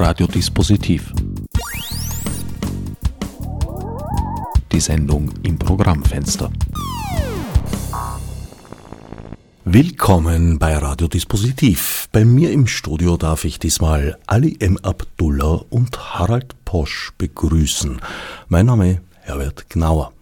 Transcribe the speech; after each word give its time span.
Radiodispositiv. 0.00 1.12
Die 4.70 4.78
Sendung 4.78 5.32
im 5.42 5.58
Programmfenster. 5.58 6.52
Willkommen 9.64 10.60
bei 10.60 10.76
Radiodispositiv. 10.76 12.08
Bei 12.12 12.24
mir 12.24 12.52
im 12.52 12.68
Studio 12.68 13.16
darf 13.16 13.44
ich 13.44 13.58
diesmal 13.58 14.16
Ali 14.28 14.56
M. 14.60 14.78
Abdullah 14.82 15.64
und 15.68 16.14
Harald 16.14 16.54
Posch 16.64 17.12
begrüßen. 17.18 18.00
Mein 18.46 18.66
Name 18.66 19.00
Herbert 19.22 19.68
Gnauer. 19.68 20.12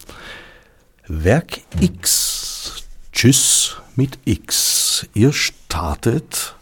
Werk 1.07 1.59
X. 1.79 2.83
Tschüss 3.11 3.77
mit 3.95 4.17
X. 4.25 5.07
Ihr 5.13 5.31
startet 5.33 6.55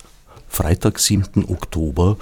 Freitag, 0.49 0.99
7. 0.99 1.45
Oktober 1.49 2.17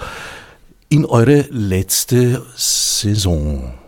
in 0.94 1.06
eure 1.06 1.46
letzte 1.50 2.46
Saison. 2.54 3.83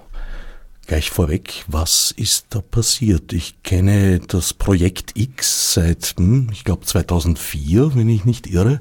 Gleich 0.87 1.11
vorweg, 1.11 1.65
was 1.67 2.15
ist 2.17 2.47
da 2.51 2.61
passiert? 2.61 3.33
Ich 3.33 3.61
kenne 3.65 4.21
das 4.21 4.55
Projekt 4.55 5.19
X 5.19 5.75
seit, 5.75 6.15
hm, 6.17 6.49
ich 6.53 6.63
glaube, 6.63 6.87
2004, 6.87 7.97
wenn 7.97 8.09
ich 8.09 8.25
nicht 8.25 8.47
irre. 8.47 8.81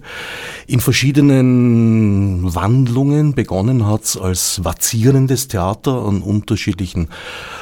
In 0.67 0.81
verschiedenen 0.81 2.53
Wandlungen 2.53 3.33
begonnen 3.33 3.87
hat's 3.87 4.17
als 4.17 4.63
vazierendes 4.63 5.47
Theater 5.47 6.05
an 6.05 6.21
unterschiedlichen 6.21 7.07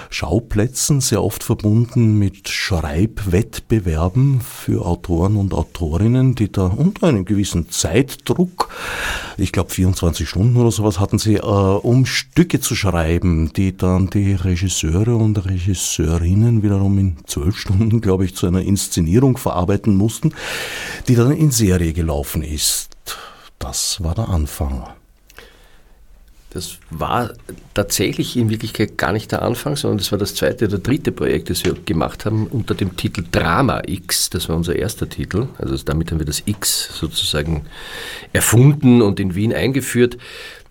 Schauplätzen, 0.10 1.00
sehr 1.00 1.24
oft 1.24 1.42
verbunden 1.42 2.20
mit 2.20 2.50
Schreibwettbewerben 2.50 4.42
für 4.42 4.86
Autoren 4.86 5.38
und 5.38 5.54
Autorinnen, 5.54 6.36
die 6.36 6.52
da 6.52 6.66
unter 6.66 7.08
einem 7.08 7.24
gewissen 7.24 7.70
Zeitdruck, 7.70 8.68
ich 9.38 9.54
glaube 9.54 9.72
24 9.72 10.28
Stunden 10.28 10.58
oder 10.58 10.72
sowas 10.72 11.00
hatten 11.00 11.18
sie, 11.18 11.36
äh, 11.36 11.40
um 11.40 12.06
Stücke 12.06 12.60
zu 12.60 12.76
schreiben, 12.76 13.54
die 13.54 13.76
dann 13.76 14.10
die 14.10 14.33
Regisseure 14.36 15.16
und 15.16 15.46
Regisseurinnen 15.46 16.64
wiederum 16.64 16.98
in 17.00 17.18
zwölf 17.26 17.58
Stunden, 17.58 18.02
glaube 18.02 18.26
ich, 18.26 18.36
zu 18.36 18.48
einer 18.48 18.62
Inszenierung 18.62 19.38
verarbeiten 19.38 19.96
mussten, 19.96 20.34
die 21.08 21.16
dann 21.16 21.32
in 21.32 21.52
Serie 21.52 21.94
gelaufen 21.94 22.44
ist. 22.44 22.90
Das 23.60 24.04
war 24.04 24.16
der 24.16 24.30
Anfang. 24.30 24.88
Das 26.54 26.78
war 26.92 27.32
tatsächlich 27.74 28.38
in 28.38 28.52
Wirklichkeit 28.52 28.96
gar 28.96 29.12
nicht 29.12 29.32
der 29.32 29.42
Anfang, 29.42 29.76
sondern 29.76 29.98
das 29.98 30.12
war 30.12 30.20
das 30.20 30.36
zweite 30.36 30.66
oder 30.66 30.78
dritte 30.78 31.12
Projekt, 31.12 31.50
das 31.50 31.66
wir 31.66 31.74
gemacht 31.74 32.26
haben 32.26 32.46
unter 32.46 32.76
dem 32.76 32.96
Titel 32.96 33.24
Drama 33.32 33.82
X. 33.88 34.30
Das 34.30 34.50
war 34.50 34.56
unser 34.56 34.76
erster 34.76 35.10
Titel. 35.10 35.48
Also 35.58 35.76
damit 35.84 36.12
haben 36.12 36.20
wir 36.20 36.28
das 36.28 36.44
X 36.46 36.96
sozusagen 36.96 37.66
erfunden 38.34 39.02
und 39.02 39.20
in 39.20 39.34
Wien 39.34 39.52
eingeführt. 39.52 40.20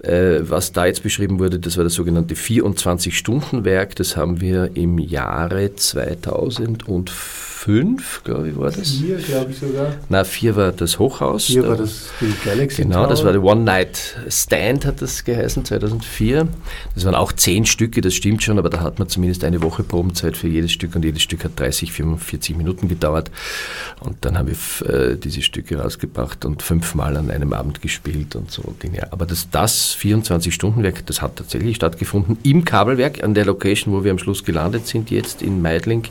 Äh, 0.03 0.41
was 0.43 0.73
da 0.73 0.87
jetzt 0.87 1.03
beschrieben 1.03 1.39
wurde, 1.39 1.59
das 1.59 1.77
war 1.77 1.85
das 1.85 1.95
sogenannte 1.95 2.35
24-Stunden-Werk. 2.35 3.95
Das 3.97 4.17
haben 4.17 4.41
wir 4.41 4.71
im 4.75 4.99
Jahre 4.99 5.75
2004 5.75 7.53
fünf, 7.63 8.25
glaube 8.25 8.49
ich, 8.49 8.59
war 8.59 8.73
das. 8.73 8.91
Vier, 8.91 9.19
glaube 9.19 9.53
ich 9.53 9.59
sogar. 9.59 9.95
Na, 10.09 10.25
vier 10.25 10.57
war 10.57 10.73
das 10.73 10.99
Hochhaus. 10.99 11.45
Vier 11.45 11.69
war 11.69 11.77
das 11.77 12.09
die 12.21 12.35
Galaxy 12.45 12.83
Genau, 12.83 13.03
Tower. 13.03 13.07
das 13.07 13.25
war 13.25 13.31
der 13.31 13.45
One 13.45 13.61
Night 13.63 14.17
Stand, 14.29 14.85
hat 14.85 15.01
das 15.01 15.23
geheißen, 15.23 15.65
2004. 15.65 16.49
Das 16.97 17.05
waren 17.05 17.15
auch 17.15 17.31
zehn 17.31 17.65
Stücke, 17.65 18.01
das 18.01 18.15
stimmt 18.15 18.43
schon, 18.43 18.59
aber 18.59 18.69
da 18.69 18.81
hat 18.81 18.99
man 18.99 19.09
zumindest 19.09 19.45
eine 19.45 19.63
Woche 19.63 19.85
Probenzeit 19.85 20.37
für 20.37 20.49
jedes 20.49 20.73
Stück 20.73 20.97
und 20.97 21.05
jedes 21.05 21.23
Stück 21.23 21.45
hat 21.45 21.53
30, 21.55 21.93
45 21.93 22.57
Minuten 22.57 22.89
gedauert. 22.89 23.31
Und 24.01 24.17
dann 24.25 24.37
haben 24.37 24.49
wir 24.49 24.89
äh, 24.93 25.17
diese 25.17 25.43
Stücke 25.43 25.79
rausgebracht 25.79 26.45
und 26.45 26.63
fünfmal 26.63 27.17
an 27.17 27.31
einem 27.31 27.53
Abend 27.53 27.81
gespielt 27.81 28.35
und 28.35 28.51
so 28.51 28.75
Dinge. 28.83 29.13
Aber 29.13 29.25
das, 29.25 29.51
das 29.53 29.92
24-Stunden-Werk, 29.97 31.07
das 31.07 31.23
hat 31.23 31.37
tatsächlich 31.37 31.77
stattgefunden. 31.77 32.39
Im 32.43 32.65
Kabelwerk, 32.65 33.23
an 33.23 33.35
der 33.35 33.45
Location, 33.45 33.95
wo 33.95 34.05
wir 34.05 34.11
am 34.11 34.19
Schluss 34.19 34.45
gelandet 34.45 34.87
sind, 34.87 35.11
jetzt 35.11 35.43
in 35.43 35.63
Meidling 35.63 36.05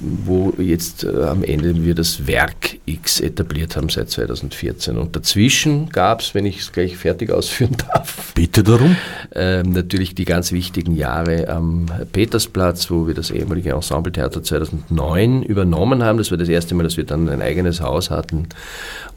wo 0.00 0.52
jetzt 0.58 1.04
äh, 1.04 1.24
am 1.24 1.42
Ende 1.42 1.84
wir 1.84 1.94
das 1.94 2.26
Werk 2.26 2.78
X 2.86 3.20
etabliert 3.20 3.76
haben 3.76 3.88
seit 3.88 4.10
2014. 4.10 4.96
Und 4.96 5.16
dazwischen 5.16 5.88
gab 5.88 6.20
es, 6.20 6.34
wenn 6.34 6.46
ich 6.46 6.60
es 6.60 6.72
gleich 6.72 6.96
fertig 6.96 7.30
ausführen 7.30 7.76
darf, 7.88 8.32
Bitte 8.34 8.62
darum. 8.62 8.96
äh, 9.34 9.62
natürlich 9.62 10.14
die 10.14 10.24
ganz 10.24 10.52
wichtigen 10.52 10.94
Jahre 10.94 11.48
am 11.48 11.86
Petersplatz, 12.12 12.90
wo 12.90 13.06
wir 13.06 13.14
das 13.14 13.30
ehemalige 13.30 13.70
Ensembletheater 13.70 14.42
2009 14.42 15.42
übernommen 15.42 16.02
haben. 16.02 16.18
Das 16.18 16.30
war 16.30 16.38
das 16.38 16.48
erste 16.48 16.74
Mal, 16.74 16.84
dass 16.84 16.96
wir 16.96 17.04
dann 17.04 17.28
ein 17.28 17.42
eigenes 17.42 17.80
Haus 17.80 18.10
hatten. 18.10 18.48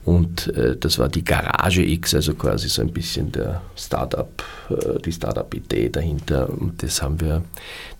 Und 0.03 0.55
äh, 0.55 0.77
das 0.77 0.99
war 0.99 1.09
die 1.09 1.23
Garage 1.23 1.81
X, 1.81 2.13
also 2.13 2.35
quasi 2.35 2.69
so 2.69 2.81
ein 2.81 2.91
bisschen 2.91 3.31
der 3.31 3.61
Startup, 3.75 4.43
äh, 4.69 4.99
die 5.03 5.11
Startup-Idee 5.11 5.89
dahinter. 5.89 6.49
Und 6.49 6.83
das 6.83 7.01
haben 7.01 7.19
wir 7.19 7.41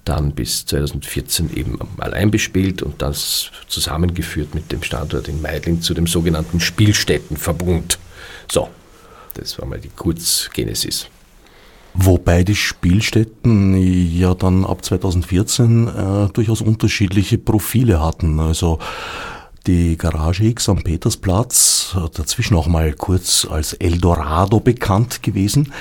dann 0.06 0.32
bis 0.32 0.66
2014 0.68 1.56
eben 1.56 1.80
allein 1.98 2.32
bespielt 2.32 2.82
und 2.82 3.02
das 3.02 3.52
zusammengeführt 3.68 4.56
mit 4.56 4.72
dem 4.72 4.84
Standort 4.84 5.28
in 5.28 5.42
Meidling 5.42 5.82
zu 5.82 5.94
dem 5.94 6.08
sogenannten 6.08 6.60
Spielstättenverbund. 6.60 7.98
So, 8.50 8.70
das 9.34 9.60
war 9.60 9.68
mal 9.68 9.80
die 9.80 9.90
Kurzgenesis. 9.90 11.08
Wobei 11.98 12.44
die 12.44 12.56
Spielstätten 12.56 13.76
ja 13.78 14.34
dann 14.36 14.66
ab 14.66 14.84
2014 14.84 15.88
äh, 15.88 16.30
durchaus 16.34 16.62
unterschiedliche 16.62 17.38
Profile 17.38 18.02
hatten. 18.02 18.40
Also 18.40 18.80
die 19.68 19.98
Garage 19.98 20.44
X 20.46 20.70
am 20.70 20.84
Petersplatz, 20.84 21.96
dazwischen 22.14 22.56
auch 22.56 22.68
mal 22.68 22.94
kurz 22.94 23.48
als 23.50 23.74
Eldorado 23.74 24.60
bekannt 24.60 25.24
gewesen, 25.24 25.72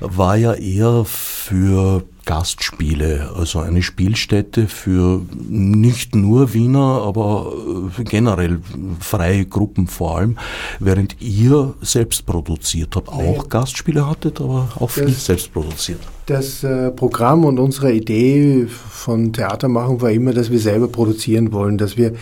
war 0.00 0.36
ja 0.36 0.54
eher 0.54 1.04
für 1.04 2.04
Gastspiele, 2.24 3.30
also 3.36 3.60
eine 3.60 3.82
Spielstätte 3.84 4.66
für 4.66 5.22
nicht 5.48 6.16
nur 6.16 6.54
Wiener, 6.54 7.02
aber 7.04 7.52
äh, 7.98 8.02
generell 8.02 8.58
freie 8.98 9.46
Gruppen 9.46 9.86
vor 9.86 10.18
allem, 10.18 10.36
während 10.80 11.20
ihr 11.22 11.74
selbst 11.82 12.26
produziert 12.26 12.96
habt, 12.96 13.10
auch 13.10 13.48
Gastspiele 13.48 14.08
hattet, 14.08 14.40
aber 14.40 14.68
auch 14.80 14.90
viel 14.90 15.04
Das- 15.04 15.26
selbst 15.26 15.52
produziert. 15.52 16.00
Das 16.26 16.64
äh, 16.64 16.90
Programm 16.90 17.44
und 17.44 17.60
unsere 17.60 17.92
Idee 17.92 18.66
von 18.66 19.32
Theater 19.32 19.68
machen 19.68 20.00
war 20.00 20.10
immer, 20.10 20.32
dass 20.32 20.50
wir 20.50 20.58
selber 20.58 20.88
produzieren 20.88 21.52
wollen, 21.52 21.78
dass 21.78 21.96
wir 21.96 22.14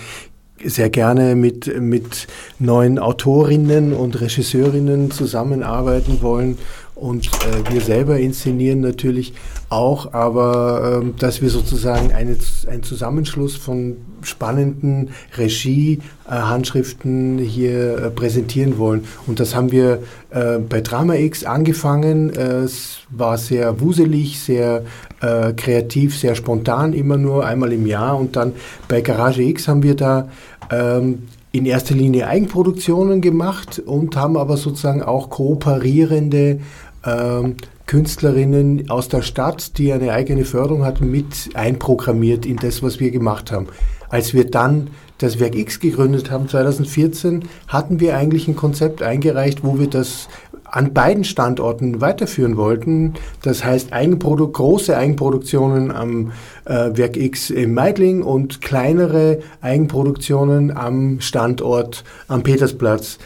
sehr 0.67 0.91
gerne 0.91 1.35
mit, 1.35 1.81
mit 1.81 2.27
neuen 2.59 2.99
Autorinnen 2.99 3.93
und 3.93 4.21
Regisseurinnen 4.21 5.11
zusammenarbeiten 5.11 6.23
wollen 6.23 6.59
und 6.95 7.27
äh, 7.27 7.73
wir 7.73 7.81
selber 7.81 8.19
inszenieren 8.19 8.81
natürlich 8.81 9.35
auch, 9.69 10.15
aber 10.15 11.01
ähm, 11.03 11.15
dass 11.19 11.43
wir 11.43 11.51
sozusagen 11.51 12.13
eine, 12.13 12.37
ein 12.71 12.85
Zusammenschluss 12.85 13.57
von 13.57 13.97
spannenden 14.23 15.11
Regie-Handschriften 15.37 17.39
hier 17.39 17.99
äh, 17.99 18.11
präsentieren 18.11 18.79
wollen. 18.79 19.05
Und 19.27 19.41
das 19.41 19.57
haben 19.57 19.73
wir 19.73 20.05
äh, 20.31 20.59
bei 20.59 20.81
Drama 20.81 21.17
X 21.17 21.45
angefangen. 21.45 22.31
Äh, 22.31 22.61
es 22.61 22.99
war 23.11 23.39
sehr 23.39 23.81
wuselig, 23.81 24.39
sehr 24.41 24.85
äh, 25.21 25.53
kreativ, 25.53 26.17
sehr 26.17 26.37
spontan, 26.37 26.93
immer 26.93 27.17
nur 27.17 27.45
einmal 27.45 27.73
im 27.73 27.87
Jahr. 27.87 28.17
Und 28.17 28.37
dann 28.37 28.53
bei 28.87 29.01
Garage 29.01 29.43
X 29.43 29.67
haben 29.67 29.83
wir 29.83 29.97
da 29.97 30.29
ähm, 30.71 31.25
in 31.53 31.67
erster 31.67 31.95
Linie 31.95 32.27
Eigenproduktionen 32.27 33.21
gemacht 33.21 33.81
und 33.85 34.17
haben 34.17 34.37
aber 34.37 34.57
sozusagen 34.57 35.03
auch 35.03 35.31
kooperierende 35.31 36.61
ähm, 37.07 37.57
Künstlerinnen 37.87 38.91
aus 38.91 39.09
der 39.09 39.23
Stadt, 39.23 39.79
die 39.79 39.93
eine 39.93 40.13
eigene 40.13 40.45
Förderung 40.45 40.85
hatten, 40.85 41.11
mit 41.11 41.51
einprogrammiert 41.55 42.47
in 42.47 42.57
das, 42.57 42.83
was 42.83 42.99
wir 42.99 43.11
gemacht 43.11 43.53
haben. 43.53 43.69
Als 44.09 44.33
wir 44.33 44.51
dann 44.51 44.89
das 45.19 45.39
Werk 45.39 45.55
X 45.55 45.81
gegründet 45.81 46.31
haben, 46.31 46.49
2014, 46.49 47.45
hatten 47.69 48.01
wir 48.01 48.17
eigentlich 48.17 48.49
ein 48.49 48.57
Konzept 48.57 49.03
eingereicht, 49.03 49.63
wo 49.63 49.79
wir 49.79 49.89
das 49.89 50.29
an 50.75 50.93
beiden 50.93 51.23
Standorten 51.23 52.01
weiterführen 52.01 52.57
wollten. 52.57 53.15
Das 53.43 53.65
heißt 53.65 53.93
Eigenprodu 53.93 54.49
große 54.49 54.97
Eigenproduktionen 54.97 55.93
am 55.93 56.33
äh, 56.65 56.91
Werk 56.97 57.17
X 57.17 57.51
in 57.51 57.75
Meidling 57.75 58.23
und 58.25 58.61
kleinere 58.61 59.39
Eigenproduktionen 59.61 60.77
am 60.77 61.21
Standort 61.21 62.03
am 62.27 62.43
Petersplatz. 62.43 63.19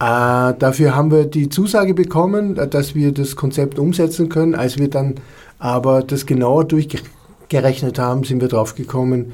Äh, 0.00 0.54
dafür 0.58 0.96
haben 0.96 1.12
wir 1.12 1.26
die 1.26 1.48
Zusage 1.48 1.94
bekommen, 1.94 2.56
äh, 2.56 2.66
dass 2.66 2.96
wir 2.96 3.12
das 3.12 3.36
Konzept 3.36 3.78
umsetzen 3.78 4.28
können. 4.28 4.56
Als 4.56 4.76
wir 4.76 4.90
dann 4.90 5.14
aber 5.60 6.02
das 6.02 6.26
genauer 6.26 6.64
durchgerechnet 6.64 8.00
haben, 8.00 8.24
sind 8.24 8.40
wir 8.40 8.48
drauf 8.48 8.74
gekommen, 8.74 9.32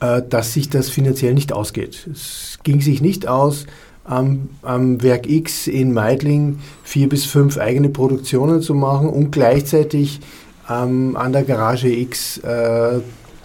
äh, 0.00 0.20
dass 0.28 0.52
sich 0.52 0.68
das 0.68 0.90
finanziell 0.90 1.32
nicht 1.32 1.54
ausgeht. 1.54 2.06
Es 2.12 2.58
ging 2.64 2.82
sich 2.82 3.00
nicht 3.00 3.26
aus, 3.26 3.64
am, 4.08 4.48
am 4.62 5.02
Werk 5.02 5.28
X 5.28 5.66
in 5.66 5.92
Meidling 5.92 6.58
vier 6.82 7.08
bis 7.08 7.26
fünf 7.26 7.58
eigene 7.58 7.90
Produktionen 7.90 8.62
zu 8.62 8.74
machen 8.74 9.08
und 9.08 9.30
gleichzeitig 9.30 10.20
ähm, 10.68 11.16
an 11.16 11.32
der 11.32 11.44
Garage 11.44 11.88
X, 11.88 12.38
äh, 12.38 13.00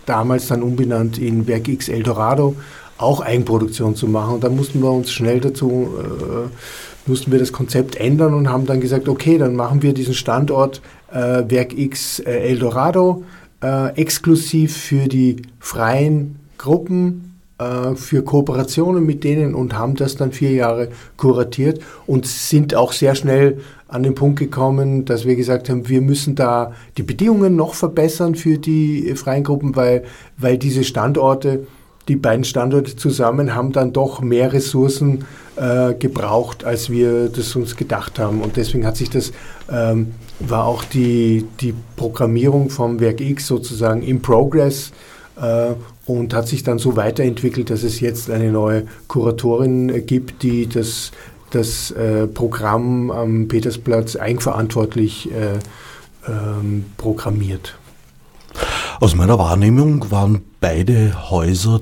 damals 0.06 0.48
dann 0.48 0.64
umbenannt 0.64 1.18
in 1.18 1.48
Werk 1.48 1.68
X 1.68 1.90
Eldorado, 1.90 2.56
auch 2.98 3.22
Eigenproduktion 3.22 3.96
zu 3.96 4.08
machen. 4.08 4.36
Und 4.36 4.44
da 4.44 4.50
mussten 4.50 4.82
wir 4.82 4.92
uns 4.92 5.12
schnell 5.12 5.40
dazu, 5.40 5.90
äh, 6.00 7.10
mussten 7.10 7.32
wir 7.32 7.40
das 7.40 7.52
Konzept 7.52 7.98
ändern 7.98 8.34
und 8.34 8.50
haben 8.50 8.66
dann 8.66 8.80
gesagt, 8.80 9.10
okay, 9.10 9.38
dann 9.38 9.56
machen 9.56 9.82
wir 9.82 9.94
diesen 9.94 10.14
Standort 10.14 10.82
äh, 11.12 11.44
Werk 11.48 11.78
X 11.78 12.20
äh, 12.20 12.32
Eldorado 12.32 13.24
äh, 13.62 13.96
exklusiv 13.96 14.78
für 14.78 15.08
die 15.08 15.42
freien 15.60 16.40
Gruppen, 16.58 17.33
für 17.96 18.24
Kooperationen 18.24 19.06
mit 19.06 19.24
denen 19.24 19.56
und 19.56 19.78
haben 19.78 19.96
das 19.96 20.16
dann 20.16 20.32
vier 20.32 20.52
Jahre 20.52 20.90
kuratiert 21.18 21.82
und 22.08 22.26
sind 22.26 22.76
auch 22.76 22.92
sehr 22.92 23.16
schnell 23.16 23.60
an 23.88 24.02
den 24.02 24.16
Punkt 24.16 24.40
gekommen, 24.40 25.06
dass 25.06 25.26
wir 25.26 25.36
gesagt 25.36 25.70
haben, 25.70 25.88
wir 25.88 26.02
müssen 26.02 26.34
da 26.36 26.74
die 26.98 27.04
Bedingungen 27.04 27.56
noch 27.56 27.76
verbessern 27.76 28.34
für 28.34 28.58
die 28.58 29.14
freien 29.16 29.44
Gruppen, 29.44 29.76
weil, 29.76 30.04
weil 30.38 30.58
diese 30.58 30.84
Standorte, 30.84 31.68
die 32.08 32.16
beiden 32.16 32.44
Standorte 32.44 32.96
zusammen 32.96 33.54
haben 33.54 33.72
dann 33.72 33.94
doch 33.94 34.20
mehr 34.20 34.52
Ressourcen 34.52 35.26
äh, 35.56 35.94
gebraucht, 35.94 36.66
als 36.66 36.90
wir 36.90 37.30
das 37.30 37.56
uns 37.56 37.76
gedacht 37.76 38.18
haben. 38.18 38.42
Und 38.42 38.58
deswegen 38.58 38.86
hat 38.86 38.98
sich 38.98 39.12
das, 39.12 39.32
ähm, 39.72 40.16
war 40.40 40.66
auch 40.66 40.84
die, 40.84 41.46
die 41.62 41.76
Programmierung 41.96 42.72
vom 42.72 43.00
Werk 43.00 43.22
X 43.22 43.46
sozusagen 43.46 44.02
in 44.02 44.22
Progress 44.22 44.92
äh, 45.40 45.74
und 46.06 46.34
hat 46.34 46.48
sich 46.48 46.64
dann 46.64 46.80
so 46.80 46.96
weiterentwickelt, 46.96 47.70
dass 47.70 47.84
es 47.84 48.00
jetzt 48.00 48.30
eine 48.30 48.52
neue 48.52 48.86
Kuratorin 49.08 49.90
äh, 49.90 50.02
gibt, 50.02 50.44
die 50.44 50.68
das, 50.68 51.12
das 51.52 51.92
äh, 51.92 52.28
Programm 52.28 53.12
am 53.12 53.48
Petersplatz 53.48 54.16
eigenverantwortlich 54.16 55.32
äh, 55.32 55.60
ähm, 56.28 56.86
programmiert. 56.98 57.78
Aus 59.00 59.16
meiner 59.16 59.40
Wahrnehmung 59.40 60.12
waren 60.12 60.42
beide 60.60 61.30
Häuser 61.30 61.82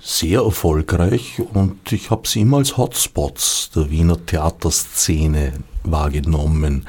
sehr 0.00 0.40
erfolgreich 0.40 1.40
und 1.52 1.92
ich 1.92 2.10
habe 2.10 2.26
sie 2.26 2.40
immer 2.40 2.58
als 2.58 2.76
Hotspots 2.76 3.70
der 3.74 3.90
Wiener 3.90 4.24
Theaterszene 4.24 5.52
wahrgenommen. 5.84 6.86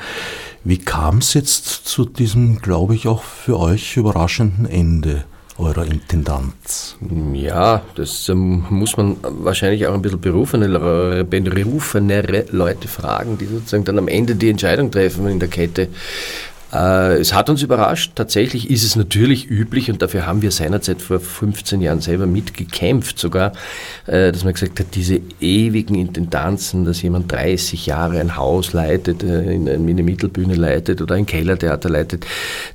Wie 0.63 0.77
kam 0.77 1.19
es 1.19 1.33
jetzt 1.33 1.65
zu 1.65 2.06
diesem, 2.06 2.59
glaube 2.59 2.95
ich, 2.95 3.07
auch 3.07 3.21
für 3.21 3.59
euch 3.59 3.97
überraschenden 3.97 4.65
Ende? 4.65 5.25
Eurer 5.57 5.85
Intendanz? 5.85 6.95
Ja, 7.33 7.81
das 7.95 8.29
ähm, 8.29 8.65
muss 8.69 8.97
man 8.97 9.17
wahrscheinlich 9.21 9.88
auch 9.88 9.94
ein 9.94 10.01
bisschen 10.01 10.21
berufenere, 10.21 11.23
berufenere 11.23 12.45
Leute 12.51 12.88
fragen, 12.88 13.38
die 13.38 13.45
sozusagen 13.45 13.85
dann 13.85 14.00
am 14.00 14.07
Ende 14.07 14.35
die 14.35 14.50
Entscheidung 14.50 14.91
treffen 14.91 15.27
in 15.27 15.39
der 15.39 15.50
Kette. 15.50 15.89
Äh, 16.73 17.17
es 17.19 17.33
hat 17.33 17.50
uns 17.50 17.61
überrascht. 17.61 18.13
Tatsächlich 18.15 18.69
ist 18.69 18.83
es 18.83 18.95
natürlich 18.95 19.50
üblich 19.50 19.91
und 19.91 20.01
dafür 20.01 20.25
haben 20.25 20.41
wir 20.41 20.51
seinerzeit 20.51 21.01
vor 21.01 21.19
15 21.19 21.81
Jahren 21.81 22.01
selber 22.01 22.25
mitgekämpft 22.25 23.19
sogar, 23.19 23.53
äh, 24.07 24.31
dass 24.31 24.44
man 24.44 24.53
gesagt 24.53 24.79
hat, 24.79 24.88
diese 24.95 25.21
ewigen 25.39 25.95
Intendanzen, 25.95 26.83
dass 26.85 27.01
jemand 27.01 27.31
30 27.31 27.85
Jahre 27.85 28.19
ein 28.19 28.35
Haus 28.38 28.73
leitet, 28.73 29.23
äh, 29.23 29.53
in 29.53 29.69
eine 29.69 30.03
Mittelbühne 30.03 30.56
leitet 30.56 31.01
oder 31.01 31.15
ein 31.15 31.27
Kellertheater 31.27 31.89
leitet, 31.89 32.25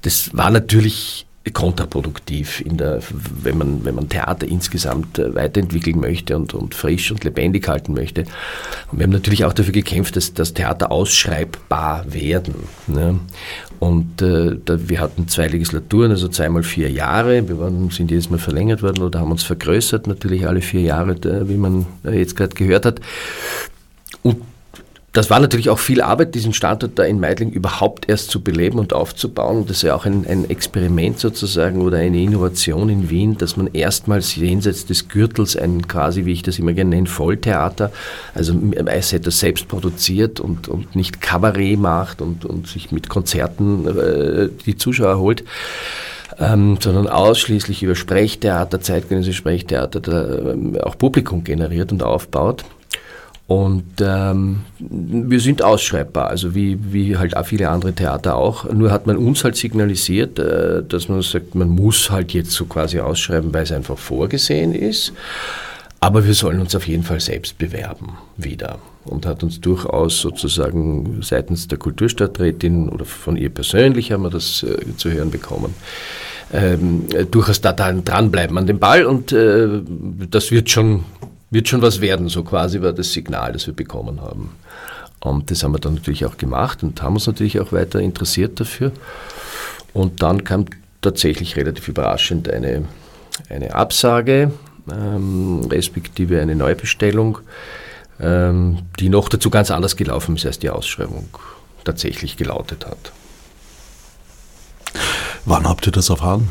das 0.03 0.31
war 0.33 0.51
natürlich 0.51 1.28
kontraproduktiv, 1.51 2.63
der, 2.67 3.01
wenn, 3.43 3.59
man, 3.59 3.85
wenn 3.85 3.95
man 3.95 4.09
Theater 4.09 4.47
insgesamt 4.47 5.19
äh, 5.19 5.35
weiterentwickeln 5.35 6.01
möchte 6.01 6.37
und, 6.37 6.55
und 6.55 6.75
frisch 6.75 7.11
und 7.11 7.25
lebendig 7.25 7.69
halten 7.69 7.95
möchte. 7.95 8.25
Und 8.91 8.99
wir 8.99 9.05
haben 9.05 9.13
natürlich 9.13 9.45
auch 9.45 9.53
dafür 9.53 9.73
gekämpft, 9.73 10.17
dass, 10.17 10.35
dass 10.35 10.55
Theater 10.55 10.91
ausschreibbar 10.91 12.13
werden. 12.13 12.55
Ne? 12.87 13.21
Und 13.79 14.23
äh, 14.23 14.57
da, 14.65 14.89
wir 14.89 15.01
hatten 15.01 15.29
zwei 15.29 15.49
Legislaturen, 15.49 16.11
also 16.11 16.29
zweimal 16.29 16.63
vier 16.63 16.91
Jahre. 16.91 17.49
Wir 17.49 17.59
waren, 17.59 17.91
sind 17.91 18.11
jedes 18.11 18.31
Mal 18.31 18.39
verlängert 18.39 18.83
worden 18.83 19.03
oder 19.03 19.21
haben 19.21 19.31
uns 19.31 19.45
vergrößert, 19.45 20.07
natürlich 20.07 20.47
alle 20.47 20.61
vier 20.61 20.81
Jahre, 20.81 21.17
wie 21.49 21.57
man 21.57 21.87
jetzt 22.05 22.37
gerade 22.37 22.55
gehört 22.55 22.87
hat. 22.87 23.01
Und 24.23 24.43
das 25.19 25.31
war 25.31 25.41
natürlich 25.41 25.69
auch 25.69 25.81
viel 25.81 26.01
Arbeit, 26.01 26.37
diesen 26.37 26.53
Standort 26.53 26.93
da 26.97 27.03
in 27.03 27.19
Meidling 27.19 27.51
überhaupt 27.51 28.09
erst 28.09 28.31
zu 28.31 28.41
beleben 28.41 28.79
und 28.79 28.93
aufzubauen. 28.93 29.65
Das 29.67 29.79
ist 29.79 29.83
ja 29.83 29.97
auch 29.97 30.07
ein, 30.07 30.25
ein 30.29 30.49
Experiment 30.49 31.19
sozusagen 31.19 31.83
oder 31.83 31.99
eine 31.99 32.23
Innovation 32.23 32.89
in 32.89 33.11
Wien, 33.11 33.37
dass 33.37 33.57
man 33.57 33.67
erstmals 33.73 34.37
jenseits 34.37 34.87
des 34.87 35.09
Gürtels 35.09 35.57
ein 35.57 35.89
quasi, 35.89 36.25
wie 36.25 36.35
ich 36.35 36.45
das 36.45 36.61
immer 36.61 36.73
gerne 36.73 36.91
nenne, 36.91 37.09
Volltheater, 37.09 37.91
also 38.33 38.55
etwas 38.55 39.41
selbst 39.41 39.67
produziert 39.67 40.39
und, 40.39 40.69
und 40.69 40.95
nicht 40.95 41.21
Kabarett 41.21 41.81
macht 41.81 42.23
und, 42.23 42.45
und 42.45 42.69
sich 42.69 42.93
mit 42.93 43.09
Konzerten 43.09 43.89
äh, 43.89 44.49
die 44.67 44.77
Zuschauer 44.77 45.19
holt. 45.19 45.43
Ähm, 46.39 46.79
sondern 46.81 47.09
ausschließlich 47.09 47.83
über 47.83 47.97
Sprechtheater, 47.97 48.81
zeitgenössische 48.81 49.37
Sprechtheater, 49.37 49.99
da, 49.99 50.53
ähm, 50.53 50.79
auch 50.81 50.97
Publikum 50.97 51.43
generiert 51.43 51.91
und 51.91 52.05
aufbaut. 52.05 52.65
Und 53.49 54.03
ähm, 54.03 54.61
wir 54.79 55.41
sind 55.41 55.63
ausschreibbar, 55.63 56.29
also 56.29 56.55
wie, 56.55 56.79
wie 56.93 57.17
halt 57.17 57.35
auch 57.35 57.47
viele 57.47 57.71
andere 57.71 57.95
Theater 57.95 58.37
auch. 58.37 58.71
Nur 58.71 58.91
hat 58.93 59.07
man 59.07 59.17
uns 59.17 59.43
halt 59.43 59.57
signalisiert, 59.57 60.39
äh, 60.39 60.83
dass 60.87 61.09
man 61.09 61.23
sagt, 61.23 61.55
man 61.55 61.71
muss 61.71 62.11
halt 62.11 62.35
jetzt 62.35 62.51
so 62.51 62.67
quasi 62.67 63.01
ausschreiben, 63.01 63.55
weil 63.55 63.63
es 63.63 63.73
einfach 63.73 63.97
vorgesehen 63.97 64.75
ist. 64.75 65.15
Aber 65.99 66.27
wir 66.27 66.35
sollen 66.35 66.61
uns 66.61 66.75
auf 66.75 66.87
jeden 66.87 67.05
Fall 67.05 67.21
selbst 67.21 67.57
bewerben 67.57 68.19
wieder. 68.37 68.81
Und 69.07 69.25
hat 69.25 69.43
uns 69.43 69.63
durchaus 69.63 70.21
sozusagen 70.21 71.23
seitens 71.23 71.69
der 71.69 71.79
Kulturstadträtin 71.79 72.91
oder 72.91 73.07
von 73.07 73.39
ihr 73.39 73.49
persönlich 73.49 74.13
haben 74.13 74.25
wir 74.25 74.31
das 74.31 74.63
äh, 74.63 74.77
zu 74.99 75.11
hören 75.11 75.31
bekommen. 75.31 75.75
Ähm, 76.53 77.07
durchaus 77.31 77.63
da 77.63 77.73
dranbleiben 77.73 78.59
an 78.59 78.67
dem 78.67 78.79
Ball 78.79 79.07
und 79.07 79.33
äh, 79.33 79.69
das 80.31 80.51
wird 80.51 80.69
schon 80.69 81.05
wird 81.51 81.69
schon 81.69 81.83
was 81.83 82.01
werden, 82.01 82.29
so 82.29 82.45
quasi 82.45 82.83
war 82.83 82.93
das 82.93 83.13
Signal, 83.13 83.53
das 83.53 83.67
wir 83.67 83.75
bekommen 83.75 84.21
haben. 84.21 84.51
Und 85.21 85.51
das 85.51 85.63
haben 85.63 85.73
wir 85.73 85.79
dann 85.79 85.95
natürlich 85.95 86.27
auch 86.27 86.37
gemacht 86.37 86.83
und 86.83 87.03
haben 87.03 87.15
uns 87.15 87.27
natürlich 87.27 87.59
auch 87.61 87.73
weiter 87.73 88.01
interessiert 88.01 88.61
dafür. 88.61 88.93
Und 89.93 90.23
dann 90.23 90.45
kam 90.45 90.67
tatsächlich 91.01 91.57
relativ 91.57 91.89
überraschend 91.89 92.49
eine, 92.49 92.85
eine 93.49 93.75
Absage, 93.75 94.53
ähm, 94.93 95.67
respektive 95.71 96.41
eine 96.41 96.55
Neubestellung, 96.55 97.39
ähm, 98.21 98.81
die 98.99 99.09
noch 99.09 99.29
dazu 99.29 99.51
ganz 99.51 99.71
anders 99.71 99.97
gelaufen 99.97 100.37
ist, 100.37 100.47
als 100.47 100.59
die 100.59 100.71
Ausschreibung 100.71 101.29
tatsächlich 101.85 102.37
gelautet 102.37 102.87
hat. 102.87 103.13
Wann 105.45 105.67
habt 105.67 105.87
ihr 105.87 105.93
das 105.93 106.11
erfahren? 106.11 106.49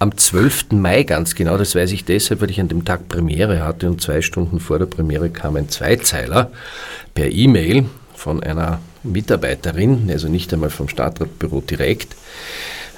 Am 0.00 0.16
12. 0.16 0.72
Mai 0.72 1.02
ganz 1.02 1.34
genau, 1.34 1.58
das 1.58 1.74
weiß 1.74 1.92
ich 1.92 2.06
deshalb, 2.06 2.40
weil 2.40 2.50
ich 2.50 2.58
an 2.58 2.68
dem 2.68 2.86
Tag 2.86 3.08
Premiere 3.08 3.62
hatte 3.62 3.86
und 3.86 4.00
zwei 4.00 4.22
Stunden 4.22 4.58
vor 4.58 4.78
der 4.78 4.86
Premiere 4.86 5.28
kam 5.28 5.56
ein 5.56 5.68
Zweizeiler 5.68 6.50
per 7.14 7.30
E-Mail 7.30 7.84
von 8.14 8.42
einer 8.42 8.80
Mitarbeiterin, 9.02 10.08
also 10.10 10.28
nicht 10.28 10.52
einmal 10.54 10.70
vom 10.70 10.88
Stadtratbüro 10.88 11.60
direkt 11.60 12.16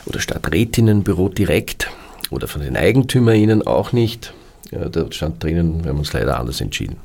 oder 0.07 0.21
Stadträtinnenbüro 0.21 1.29
direkt 1.29 1.91
oder 2.31 2.47
von 2.47 2.63
den 2.63 2.77
EigentümerInnen 2.77 3.67
auch 3.67 3.93
nicht. 3.93 4.33
Ja, 4.71 4.89
da 4.89 5.11
stand 5.11 5.43
drinnen, 5.43 5.83
wir 5.83 5.91
haben 5.91 5.99
uns 5.99 6.13
leider 6.13 6.39
anders 6.39 6.61
entschieden. 6.61 6.99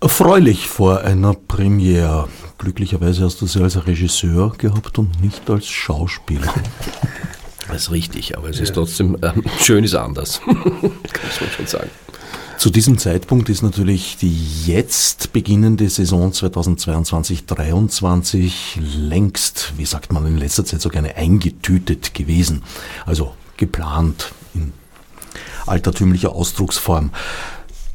Erfreulich 0.00 0.68
vor 0.68 1.00
einer 1.00 1.34
Premiere. 1.34 2.28
Glücklicherweise 2.58 3.24
hast 3.24 3.40
du 3.40 3.46
sie 3.46 3.60
als 3.60 3.84
Regisseur 3.84 4.52
gehabt 4.56 4.96
und 4.98 5.20
nicht 5.20 5.50
als 5.50 5.66
Schauspieler. 5.66 6.54
Das 7.68 7.82
ist 7.82 7.90
richtig, 7.90 8.36
aber 8.36 8.48
es 8.48 8.58
ist 8.60 8.74
trotzdem 8.74 9.16
ähm, 9.22 9.44
schön 9.60 9.84
ist 9.84 9.94
anders, 9.94 10.40
kann 10.44 10.62
man 10.62 11.50
schon 11.56 11.66
sagen. 11.66 11.90
Zu 12.58 12.70
diesem 12.70 12.98
Zeitpunkt 12.98 13.48
ist 13.50 13.62
natürlich 13.62 14.16
die 14.16 14.66
jetzt 14.66 15.32
beginnende 15.32 15.88
Saison 15.88 16.32
2022-23 16.32 18.50
längst, 18.80 19.74
wie 19.76 19.84
sagt 19.84 20.12
man 20.12 20.26
in 20.26 20.38
letzter 20.38 20.64
Zeit 20.64 20.80
so 20.80 20.88
gerne, 20.88 21.14
eingetütet 21.14 22.14
gewesen. 22.14 22.64
Also 23.06 23.32
geplant 23.56 24.32
in 24.54 24.72
altertümlicher 25.66 26.32
Ausdrucksform. 26.32 27.10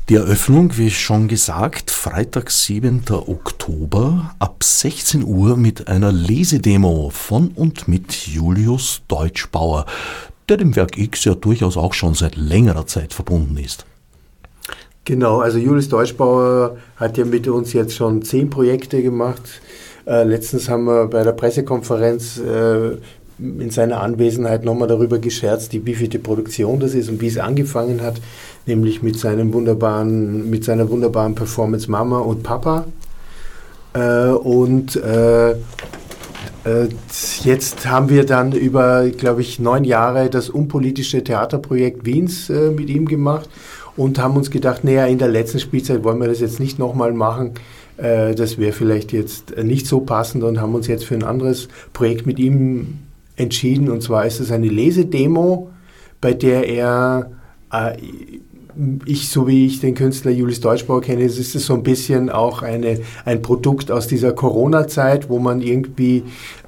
Die 0.10 0.16
Eröffnung, 0.16 0.78
wie 0.78 0.92
schon 0.92 1.30
gesagt, 1.30 1.90
Freitag, 1.90 2.52
7. 2.52 3.06
Oktober 3.10 4.36
ab 4.38 4.62
16 4.62 5.24
Uhr 5.24 5.56
mit 5.56 5.88
einer 5.88 6.12
Lesedemo 6.12 7.10
von 7.10 7.52
und 7.56 7.88
mit 7.88 8.28
Julius 8.28 9.02
Deutschbauer, 9.08 9.86
der 10.50 10.58
dem 10.58 10.76
Werk 10.76 10.98
X 10.98 11.24
ja 11.24 11.36
durchaus 11.36 11.78
auch 11.78 11.94
schon 11.94 12.16
seit 12.16 12.36
längerer 12.36 12.86
Zeit 12.86 13.14
verbunden 13.14 13.56
ist. 13.56 13.86
Genau, 15.06 15.40
also 15.40 15.58
Julius 15.58 15.88
Deutschbauer 15.88 16.76
hat 16.98 17.18
ja 17.18 17.24
mit 17.24 17.48
uns 17.48 17.72
jetzt 17.72 17.96
schon 17.96 18.24
zehn 18.24 18.50
Projekte 18.50 19.02
gemacht. 19.02 19.62
Äh, 20.06 20.24
letztens 20.24 20.68
haben 20.68 20.84
wir 20.84 21.08
bei 21.08 21.24
der 21.24 21.32
Pressekonferenz 21.32 22.40
äh, 22.40 22.98
in 23.44 23.70
seiner 23.70 24.02
Anwesenheit 24.02 24.64
nochmal 24.64 24.88
darüber 24.88 25.20
gescherzt, 25.20 25.74
die, 25.74 25.86
wie 25.86 25.96
viele 25.96 26.20
Produktion 26.20 26.80
das 26.80 26.94
ist 26.94 27.10
und 27.10 27.22
wie 27.22 27.28
es 27.28 27.38
angefangen 27.38 28.02
hat, 28.02 28.22
nämlich 28.66 29.04
mit 29.04 29.20
seinem 29.20 29.54
wunderbaren, 29.54 30.50
mit 30.50 30.64
seiner 30.64 30.90
wunderbaren 30.90 31.36
Performance 31.36 31.92
Mama 31.92 32.20
und 32.20 32.44
Papa. 32.44 32.86
Äh, 33.94 34.30
und 34.30 34.96
äh, 34.96 35.52
äh, 35.52 36.88
jetzt 37.44 37.86
haben 37.86 38.10
wir 38.10 38.26
dann 38.26 38.54
über, 38.54 39.10
glaube 39.10 39.42
ich, 39.42 39.60
neun 39.60 39.84
Jahre 39.84 40.30
das 40.30 40.50
unpolitische 40.50 41.24
Theaterprojekt 41.24 42.06
Wiens 42.06 42.50
äh, 42.50 42.72
mit 42.72 42.90
ihm 42.90 43.08
gemacht. 43.08 43.50
und 43.96 44.18
haben 44.18 44.36
uns 44.36 44.50
gedacht, 44.50 44.84
naja, 44.84 45.06
in 45.06 45.20
der 45.20 45.28
letzten 45.28 45.60
Spielzeit 45.60 46.04
wollen 46.04 46.20
wir 46.20 46.28
das 46.28 46.40
jetzt 46.40 46.60
nicht 46.60 46.80
nochmal 46.80 47.14
machen. 47.14 47.52
Äh, 47.98 48.34
das 48.34 48.58
wäre 48.58 48.72
vielleicht 48.72 49.12
jetzt 49.12 49.56
nicht 49.58 49.86
so 49.86 50.00
passend 50.00 50.44
und 50.44 50.60
haben 50.60 50.74
uns 50.74 50.88
jetzt 50.88 51.06
für 51.06 51.16
ein 51.16 51.24
anderes 51.24 51.68
Projekt 51.94 52.26
mit 52.26 52.40
ihm 52.40 53.00
entschieden. 53.36 53.90
Und 53.90 54.02
zwar 54.02 54.26
ist 54.26 54.40
es 54.40 54.52
eine 54.52 54.68
Lesedemo, 54.68 55.72
bei 56.22 56.34
der 56.34 56.68
er, 56.68 57.32
äh, 57.72 57.98
ich, 59.06 59.30
so 59.30 59.48
wie 59.48 59.66
ich 59.66 59.80
den 59.80 59.94
Künstler 59.94 60.32
Julius 60.32 60.62
Deutschbauer 60.62 61.02
kenne, 61.02 61.24
ist 61.24 61.38
es 61.38 61.66
so 61.66 61.74
ein 61.74 61.84
bisschen 61.84 62.30
auch 62.30 62.62
eine, 62.62 63.00
ein 63.26 63.42
Produkt 63.42 63.92
aus 63.92 64.08
dieser 64.08 64.32
Corona-Zeit, 64.32 65.30
wo 65.30 65.40
man 65.40 65.62
irgendwie 65.62 66.24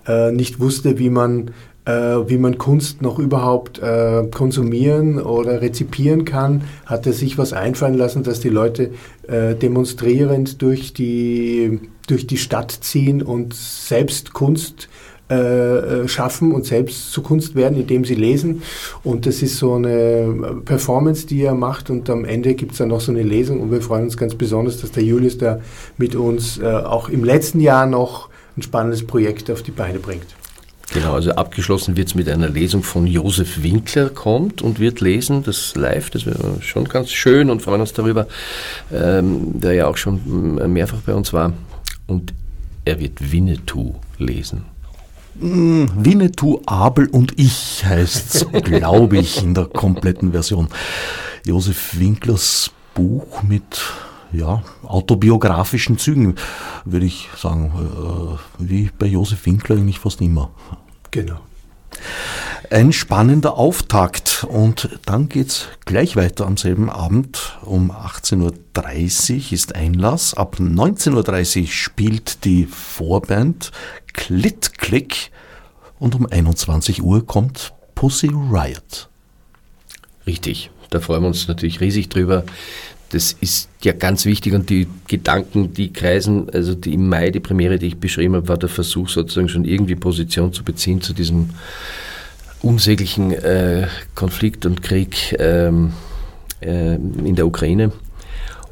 äh, 0.08 0.32
nicht 0.32 0.60
wusste, 0.60 1.00
wie 1.00 1.10
man 1.10 1.52
äh, 1.86 1.92
wie 2.28 2.38
man 2.38 2.58
Kunst 2.58 3.02
noch 3.02 3.20
überhaupt 3.20 3.80
äh, 3.80 4.28
konsumieren 4.32 5.20
oder 5.22 5.62
rezipieren 5.62 6.26
kann, 6.26 6.64
hat 6.86 7.06
er 7.06 7.14
sich 7.14 7.38
was 7.38 7.54
einfallen 7.54 7.96
lassen, 7.96 8.24
dass 8.24 8.40
die 8.40 8.50
Leute 8.50 8.92
äh, 9.28 9.56
demonstrierend 9.56 10.62
durch 10.62 10.94
die, 10.94 11.80
durch 12.08 12.28
die 12.28 12.38
Stadt 12.38 12.72
ziehen 12.72 13.22
und 13.22 13.54
selbst 13.54 14.34
Kunst 14.34 14.90
äh, 15.28 16.04
äh, 16.04 16.08
schaffen 16.08 16.52
und 16.52 16.68
selbst 16.68 17.12
zu 17.12 17.24
Kunst 17.24 17.56
werden, 17.56 17.80
indem 17.80 18.06
sie 18.06 18.14
lesen. 18.14 18.62
Und 19.04 19.26
das 19.26 19.42
ist 19.42 19.58
so 19.58 19.74
eine 19.74 20.62
Performance, 20.66 21.26
die 21.26 21.42
er 21.42 21.56
macht 21.56 21.90
und 21.90 22.08
am 22.12 22.26
Ende 22.26 22.54
gibt 22.54 22.74
es 22.74 22.78
dann 22.78 22.90
noch 22.90 23.02
so 23.02 23.12
eine 23.12 23.24
Lesung 23.24 23.60
und 23.60 23.72
wir 23.72 23.82
freuen 23.82 24.04
uns 24.04 24.18
ganz 24.18 24.36
besonders, 24.36 24.82
dass 24.82 24.92
der 24.92 25.02
Julius 25.02 25.40
da 25.40 25.60
mit 25.98 26.16
uns 26.16 26.60
äh, 26.60 26.66
auch 26.66 27.10
im 27.10 27.24
letzten 27.24 27.60
Jahr 27.60 27.88
noch 27.88 28.30
ein 28.56 28.62
spannendes 28.62 29.08
Projekt 29.08 29.50
auf 29.50 29.64
die 29.64 29.72
Beine 29.72 29.98
bringt. 29.98 30.28
Genau, 30.94 31.16
also 31.16 31.32
abgeschlossen 31.32 31.98
wird 31.98 32.10
es 32.10 32.14
mit 32.14 32.30
einer 32.30 32.48
Lesung 32.48 32.84
von 32.84 33.08
Josef 33.08 33.64
Winkler 33.64 34.10
kommt 34.10 34.62
und 34.62 34.80
wird 34.80 35.02
lesen, 35.02 35.42
das 35.42 35.74
live, 35.76 36.12
das 36.12 36.28
wäre 36.28 36.62
schon 36.62 36.86
ganz 36.86 37.10
schön 37.10 37.50
und 37.50 37.64
freuen 37.64 37.82
uns 37.82 37.94
darüber, 37.94 38.28
ähm, 38.94 39.60
der 39.60 39.74
ja 39.74 39.88
auch 39.88 39.98
schon 39.98 40.72
mehrfach 40.72 41.00
bei 41.00 41.16
uns 41.16 41.34
war. 41.34 41.52
Und 42.06 42.32
er 42.86 43.00
wird 43.00 43.32
Winnetou 43.32 43.96
lesen. 44.20 44.75
Hm, 45.40 45.90
Winnetou, 45.96 46.62
Abel 46.66 47.08
und 47.08 47.38
ich 47.40 47.84
heißt 47.86 48.36
es, 48.36 48.48
glaube 48.64 49.18
ich, 49.18 49.44
in 49.44 49.54
der 49.54 49.66
kompletten 49.66 50.32
Version. 50.32 50.68
Josef 51.46 52.00
Winklers 52.00 52.72
Buch 52.94 53.44
mit 53.44 53.84
ja, 54.32 54.64
autobiografischen 54.84 55.98
Zügen, 55.98 56.36
würde 56.86 57.06
ich 57.06 57.30
sagen, 57.38 57.72
äh, 57.76 58.38
wie 58.60 58.90
bei 58.98 59.06
Josef 59.06 59.46
Winkler 59.46 59.76
eigentlich 59.76 60.00
fast 60.00 60.22
immer. 60.22 60.52
Genau. 61.12 61.40
Ein 62.70 62.94
spannender 62.94 63.58
Auftakt 63.58 64.46
und 64.48 64.90
dann 65.06 65.30
geht 65.30 65.48
es 65.48 65.68
gleich 65.86 66.16
weiter 66.16 66.48
am 66.48 66.58
selben 66.58 66.90
Abend. 66.90 67.58
Um 67.64 67.92
18.30 67.92 69.36
Uhr 69.36 69.54
ist 69.54 69.76
Einlass. 69.76 70.34
Ab 70.34 70.58
19.30 70.60 71.62
Uhr 71.62 71.68
spielt 71.68 72.46
die 72.46 72.66
Vorband 72.66 73.72
Klit 74.14 74.78
Click 74.78 75.32
und 76.00 76.16
um 76.16 76.26
21 76.26 77.04
Uhr 77.04 77.26
kommt 77.26 77.74
Pussy 77.94 78.28
Riot. 78.28 79.10
Richtig, 80.26 80.72
da 80.90 81.00
freuen 81.00 81.24
wir 81.24 81.28
uns 81.28 81.48
natürlich 81.48 81.82
riesig 81.82 82.10
drüber. 82.10 82.46
Das 83.10 83.34
ist 83.34 83.70
ja 83.84 83.94
ganz 83.94 84.26
wichtig 84.26 84.54
und 84.54 84.70
die 84.70 84.88
Gedanken, 85.08 85.74
die 85.74 85.94
kreisen, 85.94 86.50
also 86.50 86.74
die 86.74 86.94
im 86.94 87.10
Mai, 87.10 87.30
die 87.30 87.40
Premiere, 87.40 87.78
die 87.78 87.88
ich 87.88 87.98
beschrieben 87.98 88.36
habe, 88.36 88.48
war 88.48 88.58
der 88.58 88.70
Versuch 88.70 89.10
sozusagen 89.10 89.50
schon 89.50 89.66
irgendwie 89.66 89.96
Position 89.96 90.52
zu 90.52 90.64
beziehen 90.64 91.02
zu 91.02 91.14
diesem 91.14 91.52
unsäglichen 92.66 93.32
äh, 93.32 93.88
Konflikt 94.16 94.66
und 94.66 94.82
Krieg 94.82 95.36
ähm, 95.40 95.94
äh, 96.62 96.96
in 96.96 97.36
der 97.36 97.46
Ukraine. 97.46 97.92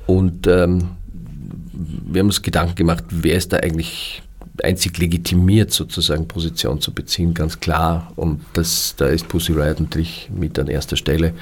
Und 0.08 0.48
ähm, 0.48 0.90
wir 1.74 2.20
haben 2.20 2.28
uns 2.28 2.42
Gedanken 2.42 2.76
gemacht, 2.76 3.04
wer 3.10 3.36
ist 3.36 3.54
da 3.54 3.58
eigentlich 3.58 4.24
einzig 4.62 4.98
legitimiert, 4.98 5.72
sozusagen 5.72 6.28
Position 6.28 6.82
zu 6.82 6.94
beziehen, 6.94 7.34
ganz 7.34 7.60
klar. 7.60 8.12
Und 8.16 8.42
das, 8.54 8.96
da 8.98 9.08
ist 9.08 9.28
Pussy 9.28 9.54
Riot 9.54 9.80
natürlich 9.80 10.30
mit 10.34 10.58
an 10.60 10.68
erster 10.68 10.96
Stelle 10.96 11.34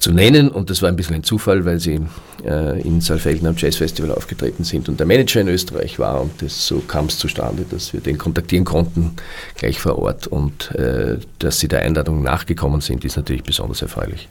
zu 0.00 0.12
nennen. 0.12 0.48
Und 0.48 0.70
das 0.70 0.82
war 0.82 0.88
ein 0.88 0.96
bisschen 0.96 1.14
ein 1.14 1.22
Zufall, 1.22 1.64
weil 1.64 1.78
sie 1.78 2.00
äh, 2.44 2.80
in 2.80 3.00
Saalfelden 3.00 3.46
am 3.46 3.54
Jazz 3.56 3.76
Festival 3.76 4.12
aufgetreten 4.12 4.64
sind 4.64 4.88
und 4.88 4.98
der 4.98 5.06
Manager 5.06 5.40
in 5.40 5.48
Österreich 5.48 5.98
war. 5.98 6.20
Und 6.20 6.42
das, 6.42 6.66
so 6.66 6.80
kam 6.80 7.06
es 7.06 7.18
zustande, 7.18 7.64
dass 7.70 7.92
wir 7.92 8.00
den 8.00 8.18
kontaktieren 8.18 8.64
konnten, 8.64 9.12
gleich 9.56 9.78
vor 9.78 9.98
Ort. 9.98 10.26
Und 10.26 10.74
äh, 10.74 11.18
dass 11.38 11.60
sie 11.60 11.68
der 11.68 11.82
Einladung 11.82 12.22
nachgekommen 12.22 12.80
sind, 12.80 13.04
ist 13.04 13.16
natürlich 13.16 13.44
besonders 13.44 13.82
erfreulich. 13.82 14.28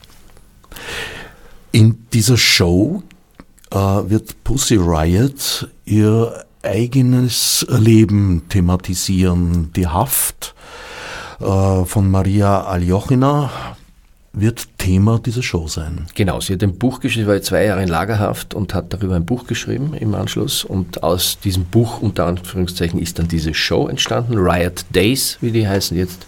In 1.71 2.05
dieser 2.13 2.37
Show 2.37 3.03
äh, 3.71 3.75
wird 3.75 4.43
Pussy 4.43 4.75
Riot 4.75 5.69
ihr 5.85 6.45
eigenes 6.63 7.65
Leben 7.69 8.43
thematisieren. 8.49 9.71
Die 9.75 9.87
Haft 9.87 10.55
äh, 11.39 11.85
von 11.85 12.09
Maria 12.09 12.63
Aljochina 12.63 13.51
wird 14.33 14.67
Thema 14.79 15.19
dieser 15.19 15.43
Show 15.43 15.67
sein. 15.67 16.07
Genau, 16.15 16.41
sie 16.41 16.53
hat 16.53 16.63
ein 16.63 16.79
Buch 16.79 16.99
geschrieben, 16.99 17.27
sie 17.27 17.31
war 17.31 17.39
zwei 17.43 17.65
Jahre 17.65 17.83
in 17.83 17.89
Lagerhaft 17.89 18.55
und 18.55 18.73
hat 18.73 18.91
darüber 18.91 19.15
ein 19.15 19.25
Buch 19.25 19.45
geschrieben 19.45 19.93
im 19.93 20.15
Anschluss. 20.15 20.63
Und 20.63 21.03
aus 21.03 21.37
diesem 21.39 21.65
Buch, 21.65 22.01
unter 22.01 22.25
Anführungszeichen, 22.25 22.99
ist 22.99 23.19
dann 23.19 23.27
diese 23.27 23.53
Show 23.53 23.87
entstanden, 23.87 24.39
Riot 24.39 24.85
Days, 24.89 25.37
wie 25.41 25.51
die 25.51 25.67
heißen 25.67 25.95
jetzt, 25.95 26.25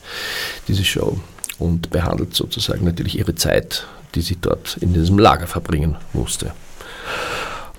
diese 0.67 0.83
Show. 0.83 1.19
Und 1.57 1.89
behandelt 1.89 2.35
sozusagen 2.35 2.85
natürlich 2.85 3.17
ihre 3.17 3.33
Zeit, 3.33 3.87
die 4.13 4.21
sie 4.21 4.37
dort 4.39 4.77
in 4.81 4.93
diesem 4.93 5.17
Lager 5.17 5.47
verbringen 5.47 5.97
musste. 6.13 6.53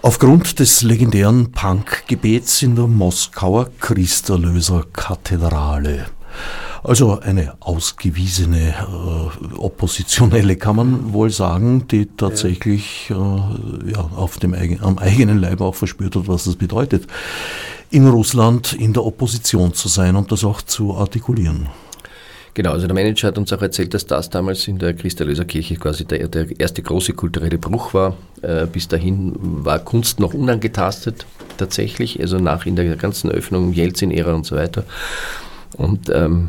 Aufgrund 0.01 0.59
des 0.59 0.83
legendären 0.83 1.53
Punk-Gebets 1.53 2.63
in 2.63 2.75
der 2.75 2.89
Moskauer 2.89 3.71
Christerlöser-Kathedrale. 3.81 6.07
Also 6.85 7.21
eine 7.21 7.55
ausgewiesene 7.61 8.71
äh, 8.71 9.55
Oppositionelle 9.57 10.57
kann 10.57 10.77
man 10.77 11.13
wohl 11.13 11.31
sagen, 11.31 11.87
die 11.87 12.07
tatsächlich 12.07 13.09
äh, 13.11 13.15
ja, 13.93 14.01
auf 14.17 14.39
dem, 14.39 14.55
am 14.81 14.99
eigenen 14.99 15.41
Leib 15.41 15.61
auch 15.61 15.77
verspürt 15.77 16.17
hat, 16.17 16.27
was 16.27 16.45
das 16.45 16.57
bedeutet, 16.57 17.07
in 17.91 18.09
Russland 18.09 18.73
in 18.73 18.93
der 18.93 19.05
Opposition 19.05 19.75
zu 19.75 19.87
sein 19.87 20.17
und 20.17 20.33
das 20.33 20.45
auch 20.45 20.61
zu 20.61 20.97
artikulieren. 20.97 21.69
Genau, 22.55 22.73
also 22.73 22.87
der 22.87 22.95
Manager 22.95 23.29
hat 23.29 23.39
uns 23.39 23.53
auch 23.53 23.63
erzählt, 23.63 23.95
dass 23.95 24.07
das 24.07 24.29
damals 24.29 24.67
in 24.69 24.79
der 24.79 24.93
Christa-Löser-Kirche 24.93 25.77
quasi 25.77 26.05
der, 26.05 26.29
der, 26.29 26.61
erste 26.61 26.83
große 26.83 27.15
kulturelle 27.15 27.59
Bruch 27.59 27.95
war. 27.95 28.17
Äh, 28.43 28.67
bis 28.67 28.89
dahin 28.89 29.35
war 29.39 29.79
Kunst 29.79 30.19
noch 30.19 30.35
unangetastet, 30.35 31.27
tatsächlich, 31.57 32.21
also 32.21 32.39
nach 32.39 32.67
in 32.67 32.77
der 32.77 32.97
ganzen 32.97 33.31
Öffnung, 33.31 33.73
Jelzin-Ära 33.73 34.35
und 34.35 34.45
so 34.45 34.57
weiter. 34.57 34.85
Und 35.79 36.11
ähm, 36.11 36.49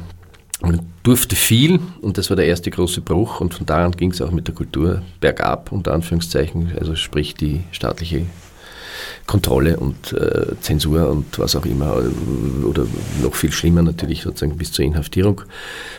man 0.64 0.80
durfte 1.04 1.36
viel 1.36 1.80
und 2.02 2.18
das 2.18 2.30
war 2.30 2.38
der 2.38 2.46
erste 2.46 2.72
große 2.72 3.02
Bruch 3.02 3.42
und 3.42 3.54
von 3.54 3.66
da 3.66 3.86
an 3.86 3.92
ging 3.92 4.12
es 4.12 4.22
auch 4.22 4.32
mit 4.32 4.48
der 4.48 4.56
Kultur 4.56 5.02
bergab, 5.20 5.72
unter 5.72 5.94
Anführungszeichen, 5.94 6.72
also 6.80 6.96
sprich 6.96 7.36
die 7.36 7.62
staatliche 7.72 8.26
Kontrolle 9.28 9.78
und 9.78 10.14
äh, 10.14 10.56
Zensur 10.62 11.10
und 11.10 11.38
was 11.40 11.56
auch 11.56 11.66
immer, 11.66 12.02
oder 12.66 12.86
noch 13.22 13.36
viel 13.36 13.52
schlimmer 13.52 13.82
natürlich 13.82 14.22
sozusagen 14.22 14.58
bis 14.58 14.72
zur 14.72 14.86
Inhaftierung, 14.86 15.42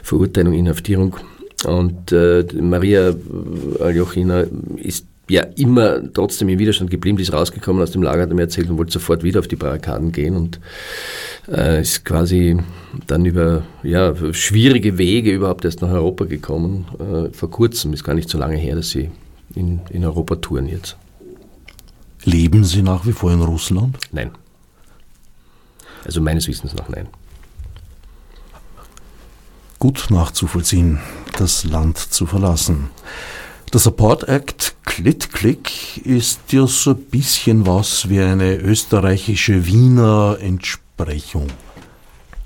Verurteilung, 0.03 0.55
Inhaftierung. 0.55 1.17
Und 1.65 2.13
äh, 2.13 2.45
Maria 2.61 3.15
Aljochina 3.81 4.45
ist 4.77 5.07
ja 5.29 5.43
immer 5.57 6.13
trotzdem 6.13 6.49
im 6.49 6.59
Widerstand 6.59 6.91
geblieben, 6.91 7.17
die 7.17 7.23
ist 7.23 7.33
rausgekommen 7.33 7.83
aus 7.83 7.93
dem 7.93 8.03
Lager, 8.03 8.23
hat 8.23 8.33
mir 8.33 8.43
erzählt 8.43 8.69
und 8.69 8.79
wollte 8.79 8.93
sofort 8.93 9.23
wieder 9.23 9.41
auf 9.41 9.49
die 9.49 9.57
Barrikaden 9.57 10.13
gehen 10.13 10.37
und 10.37 10.61
äh, 11.49 11.81
ist 11.81 12.05
quasi 12.05 12.59
dann 13.07 13.25
über 13.25 13.63
ja, 13.83 14.15
schwierige 14.33 14.99
Wege 14.99 15.33
überhaupt 15.33 15.65
erst 15.65 15.83
nach 15.83 15.91
Europa 15.91 16.25
gekommen. 16.27 16.87
Äh, 16.99 17.33
vor 17.33 17.51
kurzem, 17.51 17.93
ist 17.93 18.05
gar 18.05 18.15
nicht 18.15 18.29
so 18.29 18.39
lange 18.39 18.57
her, 18.57 18.77
dass 18.77 18.91
sie 18.91 19.11
in, 19.55 19.81
in 19.91 20.05
Europa 20.05 20.37
touren 20.37 20.69
jetzt. 20.69 20.97
Leben 22.25 22.65
Sie 22.65 22.83
nach 22.83 23.07
wie 23.07 23.13
vor 23.13 23.33
in 23.33 23.43
Russland? 23.43 23.99
Nein. 24.13 24.31
Also 26.05 26.21
meines 26.21 26.49
Wissens 26.49 26.75
nach 26.75 26.89
nein. 26.89 27.09
Gut 29.79 30.07
nachzuvollziehen, 30.09 31.01
das 31.37 31.65
Land 31.65 31.99
zu 31.99 32.27
verlassen. 32.27 32.91
Der 33.75 33.81
Support 33.81 34.29
Act 34.29 34.77
Klit 34.85 35.33
Click 35.33 36.07
ist 36.07 36.53
ja 36.53 36.65
so 36.65 36.93
ein 36.93 36.97
bisschen 37.11 37.67
was 37.67 38.09
wie 38.09 38.21
eine 38.21 38.55
österreichische 38.55 39.67
Wiener 39.67 40.39
Entsprechung, 40.41 41.49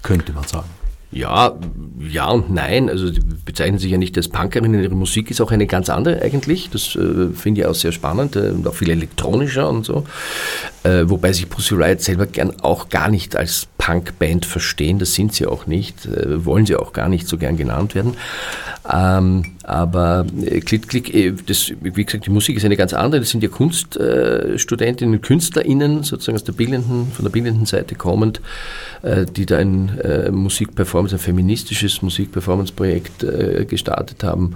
könnte 0.03 0.33
man 0.33 0.45
sagen. 0.45 0.71
Ja, 1.11 1.55
ja 1.99 2.31
und 2.31 2.51
nein. 2.51 2.89
Also 2.89 3.11
die 3.11 3.21
bezeichnen 3.21 3.79
sich 3.79 3.93
ja 3.93 3.99
nicht 3.99 4.17
als 4.17 4.29
Punkerinnen. 4.29 4.83
Ihre 4.83 4.95
Musik 4.95 5.31
ist 5.31 5.43
auch 5.43 5.51
eine 5.51 5.67
ganz 5.67 5.91
andere 5.91 6.23
eigentlich. 6.23 6.71
Das 6.71 6.97
äh, 6.97 7.29
finde 7.35 7.61
ich 7.61 7.67
auch 7.67 7.75
sehr 7.75 7.93
spannend 7.93 8.35
äh, 8.37 8.49
und 8.49 8.67
auch 8.67 8.75
viel 8.75 8.89
elektronischer 8.89 9.69
und 9.69 9.85
so. 9.85 10.05
Äh, 10.83 11.11
wobei 11.11 11.35
sich 11.35 11.47
Pussy 11.51 11.75
Riot 11.75 12.01
selber 12.01 12.25
gern 12.25 12.59
auch 12.61 12.89
gar 12.89 13.11
nicht 13.11 13.37
als 13.37 13.69
Punkband 13.89 14.45
verstehen. 14.45 14.99
Das 14.99 15.15
sind 15.15 15.33
sie 15.33 15.47
auch 15.47 15.67
nicht, 15.67 16.05
äh, 16.05 16.45
wollen 16.45 16.67
sie 16.67 16.77
auch 16.77 16.93
gar 16.93 17.09
nicht 17.09 17.27
so 17.27 17.39
gern 17.39 17.57
genannt 17.57 17.95
werden. 17.95 18.15
Ähm, 18.91 19.45
aber 19.65 20.27
äh, 20.45 20.61
Klick, 20.61 20.89
Klick, 20.89 21.15
äh, 21.15 21.33
das, 21.47 21.73
wie 21.81 22.05
gesagt, 22.05 22.27
die 22.27 22.31
Musik 22.31 22.59
ist 22.59 22.67
eine 22.67 22.77
ganz 22.77 22.93
andere. 22.93 23.21
Das 23.21 23.31
sind 23.31 23.43
ja 23.43 23.49
Kunststudentinnen 23.49 25.15
und 25.15 25.23
KünstlerInnen, 25.23 26.03
sozusagen 26.03 26.37
aus 26.37 26.45
der 26.45 26.53
bildenden, 26.53 27.11
von 27.13 27.25
der 27.25 27.33
bildenden 27.33 27.65
Seite 27.65 27.95
kommend, 27.95 28.43
äh, 29.03 29.25
die 29.25 29.47
da 29.47 29.57
ein 29.57 29.99
äh, 30.01 30.31
Musikperformance, 30.31 31.17
ein 31.17 31.21
feministisches 31.21 32.03
Musikperformance-Projekt 32.03 33.25
äh, 33.25 33.65
gestartet 33.65 34.23
haben. 34.23 34.55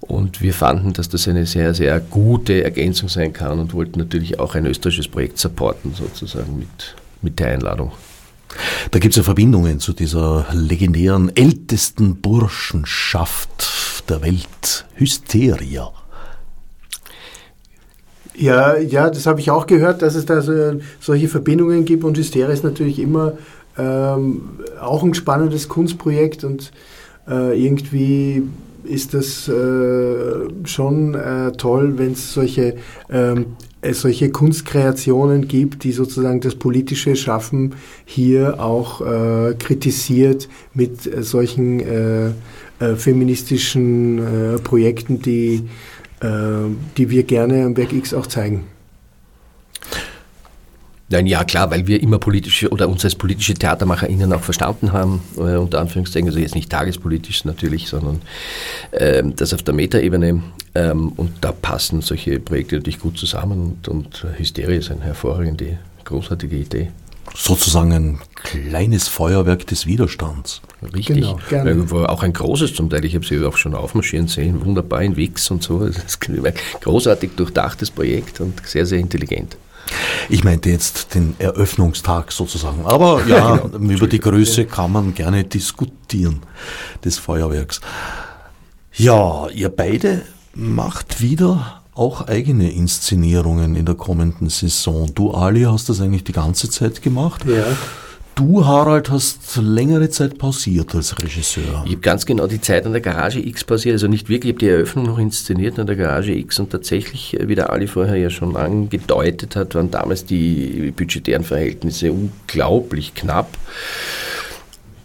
Und 0.00 0.40
wir 0.40 0.54
fanden, 0.54 0.94
dass 0.94 1.10
das 1.10 1.28
eine 1.28 1.44
sehr, 1.44 1.74
sehr 1.74 2.00
gute 2.00 2.64
Ergänzung 2.64 3.10
sein 3.10 3.34
kann 3.34 3.58
und 3.58 3.74
wollten 3.74 3.98
natürlich 3.98 4.40
auch 4.40 4.54
ein 4.54 4.64
österreichisches 4.64 5.08
Projekt 5.08 5.38
supporten, 5.38 5.94
sozusagen 5.94 6.58
mit, 6.58 6.96
mit 7.20 7.38
der 7.38 7.48
Einladung. 7.48 7.92
Da 8.90 8.98
gibt 8.98 9.12
es 9.12 9.16
ja 9.16 9.22
Verbindungen 9.22 9.80
zu 9.80 9.92
dieser 9.92 10.46
legendären 10.52 11.34
ältesten 11.34 12.16
Burschenschaft 12.16 14.04
der 14.08 14.22
Welt, 14.22 14.86
Hysteria. 14.94 15.90
Ja, 18.34 18.76
ja, 18.78 19.10
das 19.10 19.26
habe 19.26 19.40
ich 19.40 19.50
auch 19.50 19.66
gehört, 19.66 20.02
dass 20.02 20.14
es 20.14 20.24
da 20.24 20.40
so, 20.40 20.80
solche 21.00 21.28
Verbindungen 21.28 21.84
gibt 21.84 22.04
und 22.04 22.16
Hysteria 22.16 22.48
ist 22.48 22.64
natürlich 22.64 22.98
immer 22.98 23.34
ähm, 23.78 24.60
auch 24.80 25.02
ein 25.02 25.14
spannendes 25.14 25.68
Kunstprojekt 25.68 26.44
und 26.44 26.72
äh, 27.28 27.62
irgendwie 27.62 28.42
ist 28.84 29.14
das 29.14 29.48
äh, 29.48 30.48
schon 30.64 31.14
äh, 31.14 31.52
toll, 31.52 31.98
wenn 31.98 32.12
es 32.12 32.32
solche, 32.32 32.76
ähm, 33.10 33.56
äh, 33.82 33.92
solche 33.94 34.30
Kunstkreationen 34.30 35.48
gibt, 35.48 35.84
die 35.84 35.92
sozusagen 35.92 36.40
das 36.40 36.54
politische 36.54 37.16
Schaffen 37.16 37.74
hier 38.04 38.60
auch 38.60 39.00
äh, 39.00 39.54
kritisiert 39.54 40.48
mit 40.72 41.06
äh, 41.06 41.22
solchen 41.22 41.80
äh, 41.80 42.30
feministischen 42.96 44.20
Projekten, 44.64 45.22
die, 45.22 45.62
die 46.20 47.10
wir 47.10 47.22
gerne 47.22 47.64
am 47.64 47.76
Werk 47.76 47.92
X 47.92 48.12
auch 48.12 48.26
zeigen. 48.26 48.64
Nein, 51.12 51.26
ja 51.26 51.44
klar, 51.44 51.70
weil 51.70 51.86
wir 51.86 52.02
immer 52.02 52.18
politische 52.18 52.70
oder 52.70 52.88
uns 52.88 53.04
als 53.04 53.14
politische 53.14 53.52
TheatermacherInnen 53.52 54.32
auch 54.32 54.40
verstanden 54.40 54.92
haben, 54.92 55.20
äh, 55.36 55.56
unter 55.56 55.78
Anführungszeichen, 55.78 56.26
also 56.26 56.38
jetzt 56.38 56.54
nicht 56.54 56.70
tagespolitisch 56.70 57.44
natürlich, 57.44 57.86
sondern 57.86 58.22
äh, 58.92 59.22
das 59.36 59.52
auf 59.52 59.62
der 59.62 59.74
Metaebene. 59.74 60.42
Ähm, 60.74 61.12
und 61.12 61.32
da 61.42 61.52
passen 61.52 62.00
solche 62.00 62.40
Projekte 62.40 62.76
natürlich 62.76 62.98
gut 62.98 63.18
zusammen 63.18 63.76
und, 63.76 63.88
und 63.88 64.26
Hysterie 64.38 64.78
ist 64.78 64.90
eine 64.90 65.02
hervorragende, 65.02 65.78
großartige 66.06 66.56
Idee. 66.56 66.90
Sozusagen 67.34 67.92
ein 67.92 68.18
kleines 68.34 69.08
Feuerwerk 69.08 69.66
des 69.66 69.84
Widerstands. 69.84 70.62
Richtig. 70.94 71.16
Genau, 71.16 71.38
gerne. 71.50 71.86
Auch 72.08 72.22
ein 72.22 72.32
großes 72.32 72.74
zum 72.74 72.88
Teil. 72.88 73.04
Ich 73.04 73.14
habe 73.14 73.26
sie 73.26 73.44
auch 73.44 73.58
schon 73.58 73.74
aufmarschieren 73.74 74.28
sehen, 74.28 74.64
wunderbar 74.64 75.02
in 75.02 75.16
Wix 75.16 75.50
und 75.50 75.62
so. 75.62 75.78
Das 75.86 75.96
ist 76.04 76.26
ein 76.26 76.54
großartig 76.80 77.32
durchdachtes 77.36 77.90
Projekt 77.90 78.40
und 78.40 78.66
sehr, 78.66 78.86
sehr 78.86 78.98
intelligent. 78.98 79.58
Ich 80.28 80.44
meinte 80.44 80.70
jetzt 80.70 81.14
den 81.14 81.34
Eröffnungstag 81.38 82.32
sozusagen. 82.32 82.86
Aber 82.86 83.24
ja, 83.26 83.56
genau. 83.56 83.90
über 83.90 84.06
die 84.06 84.20
Größe 84.20 84.66
kann 84.66 84.92
man 84.92 85.14
gerne 85.14 85.44
diskutieren 85.44 86.40
des 87.04 87.18
Feuerwerks. 87.18 87.80
Ja, 88.94 89.48
ihr 89.48 89.68
beide 89.68 90.22
macht 90.54 91.20
wieder 91.20 91.82
auch 91.94 92.26
eigene 92.26 92.70
Inszenierungen 92.70 93.76
in 93.76 93.84
der 93.84 93.94
kommenden 93.94 94.48
Saison. 94.48 95.10
Du, 95.14 95.32
Ali, 95.32 95.62
hast 95.62 95.88
das 95.88 96.00
eigentlich 96.00 96.24
die 96.24 96.32
ganze 96.32 96.70
Zeit 96.70 97.02
gemacht. 97.02 97.44
Ja. 97.46 97.64
Du, 98.34 98.64
Harald, 98.64 99.10
hast 99.10 99.56
längere 99.56 100.08
Zeit 100.08 100.38
pausiert 100.38 100.94
als 100.94 101.18
Regisseur. 101.22 101.82
Ich 101.84 101.92
habe 101.92 102.00
ganz 102.00 102.24
genau 102.24 102.46
die 102.46 102.62
Zeit 102.62 102.86
an 102.86 102.92
der 102.92 103.02
Garage 103.02 103.38
X 103.40 103.62
pausiert, 103.62 103.92
also 103.92 104.08
nicht 104.08 104.30
wirklich, 104.30 104.50
ich 104.50 104.54
habe 104.54 104.66
die 104.66 104.70
Eröffnung 104.70 105.04
noch 105.04 105.18
inszeniert 105.18 105.78
an 105.78 105.86
der 105.86 105.96
Garage 105.96 106.32
X 106.32 106.58
und 106.58 106.70
tatsächlich, 106.70 107.38
äh, 107.38 107.48
wie 107.48 107.54
der 107.54 107.70
Ali 107.70 107.86
vorher 107.86 108.16
ja 108.16 108.30
schon 108.30 108.56
angedeutet 108.56 109.54
hat, 109.54 109.74
waren 109.74 109.90
damals 109.90 110.24
die 110.24 110.92
budgetären 110.96 111.44
Verhältnisse 111.44 112.10
unglaublich 112.10 113.14
knapp. 113.14 113.58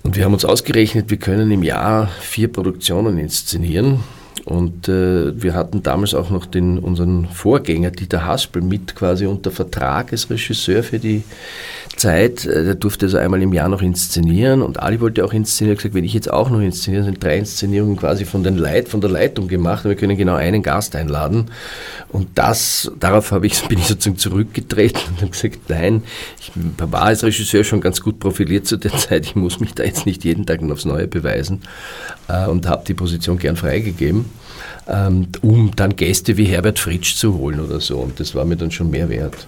Und 0.04 0.16
wir 0.16 0.24
haben 0.24 0.34
uns 0.34 0.46
ausgerechnet, 0.46 1.10
wir 1.10 1.18
können 1.18 1.52
im 1.52 1.64
Jahr 1.64 2.10
vier 2.22 2.48
Produktionen 2.48 3.18
inszenieren. 3.18 4.00
Und 4.46 4.88
äh, 4.88 5.42
wir 5.42 5.54
hatten 5.54 5.84
damals 5.84 6.14
auch 6.14 6.30
noch 6.30 6.46
den, 6.46 6.80
unseren 6.80 7.26
Vorgänger 7.26 7.92
Dieter 7.92 8.26
Haspel 8.26 8.62
mit 8.62 8.96
quasi 8.96 9.26
unter 9.26 9.52
Vertrag 9.52 10.14
als 10.14 10.30
Regisseur 10.30 10.84
für 10.84 11.00
die 11.00 11.24
Zeit. 11.98 12.46
Äh, 12.46 12.64
der 12.64 12.76
durfte 12.76 13.08
also 13.08 13.18
einmal 13.18 13.42
im 13.42 13.54
Jahr 13.54 13.70
noch 13.70 13.82
inszenieren 13.82 14.62
und 14.62 14.82
Ali 14.82 15.02
wollte 15.02 15.26
auch 15.26 15.34
inszenieren. 15.34 15.72
Er 15.72 15.76
hat 15.76 15.84
gesagt, 15.84 15.96
wenn 15.96 16.04
ich 16.04 16.14
jetzt 16.14 16.32
auch 16.32 16.50
noch 16.50 16.62
inszeniere, 16.62 17.04
sind 17.04 17.24
drei 17.24 17.38
Inszenierungen 17.38 17.98
quasi 17.98 18.26
von, 18.26 18.44
den 18.44 18.58
Leit, 18.58 18.90
von 18.90 19.02
der 19.02 19.10
Leitung 19.10 19.48
gemacht 19.48 19.86
und 19.86 19.90
wir 19.90 19.98
können 19.98 20.18
genau 20.18 20.36
einen 20.36 20.64
Gast 20.64 20.96
einladen. 20.96 21.52
Und 22.10 22.30
das, 22.36 22.92
darauf 23.00 23.32
habe 23.32 23.48
ich, 23.48 23.62
bin 23.68 23.80
ich 23.80 23.88
sozusagen 23.88 24.18
zurückgetreten 24.18 25.02
und 25.10 25.22
habe 25.22 25.32
gesagt, 25.32 25.60
nein, 25.68 26.04
ich 26.40 26.52
war 26.78 27.04
als 27.04 27.24
Regisseur 27.24 27.64
schon 27.64 27.82
ganz 27.82 28.02
gut 28.02 28.20
profiliert 28.20 28.66
zu 28.66 28.78
der 28.78 28.92
Zeit. 28.98 29.26
Ich 29.26 29.36
muss 29.36 29.60
mich 29.60 29.74
da 29.74 29.84
jetzt 29.84 30.06
nicht 30.06 30.24
jeden 30.24 30.46
Tag 30.46 30.62
aufs 30.72 30.86
Neue 30.86 31.08
beweisen 31.08 31.62
äh, 32.28 32.48
und 32.48 32.68
habe 32.68 32.84
die 32.88 32.94
Position 32.94 33.38
gern 33.38 33.56
freigegeben 33.56 34.26
ähm, 34.88 35.28
um 35.42 35.72
dann 35.76 35.96
Gäste 35.96 36.38
wie 36.38 36.46
Herbert 36.46 36.80
Fritsch 36.80 37.16
zu 37.16 37.38
holen 37.38 37.60
oder 37.60 37.80
so. 37.80 37.98
Und 38.00 38.20
das 38.20 38.36
war 38.36 38.46
mir 38.46 38.56
dann 38.56 38.72
schon 38.72 38.90
mehr 38.90 39.10
wert. 39.10 39.48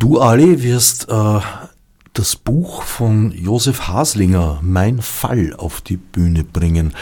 Du, 0.00 0.18
Ali, 0.18 0.62
wirst 0.62 1.10
äh, 1.10 1.40
das 2.14 2.34
Buch 2.34 2.84
von 2.84 3.32
Josef 3.32 3.86
Haslinger, 3.86 4.58
Mein 4.62 5.02
Fall, 5.02 5.52
auf 5.54 5.82
die 5.82 5.98
Bühne 5.98 6.42
bringen. 6.42 6.94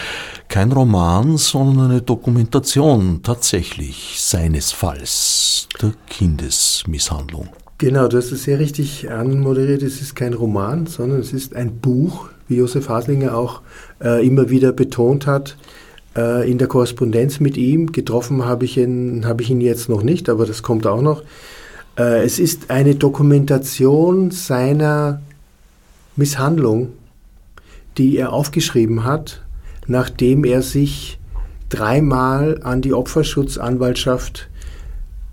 Kein 0.49 0.73
Roman, 0.73 1.37
sondern 1.37 1.93
eine 1.93 2.03
Dokumentation 2.03 3.21
tatsächlich 3.23 4.17
seines 4.19 4.73
Falls, 4.73 5.69
der 5.81 5.93
Kindesmisshandlung. 6.09 7.51
Genau, 7.79 8.09
du 8.09 8.17
hast 8.17 8.33
es 8.33 8.43
sehr 8.43 8.59
richtig 8.59 9.09
anmoderiert. 9.09 9.85
Es 9.85 10.01
ist 10.01 10.17
kein 10.17 10.35
Roman, 10.35 10.89
sondern 10.89 11.21
es 11.21 11.33
ist 11.33 11.55
ein 11.55 11.79
Buch, 11.79 12.31
wie 12.49 12.57
Josef 12.57 12.89
Haslinger 12.89 13.37
auch 13.37 13.63
äh, 14.03 14.27
immer 14.27 14.51
wieder 14.51 14.73
betont 14.73 15.29
hat 15.29 15.57
äh, 16.17 16.51
in 16.51 16.59
der 16.59 16.67
Korrespondenz 16.67 17.39
mit 17.39 17.57
ihm. 17.57 17.93
Getroffen 17.93 18.45
habe 18.45 18.65
ich, 18.65 18.77
ihn, 18.77 19.25
habe 19.25 19.45
ich 19.45 19.51
ihn 19.51 19.61
jetzt 19.61 19.89
noch 19.89 20.03
nicht, 20.03 20.29
aber 20.29 20.47
das 20.47 20.65
kommt 20.65 20.85
auch 20.85 21.01
noch. 21.01 21.23
Äh, 21.99 22.25
es 22.25 22.39
ist 22.39 22.71
eine 22.71 22.95
Dokumentation 22.95 24.31
seiner 24.31 25.21
Misshandlung, 26.17 26.91
die 27.99 28.17
er 28.17 28.33
aufgeschrieben 28.33 29.05
hat, 29.05 29.43
nachdem 29.87 30.45
er 30.45 30.63
sich 30.63 31.19
dreimal 31.69 32.61
an 32.63 32.81
die 32.81 32.95
Opferschutzanwaltschaft 32.95 34.49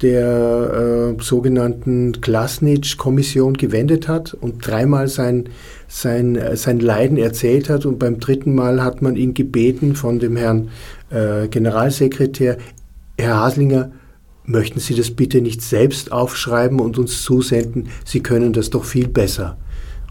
der 0.02 1.16
äh, 1.18 1.24
sogenannten 1.24 2.20
Klasnitsch-Kommission 2.20 3.54
gewendet 3.54 4.10
hat 4.10 4.34
und 4.34 4.66
dreimal 4.66 5.08
sein, 5.08 5.46
sein, 5.88 6.36
äh, 6.36 6.58
sein 6.58 6.80
Leiden 6.80 7.18
erzählt 7.18 7.70
hat. 7.70 7.86
Und 7.86 7.98
beim 7.98 8.20
dritten 8.20 8.56
Mal 8.56 8.84
hat 8.84 9.02
man 9.02 9.16
ihn 9.16 9.34
gebeten 9.34 9.96
von 9.96 10.20
dem 10.20 10.36
Herrn 10.36 10.70
äh, 11.12 11.48
Generalsekretär, 11.48 12.58
Herr 13.18 13.40
Haslinger, 13.40 13.92
möchten 14.46 14.80
Sie 14.80 14.96
das 14.96 15.12
bitte 15.12 15.42
nicht 15.42 15.62
selbst 15.62 16.12
aufschreiben 16.12 16.80
und 16.80 16.98
uns 16.98 17.24
zusenden? 17.24 17.90
Sie 18.06 18.22
können 18.22 18.54
das 18.54 18.70
doch 18.70 18.86
viel 18.86 19.08
besser. 19.08 19.58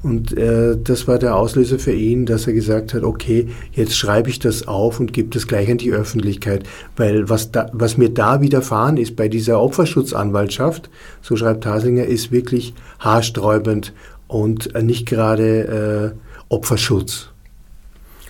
Und 0.05 0.37
äh, 0.37 0.77
das 0.77 1.09
war 1.09 1.19
der 1.19 1.35
Auslöser 1.35 1.79
für 1.79 1.95
ihn, 1.95 2.27
dass 2.27 2.47
er 2.47 2.53
gesagt 2.53 2.93
hat, 2.93 3.05
okay, 3.05 3.49
jetzt 3.73 3.97
schreibe 3.97 4.29
ich 4.29 4.39
das 4.39 4.69
auf 4.69 5.01
und 5.01 5.15
gebe 5.15 5.31
das 5.31 5.47
gleich 5.47 5.71
an 5.71 5.79
die 5.79 5.93
Öffentlichkeit. 5.93 6.65
Weil 6.97 7.31
was, 7.31 7.53
da, 7.53 7.71
was 7.73 7.97
mir 7.97 8.11
da 8.11 8.43
widerfahren 8.43 8.99
ist 8.99 9.17
bei 9.17 9.29
dieser 9.29 9.61
Opferschutzanwaltschaft, 9.63 10.91
so 11.23 11.37
schreibt 11.37 11.65
Haslinger, 11.65 12.05
ist 12.05 12.33
wirklich 12.33 12.75
haarsträubend 13.01 13.95
und 14.29 14.75
nicht 14.83 15.07
gerade 15.07 16.15
äh, 16.15 16.53
Opferschutz. 16.55 17.34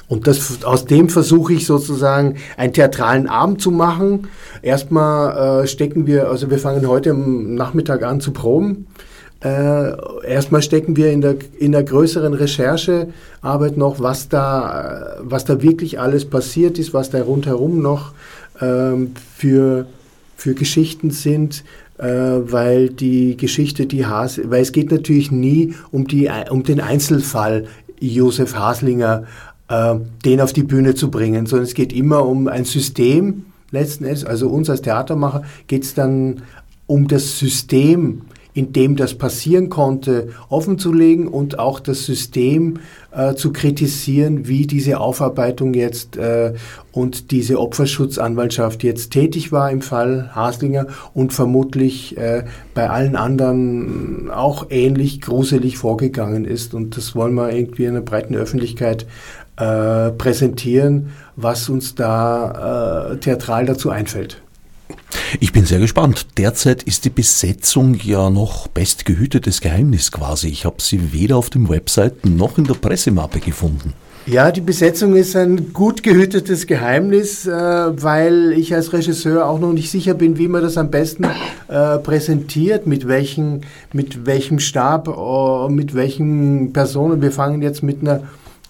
Und 0.08 0.26
das, 0.26 0.64
aus 0.64 0.84
dem 0.84 1.08
versuche 1.08 1.54
ich 1.54 1.66
sozusagen 1.66 2.36
einen 2.56 2.72
theatralen 2.72 3.26
Abend 3.26 3.60
zu 3.60 3.70
machen. 3.70 4.28
Erstmal 4.62 5.62
äh, 5.62 5.66
stecken 5.66 6.06
wir, 6.06 6.28
also 6.28 6.50
wir 6.50 6.58
fangen 6.58 6.86
heute 6.86 7.10
am 7.10 7.54
Nachmittag 7.54 8.02
an 8.02 8.20
zu 8.20 8.32
proben. 8.32 8.86
Äh, 9.44 9.92
erstmal 10.26 10.62
stecken 10.62 10.96
wir 10.96 11.10
in 11.10 11.20
der, 11.20 11.36
in 11.58 11.72
der 11.72 11.82
größeren 11.82 12.32
Recherchearbeit 12.32 13.76
noch, 13.76 14.00
was 14.00 14.28
da, 14.28 15.16
was 15.20 15.44
da 15.44 15.60
wirklich 15.60 16.00
alles 16.00 16.24
passiert 16.24 16.78
ist, 16.78 16.94
was 16.94 17.10
da 17.10 17.22
rundherum 17.22 17.82
noch 17.82 18.12
ähm, 18.60 19.12
für, 19.36 19.86
für 20.36 20.54
Geschichten 20.54 21.10
sind, 21.10 21.62
äh, 21.98 22.06
weil 22.06 22.88
die 22.88 23.36
Geschichte, 23.36 23.84
die 23.84 24.06
Has, 24.06 24.40
weil 24.44 24.62
es 24.62 24.72
geht 24.72 24.90
natürlich 24.90 25.30
nie 25.30 25.74
um, 25.90 26.06
die, 26.06 26.30
um 26.48 26.62
den 26.62 26.80
Einzelfall 26.80 27.66
Josef 28.00 28.54
Haslinger, 28.54 29.24
äh, 29.68 29.94
den 30.24 30.40
auf 30.40 30.52
die 30.52 30.62
Bühne 30.62 30.94
zu 30.94 31.10
bringen, 31.10 31.46
sondern 31.46 31.66
es 31.66 31.74
geht 31.74 31.92
immer 31.92 32.26
um 32.26 32.48
ein 32.48 32.64
System 32.64 33.46
letzten 33.70 34.04
Endes. 34.04 34.24
Also 34.24 34.48
uns 34.48 34.70
als 34.70 34.82
Theatermacher 34.82 35.42
geht 35.66 35.84
es 35.84 35.94
dann 35.94 36.42
um 36.86 37.08
das 37.08 37.38
System, 37.38 38.22
in 38.54 38.72
dem 38.72 38.94
das 38.94 39.14
passieren 39.14 39.68
konnte, 39.68 40.28
offenzulegen 40.48 41.26
und 41.26 41.58
auch 41.58 41.80
das 41.80 42.06
System 42.06 42.78
äh, 43.10 43.34
zu 43.34 43.52
kritisieren, 43.52 44.46
wie 44.46 44.68
diese 44.68 45.00
Aufarbeitung 45.00 45.74
jetzt 45.74 46.16
äh, 46.16 46.54
und 46.92 47.32
diese 47.32 47.58
Opferschutzanwaltschaft 47.58 48.84
jetzt 48.84 49.10
tätig 49.10 49.50
war 49.50 49.72
im 49.72 49.82
Fall 49.82 50.30
Haslinger 50.34 50.86
und 51.14 51.32
vermutlich 51.32 52.16
äh, 52.16 52.44
bei 52.74 52.88
allen 52.88 53.16
anderen 53.16 54.30
auch 54.30 54.66
ähnlich 54.70 55.20
gruselig 55.20 55.76
vorgegangen 55.76 56.44
ist. 56.44 56.74
Und 56.74 56.96
das 56.96 57.16
wollen 57.16 57.34
wir 57.34 57.52
irgendwie 57.52 57.86
in 57.86 57.94
der 57.94 58.02
breiten 58.02 58.36
Öffentlichkeit 58.36 59.06
äh, 59.56 60.10
präsentieren, 60.10 61.10
was 61.36 61.68
uns 61.68 61.94
da 61.94 63.12
äh, 63.12 63.16
theatral 63.18 63.66
dazu 63.66 63.90
einfällt. 63.90 64.40
Ich 65.40 65.52
bin 65.52 65.64
sehr 65.64 65.78
gespannt. 65.78 66.26
Derzeit 66.38 66.82
ist 66.82 67.04
die 67.04 67.10
Besetzung 67.10 67.96
ja 68.02 68.30
noch 68.30 68.68
bestgehütetes 68.68 69.60
Geheimnis 69.60 70.12
quasi. 70.12 70.48
Ich 70.48 70.64
habe 70.64 70.80
sie 70.80 71.12
weder 71.12 71.36
auf 71.36 71.50
dem 71.50 71.68
Website 71.68 72.26
noch 72.26 72.58
in 72.58 72.64
der 72.64 72.74
Pressemappe 72.74 73.40
gefunden. 73.40 73.94
Ja, 74.26 74.50
die 74.50 74.62
Besetzung 74.62 75.16
ist 75.16 75.36
ein 75.36 75.74
gut 75.74 76.02
gehütetes 76.02 76.66
Geheimnis, 76.66 77.46
äh, 77.46 77.50
weil 77.52 78.52
ich 78.52 78.74
als 78.74 78.94
Regisseur 78.94 79.46
auch 79.46 79.60
noch 79.60 79.74
nicht 79.74 79.90
sicher 79.90 80.14
bin, 80.14 80.38
wie 80.38 80.48
man 80.48 80.62
das 80.62 80.78
am 80.78 80.90
besten 80.90 81.24
äh, 81.68 81.98
präsentiert, 81.98 82.86
mit, 82.86 83.06
welchen, 83.06 83.66
mit 83.92 84.24
welchem 84.24 84.60
Stab, 84.60 85.08
äh, 85.08 85.70
mit 85.70 85.94
welchen 85.94 86.72
Personen. 86.72 87.20
Wir 87.20 87.32
fangen 87.32 87.60
jetzt 87.60 87.82
mit 87.82 88.00
einer 88.00 88.22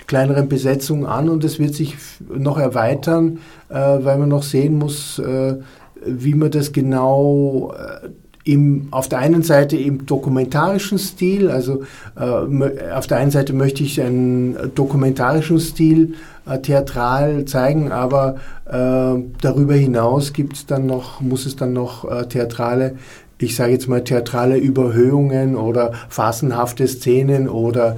kleineren 0.06 0.48
Besetzung 0.48 1.06
an 1.06 1.28
und 1.28 1.44
es 1.44 1.58
wird 1.58 1.74
sich 1.74 1.96
noch 2.28 2.58
erweitern, 2.58 3.38
äh, 3.68 3.74
weil 3.74 4.18
man 4.18 4.28
noch 4.28 4.42
sehen 4.42 4.78
muss, 4.78 5.18
äh, 5.18 5.56
wie 6.04 6.34
man 6.34 6.50
das 6.50 6.72
genau 6.72 7.74
äh, 7.76 8.08
im, 8.44 8.88
auf 8.90 9.08
der 9.08 9.18
einen 9.18 9.42
Seite 9.42 9.76
im 9.76 10.04
dokumentarischen 10.04 10.98
Stil, 10.98 11.50
also 11.50 11.82
äh, 12.16 12.92
auf 12.92 13.06
der 13.06 13.16
einen 13.16 13.30
Seite 13.30 13.54
möchte 13.54 13.82
ich 13.82 14.00
einen 14.02 14.74
dokumentarischen 14.74 15.58
Stil 15.58 16.14
äh, 16.46 16.58
theatral 16.58 17.46
zeigen, 17.46 17.90
aber 17.90 18.36
äh, 18.66 19.22
darüber 19.40 19.74
hinaus 19.74 20.34
gibt's 20.34 20.66
dann 20.66 20.84
noch, 20.84 21.22
muss 21.22 21.46
es 21.46 21.56
dann 21.56 21.72
noch 21.72 22.04
äh, 22.10 22.26
theatrale, 22.26 22.96
ich 23.38 23.56
sage 23.56 23.72
jetzt 23.72 23.88
mal 23.88 24.04
theatrale 24.04 24.58
Überhöhungen 24.58 25.56
oder 25.56 25.92
phasenhafte 26.08 26.86
Szenen 26.86 27.48
oder 27.48 27.96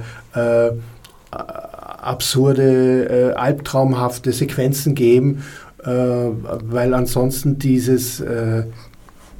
äh, 2.07 2.09
absurde, 2.09 3.35
albtraumhafte 3.37 4.31
Sequenzen 4.31 4.95
geben 4.95 5.43
äh, 5.83 5.89
weil 5.89 6.93
ansonsten 6.93 7.59
dieses 7.59 8.19
äh, 8.19 8.63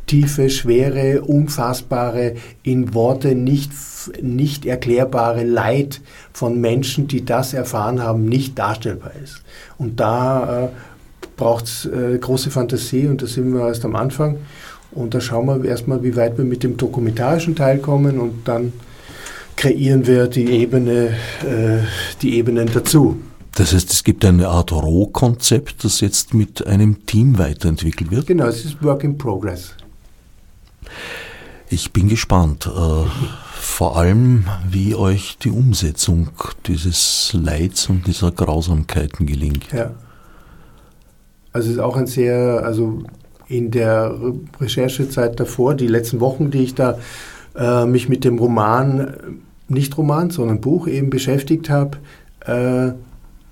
tiefe, 0.06 0.50
schwere, 0.50 1.22
unfassbare, 1.22 2.36
in 2.64 2.94
Worte 2.94 3.36
nicht, 3.36 3.72
nicht 4.22 4.66
erklärbare 4.66 5.44
Leid 5.44 6.00
von 6.32 6.62
Menschen, 6.62 7.08
die 7.08 7.26
das 7.26 7.54
erfahren 7.54 8.02
haben, 8.02 8.26
nicht 8.26 8.58
darstellbar 8.58 9.12
ist. 9.22 9.42
Und 9.78 10.00
da 10.00 10.66
äh, 10.66 10.68
braucht 11.36 11.66
es 11.66 11.86
äh, 11.86 12.18
große 12.18 12.52
Fantasie 12.52 13.08
und 13.08 13.22
da 13.22 13.28
sind 13.28 13.52
wir 13.54 13.68
erst 13.68 13.84
am 13.84 13.96
Anfang. 13.96 14.38
Und 14.92 15.14
da 15.14 15.20
schauen 15.20 15.48
wir 15.48 15.70
erstmal, 15.70 16.02
wie 16.04 16.16
weit 16.16 16.38
wir 16.38 16.46
mit 16.46 16.64
dem 16.64 16.78
dokumentarischen 16.78 17.56
Teil 17.56 17.80
kommen 17.80 18.20
und 18.20 18.48
dann 18.48 18.72
kreieren 19.58 20.08
wir 20.08 20.28
die 20.28 20.46
Ebene, 20.46 21.10
äh, 21.44 21.80
die 22.22 22.38
Ebenen 22.38 22.70
dazu. 22.74 23.18
Das 23.56 23.74
heißt, 23.74 23.92
es 23.92 24.04
gibt 24.04 24.24
eine 24.24 24.48
Art 24.48 24.72
Rohkonzept, 24.72 25.84
das 25.84 26.00
jetzt 26.00 26.36
mit 26.36 26.66
einem 26.68 27.06
Team 27.08 27.40
weiterentwickelt 27.40 28.12
wird? 28.12 28.28
Genau, 28.28 28.46
es 28.46 28.64
ist 28.64 28.84
Work 28.84 29.04
in 29.04 29.18
Progress. 29.18 29.74
Ich 31.70 31.92
bin 31.92 32.08
gespannt, 32.08 32.68
äh, 32.68 33.10
vor 33.60 33.98
allem 33.98 34.46
wie 34.70 34.96
euch 34.96 35.38
die 35.40 35.50
Umsetzung 35.50 36.30
dieses 36.68 37.34
Leids 37.34 37.90
und 37.90 38.06
dieser 38.06 38.32
Grausamkeiten 38.32 39.26
gelingt. 39.26 39.74
Ja. 39.74 39.92
Also 41.52 41.70
es 41.70 41.76
ist 41.76 41.82
auch 41.82 41.98
ein 41.98 42.08
sehr, 42.08 42.62
also 42.64 43.04
in 43.48 43.72
der 43.72 44.16
Recherchezeit 44.62 45.40
davor, 45.40 45.74
die 45.74 45.88
letzten 45.88 46.20
Wochen, 46.20 46.52
die 46.52 46.60
ich 46.60 46.76
da 46.76 47.00
äh, 47.56 47.86
mich 47.86 48.08
mit 48.08 48.24
dem 48.24 48.38
Roman, 48.38 49.42
nicht 49.70 49.98
Roman, 49.98 50.30
sondern 50.30 50.62
Buch 50.62 50.88
eben 50.88 51.10
beschäftigt 51.10 51.70
habe, 51.70 51.98
äh, 52.46 52.94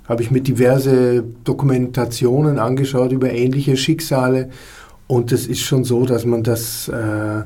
habe 0.08 0.21
ich 0.21 0.32
mir 0.32 0.41
diverse 0.41 1.23
Dokumentationen 1.43 2.60
angeschaut 2.60 3.12
über 3.12 3.32
ähnliche 3.32 3.75
Schicksale. 3.75 4.49
Und 5.08 5.32
es 5.32 5.47
ist 5.47 5.62
schon 5.62 5.84
so, 5.84 6.06
dass 6.06 6.25
man 6.25 6.43
das, 6.43 6.88
äh, 6.88 7.43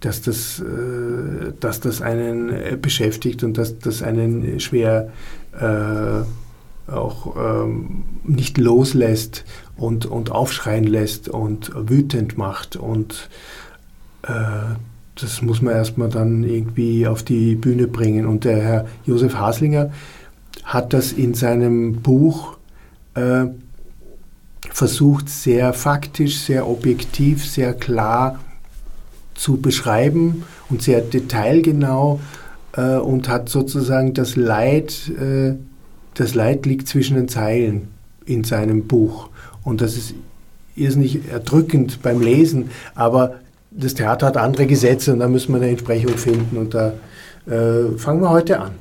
dass 0.00 0.22
das, 0.22 0.60
äh, 0.60 1.52
dass 1.60 1.80
das 1.80 2.02
einen 2.02 2.50
äh, 2.50 2.78
beschäftigt 2.80 3.42
und 3.42 3.58
dass 3.58 3.78
das 3.78 4.02
einen 4.02 4.60
schwer 4.60 5.10
äh, 5.58 6.22
auch 6.90 7.34
ähm, 7.36 8.04
nicht 8.24 8.58
loslässt 8.58 9.44
und, 9.76 10.06
und 10.06 10.30
aufschreien 10.30 10.84
lässt 10.84 11.28
und 11.28 11.72
wütend 11.74 12.38
macht. 12.38 12.76
Und 12.76 13.28
äh, 14.22 14.30
das 15.20 15.42
muss 15.42 15.62
man 15.62 15.74
erstmal 15.74 16.08
dann 16.08 16.44
irgendwie 16.44 17.06
auf 17.06 17.22
die 17.22 17.54
Bühne 17.54 17.88
bringen. 17.88 18.26
Und 18.26 18.44
der 18.44 18.62
Herr 18.62 18.86
Josef 19.06 19.34
Haslinger, 19.34 19.90
hat 20.64 20.92
das 20.92 21.12
in 21.12 21.34
seinem 21.34 22.02
Buch 22.02 22.56
äh, 23.14 23.46
versucht, 24.70 25.28
sehr 25.28 25.72
faktisch, 25.72 26.40
sehr 26.40 26.68
objektiv, 26.68 27.46
sehr 27.46 27.72
klar 27.72 28.40
zu 29.34 29.58
beschreiben 29.58 30.44
und 30.68 30.82
sehr 30.82 31.00
detailgenau 31.00 32.20
äh, 32.72 32.96
und 32.96 33.28
hat 33.28 33.48
sozusagen 33.48 34.12
das 34.12 34.36
Leid, 34.36 35.10
äh, 35.20 35.54
das 36.14 36.34
Leid 36.34 36.66
liegt 36.66 36.88
zwischen 36.88 37.16
den 37.16 37.28
Zeilen 37.28 37.88
in 38.24 38.44
seinem 38.44 38.86
Buch. 38.86 39.28
Und 39.62 39.80
das 39.80 39.96
ist 39.96 40.14
irrsinnig 40.74 41.28
erdrückend 41.30 42.02
beim 42.02 42.20
Lesen, 42.20 42.70
aber 42.94 43.36
das 43.76 43.94
Theater 43.94 44.26
hat 44.26 44.36
andere 44.36 44.66
Gesetze 44.66 45.12
und 45.12 45.20
da 45.20 45.28
müssen 45.28 45.52
wir 45.52 45.60
eine 45.60 45.70
Entsprechung 45.70 46.16
finden 46.16 46.56
und 46.56 46.74
da 46.74 46.94
äh, 47.46 47.96
fangen 47.96 48.22
wir 48.22 48.30
heute 48.30 48.60
an. 48.60 48.72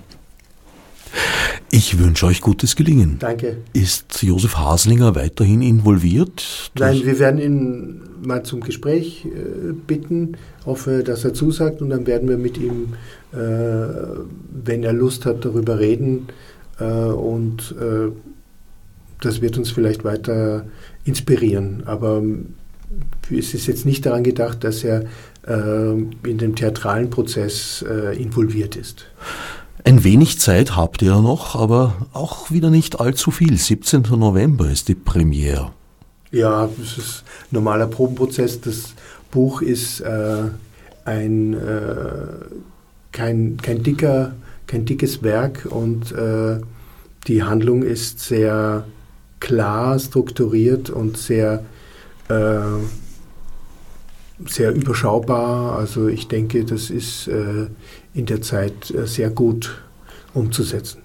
Ich 1.71 1.99
wünsche 1.99 2.25
euch 2.25 2.39
gutes 2.39 2.75
Gelingen. 2.75 3.17
Danke. 3.19 3.58
Ist 3.73 4.23
Josef 4.23 4.58
Haslinger 4.58 5.13
weiterhin 5.15 5.62
involviert? 5.62 6.71
Nein, 6.79 7.01
wir 7.03 7.19
werden 7.19 7.39
ihn 7.41 8.01
mal 8.23 8.43
zum 8.43 8.62
Gespräch 8.62 9.25
äh, 9.25 9.73
bitten. 9.73 10.38
Hoffe, 10.65 11.03
dass 11.03 11.25
er 11.25 11.34
zusagt 11.34 11.81
und 11.81 11.89
dann 11.89 12.08
werden 12.08 12.29
wir 12.29 12.38
mit 12.38 12.58
ihm, 12.58 12.93
äh, 13.34 13.38
wenn 13.38 14.84
er 14.84 14.93
Lust 14.93 15.25
hat, 15.25 15.43
darüber 15.43 15.79
reden. 15.79 16.27
Äh, 16.79 16.86
und 16.86 17.75
äh, 17.79 18.12
das 19.21 19.41
wird 19.41 19.58
uns 19.58 19.69
vielleicht 19.71 20.05
weiter 20.05 20.65
inspirieren. 21.03 21.84
Aber 21.86 22.23
es 23.32 23.54
ist 23.54 23.67
jetzt 23.67 23.86
nicht 23.86 24.06
daran 24.06 24.24
gedacht, 24.24 24.63
dass 24.63 24.84
er 24.84 25.06
äh, 25.48 25.91
in 25.91 26.38
den 26.38 26.56
theatralen 26.56 27.10
Prozess 27.10 27.84
äh, 27.88 28.15
involviert 28.21 28.76
ist. 28.76 29.06
Ein 29.84 30.04
wenig 30.04 30.39
Zeit 30.39 30.76
habt 30.76 31.02
ihr 31.02 31.21
noch, 31.21 31.56
aber 31.56 32.08
auch 32.12 32.50
wieder 32.50 32.69
nicht 32.69 33.00
allzu 33.00 33.30
viel. 33.30 33.58
17. 33.58 34.04
November 34.17 34.69
ist 34.69 34.88
die 34.88 34.95
Premiere. 34.95 35.71
Ja, 36.32 36.67
das 36.78 36.98
ist 36.98 37.24
ein 37.52 37.56
normaler 37.56 37.88
Probenprozess. 37.88 38.62
Das 38.62 38.95
Buch 39.30 39.62
ist 39.62 40.02
äh, 40.02 40.43
ein, 41.06 41.54
äh, 41.54 41.88
kein, 43.12 43.58
kein, 43.62 43.84
dicker, 43.84 44.34
kein 44.65 44.86
dickes 44.86 45.21
Werk 45.24 45.67
und 45.69 46.12
äh, 46.12 46.60
die 47.28 47.43
Handlung 47.43 47.84
ist 47.84 48.19
sehr 48.19 48.86
klar 49.39 50.00
strukturiert 50.00 50.89
und 50.89 51.17
sehr, 51.17 51.63
sehr 54.48 54.74
überschaubar. 54.74 55.78
Also 55.78 56.08
ich 56.08 56.28
denke, 56.28 56.66
das 56.66 56.90
ist 56.90 57.28
äh, 57.28 57.68
in 58.14 58.26
der 58.26 58.42
Zeit 58.42 58.92
äh, 58.92 59.08
sehr 59.08 59.30
gut 59.30 59.82
umzusetzen. 60.34 61.02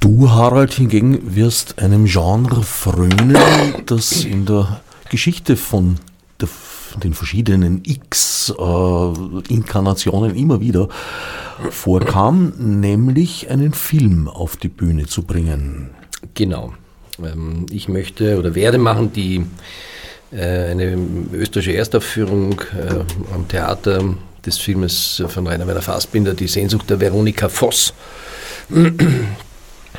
Du, 0.00 0.30
Harald, 0.30 0.74
hingegen 0.74 1.36
wirst 1.36 1.78
einem 1.78 2.06
Genre 2.06 2.62
frönen, 2.62 3.36
das 3.86 4.24
in 4.24 4.44
der 4.46 4.80
Geschichte 5.10 5.56
von 5.56 6.00
der, 6.40 6.48
den 7.02 7.14
verschiedenen 7.14 7.82
X-Inkarnationen 7.84 10.34
äh, 10.34 10.40
immer 10.40 10.60
wieder 10.60 10.88
vorkam, 11.70 12.52
nämlich 12.58 13.48
einen 13.48 13.72
Film 13.72 14.26
auf 14.26 14.56
die 14.56 14.68
Bühne 14.68 15.06
zu 15.06 15.22
bringen. 15.22 15.90
Genau. 16.34 16.72
Ähm, 17.18 17.66
ich 17.70 17.88
möchte 17.88 18.38
oder 18.38 18.54
werde 18.54 18.78
machen 18.78 19.12
die 19.12 19.44
äh, 20.32 20.70
eine 20.70 20.96
österreichische 21.32 21.76
Erstaufführung 21.76 22.60
äh, 22.60 23.34
am 23.34 23.48
Theater 23.48 24.14
des 24.44 24.58
Filmes 24.58 25.22
von 25.28 25.46
Rainer 25.46 25.66
Werner 25.66 25.82
Fassbinder, 25.82 26.34
Die 26.34 26.48
Sehnsucht 26.48 26.90
der 26.90 27.00
Veronika 27.00 27.48
Voss. 27.48 27.94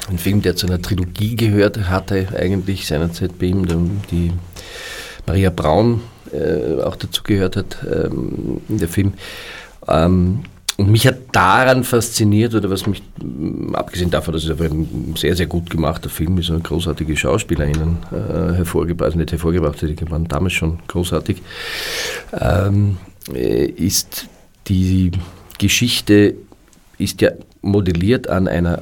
Ein 0.10 0.18
Film, 0.18 0.42
der 0.42 0.56
zu 0.56 0.68
einer 0.68 0.82
Trilogie 0.82 1.36
gehört 1.36 1.90
hatte, 1.90 2.28
eigentlich 2.36 2.88
seinerzeit 2.88 3.40
bei 3.40 3.46
ihm, 3.46 4.02
die 4.12 4.34
Maria 5.26 5.50
Braun 5.50 6.02
äh, 6.34 6.82
auch 6.82 6.96
dazu 6.96 7.24
gehört 7.24 7.56
hat 7.56 7.78
ähm, 7.86 8.60
der 8.68 8.88
Film. 8.88 9.14
Ähm, 9.88 10.44
und 10.78 10.92
mich 10.92 11.08
hat 11.08 11.23
daran 11.34 11.84
fasziniert, 11.84 12.56
oder 12.56 12.70
was 12.70 12.88
mich, 12.88 13.02
abgesehen 13.74 14.10
davon, 14.10 14.34
dass 14.34 14.46
es 14.46 14.62
ein 14.62 15.16
sehr, 15.18 15.36
sehr 15.36 15.48
gut 15.48 15.70
gemachter 15.70 16.10
Film 16.10 16.38
ist, 16.38 16.50
und 16.50 16.64
großartige 16.64 17.18
SchauspielerInnen 17.18 17.98
äh, 18.12 18.54
hervorgebracht, 18.54 19.08
also 19.08 19.18
nicht 19.18 19.32
hervorgebracht, 19.32 19.82
die 19.82 20.10
waren 20.10 20.28
damals 20.28 20.54
schon 20.54 20.80
großartig, 20.88 21.42
ähm, 22.40 22.98
äh, 23.34 23.66
ist 23.66 24.28
die 24.68 25.12
Geschichte 25.58 26.36
ist 26.98 27.22
ja 27.22 27.32
modelliert 27.62 28.30
an 28.30 28.48
einer 28.48 28.82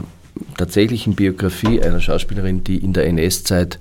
tatsächlichen 0.57 1.15
Biografie 1.15 1.81
einer 1.81 1.99
Schauspielerin, 1.99 2.63
die 2.63 2.77
in 2.77 2.93
der 2.93 3.07
NS-Zeit 3.07 3.79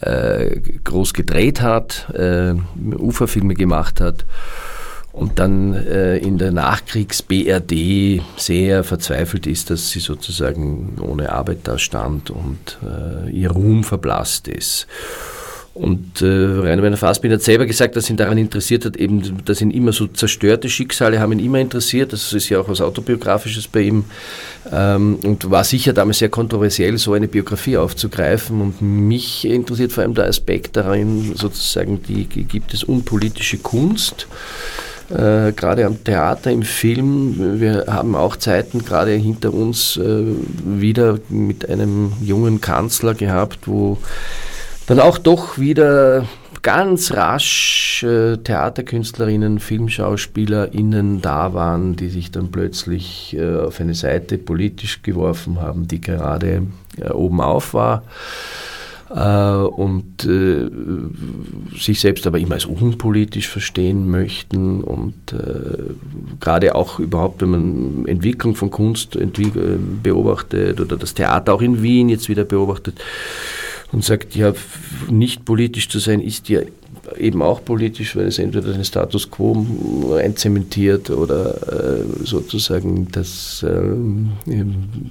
äh, 0.00 0.60
groß 0.84 1.14
gedreht 1.14 1.60
hat, 1.60 2.06
äh, 2.14 2.54
Uferfilme 2.98 3.54
gemacht 3.54 4.00
hat 4.00 4.24
und 5.14 5.38
dann 5.38 5.74
äh, 5.74 6.18
in 6.18 6.38
der 6.38 6.50
Nachkriegs-BRD 6.50 8.20
sehr 8.36 8.82
verzweifelt 8.82 9.46
ist, 9.46 9.70
dass 9.70 9.90
sie 9.90 10.00
sozusagen 10.00 10.96
ohne 11.00 11.30
Arbeit 11.30 11.60
da 11.64 11.78
stand 11.78 12.30
und 12.30 12.78
äh, 12.82 13.30
ihr 13.30 13.52
Ruhm 13.52 13.84
verblasst 13.84 14.48
ist. 14.48 14.88
Und 15.72 16.20
äh, 16.20 16.26
Rainer 16.26 16.82
Werner 16.82 16.96
Fassbinder 16.96 17.36
hat 17.36 17.42
selber 17.42 17.66
gesagt, 17.66 17.94
dass 17.94 18.10
ihn 18.10 18.16
daran 18.16 18.38
interessiert 18.38 18.84
hat, 18.84 18.96
eben, 18.96 19.44
dass 19.44 19.60
ihn 19.60 19.70
immer 19.70 19.92
so 19.92 20.08
zerstörte 20.08 20.68
Schicksale 20.68 21.20
haben 21.20 21.32
ihn 21.32 21.44
immer 21.44 21.58
interessiert. 21.58 22.12
Das 22.12 22.32
ist 22.32 22.48
ja 22.48 22.60
auch 22.60 22.68
was 22.68 22.80
Autobiografisches 22.80 23.68
bei 23.68 23.82
ihm. 23.82 24.04
Ähm, 24.72 25.18
und 25.24 25.48
war 25.48 25.62
sicher 25.62 25.92
damals 25.92 26.18
sehr 26.18 26.28
kontroversiell, 26.28 26.98
so 26.98 27.12
eine 27.12 27.28
Biografie 27.28 27.76
aufzugreifen. 27.76 28.60
Und 28.60 28.82
mich 28.82 29.44
interessiert 29.44 29.92
vor 29.92 30.02
allem 30.02 30.14
der 30.14 30.26
Aspekt 30.26 30.76
darin, 30.76 31.34
sozusagen, 31.36 32.02
die, 32.02 32.24
gibt 32.24 32.74
es 32.74 32.82
unpolitische 32.82 33.58
Kunst. 33.58 34.28
Äh, 35.10 35.52
gerade 35.52 35.84
am 35.84 36.02
Theater, 36.02 36.50
im 36.50 36.62
Film. 36.62 37.60
Wir 37.60 37.84
haben 37.88 38.14
auch 38.14 38.36
Zeiten 38.36 38.84
gerade 38.84 39.12
hinter 39.12 39.52
uns 39.52 39.96
äh, 39.96 40.24
wieder 40.64 41.18
mit 41.28 41.68
einem 41.68 42.12
jungen 42.22 42.60
Kanzler 42.60 43.14
gehabt, 43.14 43.68
wo 43.68 43.98
dann 44.86 45.00
auch 45.00 45.18
doch 45.18 45.58
wieder 45.58 46.26
ganz 46.62 47.12
rasch 47.12 48.02
äh, 48.02 48.38
Theaterkünstlerinnen, 48.38 49.60
FilmschauspielerInnen 49.60 51.20
da 51.20 51.52
waren, 51.52 51.94
die 51.94 52.08
sich 52.08 52.30
dann 52.30 52.50
plötzlich 52.50 53.36
äh, 53.38 53.56
auf 53.56 53.80
eine 53.80 53.94
Seite 53.94 54.38
politisch 54.38 55.02
geworfen 55.02 55.60
haben, 55.60 55.86
die 55.86 56.00
gerade 56.00 56.62
äh, 56.98 57.10
oben 57.10 57.42
auf 57.42 57.74
war. 57.74 58.02
Äh, 59.14 59.20
und 59.20 60.24
äh, 60.24 60.68
sich 61.78 62.00
selbst 62.00 62.26
aber 62.26 62.40
immer 62.40 62.54
als 62.54 62.66
unpolitisch 62.66 63.48
verstehen 63.48 64.10
möchten. 64.10 64.82
Und 64.82 65.14
äh, 65.32 65.94
gerade 66.40 66.74
auch 66.74 66.98
überhaupt, 66.98 67.40
wenn 67.40 67.50
man 67.50 68.06
Entwicklung 68.06 68.56
von 68.56 68.70
Kunst 68.70 69.16
beobachtet 70.02 70.80
oder 70.80 70.96
das 70.96 71.14
Theater 71.14 71.54
auch 71.54 71.62
in 71.62 71.82
Wien 71.82 72.08
jetzt 72.08 72.28
wieder 72.28 72.44
beobachtet, 72.44 73.00
und 73.92 74.02
sagt, 74.02 74.34
ja, 74.34 74.52
nicht 75.08 75.44
politisch 75.44 75.88
zu 75.88 76.00
sein 76.00 76.20
ist 76.20 76.48
ja 76.48 76.62
eben 77.16 77.42
auch 77.42 77.64
politisch, 77.64 78.16
weil 78.16 78.26
es 78.26 78.38
entweder 78.38 78.72
den 78.72 78.84
Status 78.84 79.30
quo 79.30 80.14
einzementiert 80.14 81.10
oder 81.10 82.00
äh, 82.00 82.04
sozusagen 82.24 83.08
das 83.12 83.62
äh, 83.62 83.68
ein, 83.68 85.08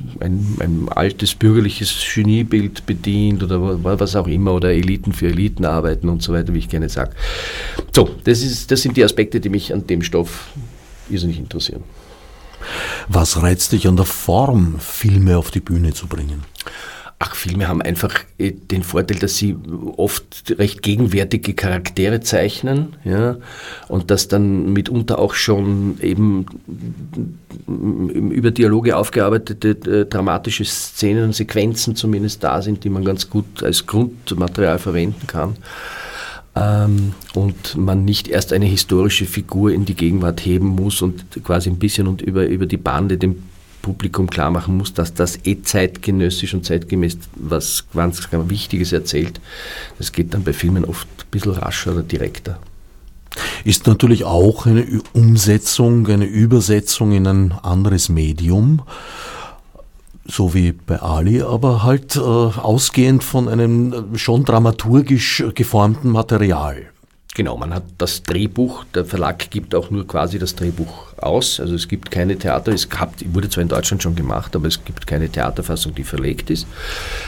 ein, 0.60 0.88
altes 0.90 1.36
bürgerliches 1.36 1.96
Geniebild 2.14 2.86
bedient 2.86 3.44
oder 3.44 3.84
was 3.84 4.16
auch 4.16 4.28
immer 4.28 4.54
oder 4.54 4.72
Eliten 4.72 5.14
für 5.14 5.28
Eliten 5.28 5.66
arbeiten 5.66 6.10
und 6.10 6.22
so 6.22 6.34
weiter, 6.34 6.54
wie 6.54 6.60
ich 6.60 6.70
gerne 6.70 6.90
sage. 6.90 7.12
So, 7.96 8.10
das, 8.24 8.42
ist, 8.42 8.72
das 8.72 8.82
sind 8.82 8.98
die 8.98 9.04
Aspekte, 9.04 9.40
die 9.40 9.50
mich 9.50 9.74
an 9.74 9.88
dem 9.88 10.02
Stoff 10.02 10.52
irrsinnig 11.10 11.40
interessieren. 11.40 11.84
Was 13.08 13.42
reizt 13.42 13.74
dich 13.74 13.88
an 13.88 13.98
der 13.98 14.06
Form, 14.06 14.80
Filme 14.80 15.38
auf 15.38 15.52
die 15.52 15.60
Bühne 15.60 15.94
zu 15.94 16.08
bringen? 16.08 16.44
Ach, 17.26 17.36
Filme 17.36 17.70
haben 17.70 17.82
einfach 17.82 18.16
äh, 18.38 18.52
den 18.52 18.84
Vorteil, 18.84 19.18
dass 19.18 19.38
sie 19.38 19.56
oft 19.96 20.56
recht 20.60 20.82
gegenwärtige 20.82 21.54
Charaktere 21.54 22.20
zeichnen, 22.20 22.98
ja, 23.06 23.38
und 23.88 24.12
dass 24.12 24.28
dann 24.28 24.74
mitunter 24.74 25.20
auch 25.20 25.34
schon 25.34 26.02
eben 26.02 26.46
über 27.66 28.52
Dialoge 28.52 28.98
aufgearbeitete 28.98 29.70
äh, 30.02 30.06
dramatische 30.06 30.66
Szenen 30.66 31.24
und 31.24 31.36
Sequenzen 31.36 31.96
zumindest 31.96 32.44
da 32.44 32.62
sind, 32.62 32.84
die 32.84 32.90
man 32.90 33.06
ganz 33.06 33.30
gut 33.30 33.64
als 33.64 33.86
Grundmaterial 33.86 34.78
verwenden 34.78 35.26
kann. 35.26 35.56
Ähm, 36.58 37.14
und 37.36 37.78
man 37.78 38.04
nicht 38.04 38.28
erst 38.28 38.52
eine 38.52 38.66
historische 38.66 39.26
Figur 39.26 39.72
in 39.72 39.86
die 39.86 39.96
Gegenwart 39.96 40.46
heben 40.46 40.68
muss 40.68 41.02
und 41.02 41.24
quasi 41.46 41.70
ein 41.70 41.80
bisschen 41.80 42.08
und 42.08 42.22
über, 42.22 42.46
über 42.48 42.66
die 42.66 42.76
Bande 42.76 43.18
dem 43.18 43.44
Publikum 43.84 44.28
klar 44.30 44.50
machen 44.50 44.78
muss, 44.78 44.94
dass 44.94 45.14
das 45.14 45.46
eh 45.46 45.62
zeitgenössisch 45.62 46.56
und 46.56 46.66
zeitgemäß 46.66 47.18
was 47.36 47.86
ganz, 47.94 48.28
Wichtiges 48.32 48.94
erzählt. 48.94 49.40
Das 50.00 50.12
geht 50.12 50.34
dann 50.34 50.44
bei 50.44 50.54
Filmen 50.54 50.86
oft 50.86 51.08
ein 51.08 51.30
bisschen 51.30 51.52
rascher 51.52 51.92
oder 51.92 52.02
direkter. 52.02 52.58
Ist 53.64 53.86
natürlich 53.86 54.24
auch 54.24 54.66
eine 54.66 54.86
Umsetzung, 55.14 56.08
eine 56.08 56.26
Übersetzung 56.26 57.12
in 57.12 57.28
ein 57.28 57.52
anderes 57.52 58.10
Medium, 58.10 58.82
so 60.26 60.54
wie 60.54 60.72
bei 60.72 61.02
Ali, 61.02 61.42
aber 61.42 61.84
halt 61.84 62.16
äh, 62.16 62.20
ausgehend 62.20 63.24
von 63.24 63.50
einem 63.50 64.18
schon 64.18 64.46
dramaturgisch 64.46 65.44
geformten 65.54 66.10
Material. 66.12 66.93
Genau, 67.36 67.58
man 67.58 67.74
hat 67.74 67.86
das 67.98 68.22
Drehbuch, 68.22 68.84
der 68.94 69.06
Verlag 69.06 69.50
gibt 69.50 69.74
auch 69.74 69.90
nur 69.90 70.06
quasi 70.06 70.38
das 70.38 70.56
Drehbuch 70.56 71.18
aus. 71.18 71.60
Also 71.60 71.74
es 71.74 71.88
gibt 71.88 72.12
keine 72.12 72.38
Theater, 72.38 72.72
es 72.72 72.88
gab, 72.90 73.16
wurde 73.34 73.50
zwar 73.50 73.64
in 73.64 73.70
Deutschland 73.70 74.04
schon 74.04 74.14
gemacht, 74.14 74.56
aber 74.56 74.68
es 74.68 74.86
gibt 74.86 75.08
keine 75.08 75.28
Theaterfassung, 75.30 75.96
die 75.96 76.04
verlegt 76.04 76.52
ist. 76.52 76.68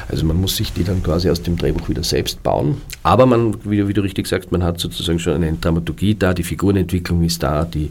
Also 0.08 0.24
man 0.28 0.39
muss 0.39 0.58
sich 0.58 0.72
die 0.74 0.84
dann 0.84 1.02
quasi 1.02 1.28
aus 1.28 1.41
dem 1.41 1.58
Drehbuch 1.58 1.89
wieder 1.89 2.04
selbst 2.04 2.44
bauen. 2.44 2.84
Aber 3.02 3.26
man, 3.26 3.58
wie, 3.65 3.88
wie 3.88 3.94
du 3.94 4.02
richtig 4.02 4.28
sagst, 4.28 4.52
man 4.52 4.63
hat 4.63 4.80
sozusagen 4.80 5.18
schon 5.18 5.34
eine 5.34 5.54
Dramaturgie 5.54 6.13
da, 6.13 6.36
die 6.36 6.44
Figurenentwicklung 6.44 7.24
ist 7.24 7.41
da, 7.41 7.65
die, 7.65 7.89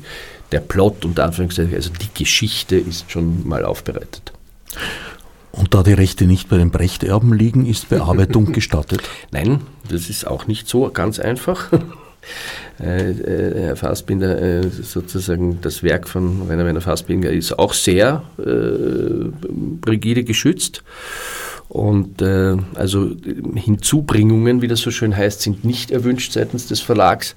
der 0.53 0.61
Plot 0.61 1.05
und 1.05 1.18
Anführungszeichen, 1.18 1.74
also 1.74 1.90
die 1.90 2.22
Geschichte 2.22 2.77
ist 2.77 3.11
schon 3.11 3.46
mal 3.48 3.64
aufbereitet. 3.64 4.33
Und 5.50 5.74
da 5.74 5.83
die 5.83 5.92
Rechte 5.92 6.27
nicht 6.27 6.48
bei 6.48 6.59
den 6.59 6.70
Brechterben 6.70 7.33
liegen, 7.33 7.66
ist 7.66 7.88
Bearbeitung 7.88 8.46
gestattet? 8.53 9.03
Nein, 9.33 9.62
das 9.88 10.11
ist 10.11 10.29
auch 10.29 10.46
nicht 10.46 10.68
so 10.68 10.88
ganz 10.90 11.18
einfach. 11.18 11.70
Äh, 12.80 13.10
äh, 13.10 13.66
Herr 13.66 13.76
Fassbinder, 13.76 14.40
äh, 14.40 14.68
sozusagen 14.68 15.60
das 15.60 15.82
Werk 15.82 16.08
von 16.08 16.42
Rainer 16.48 16.64
Werner 16.64 16.80
Fassbinder 16.80 17.30
ist 17.30 17.56
auch 17.58 17.72
sehr 17.72 18.24
äh, 18.38 19.88
rigide 19.88 20.24
geschützt. 20.24 20.82
Und 21.68 22.20
äh, 22.20 22.56
also 22.74 23.10
Hinzubringungen, 23.54 24.60
wie 24.60 24.68
das 24.68 24.80
so 24.80 24.90
schön 24.90 25.16
heißt, 25.16 25.42
sind 25.42 25.64
nicht 25.64 25.90
erwünscht 25.90 26.32
seitens 26.32 26.66
des 26.66 26.80
Verlags. 26.80 27.37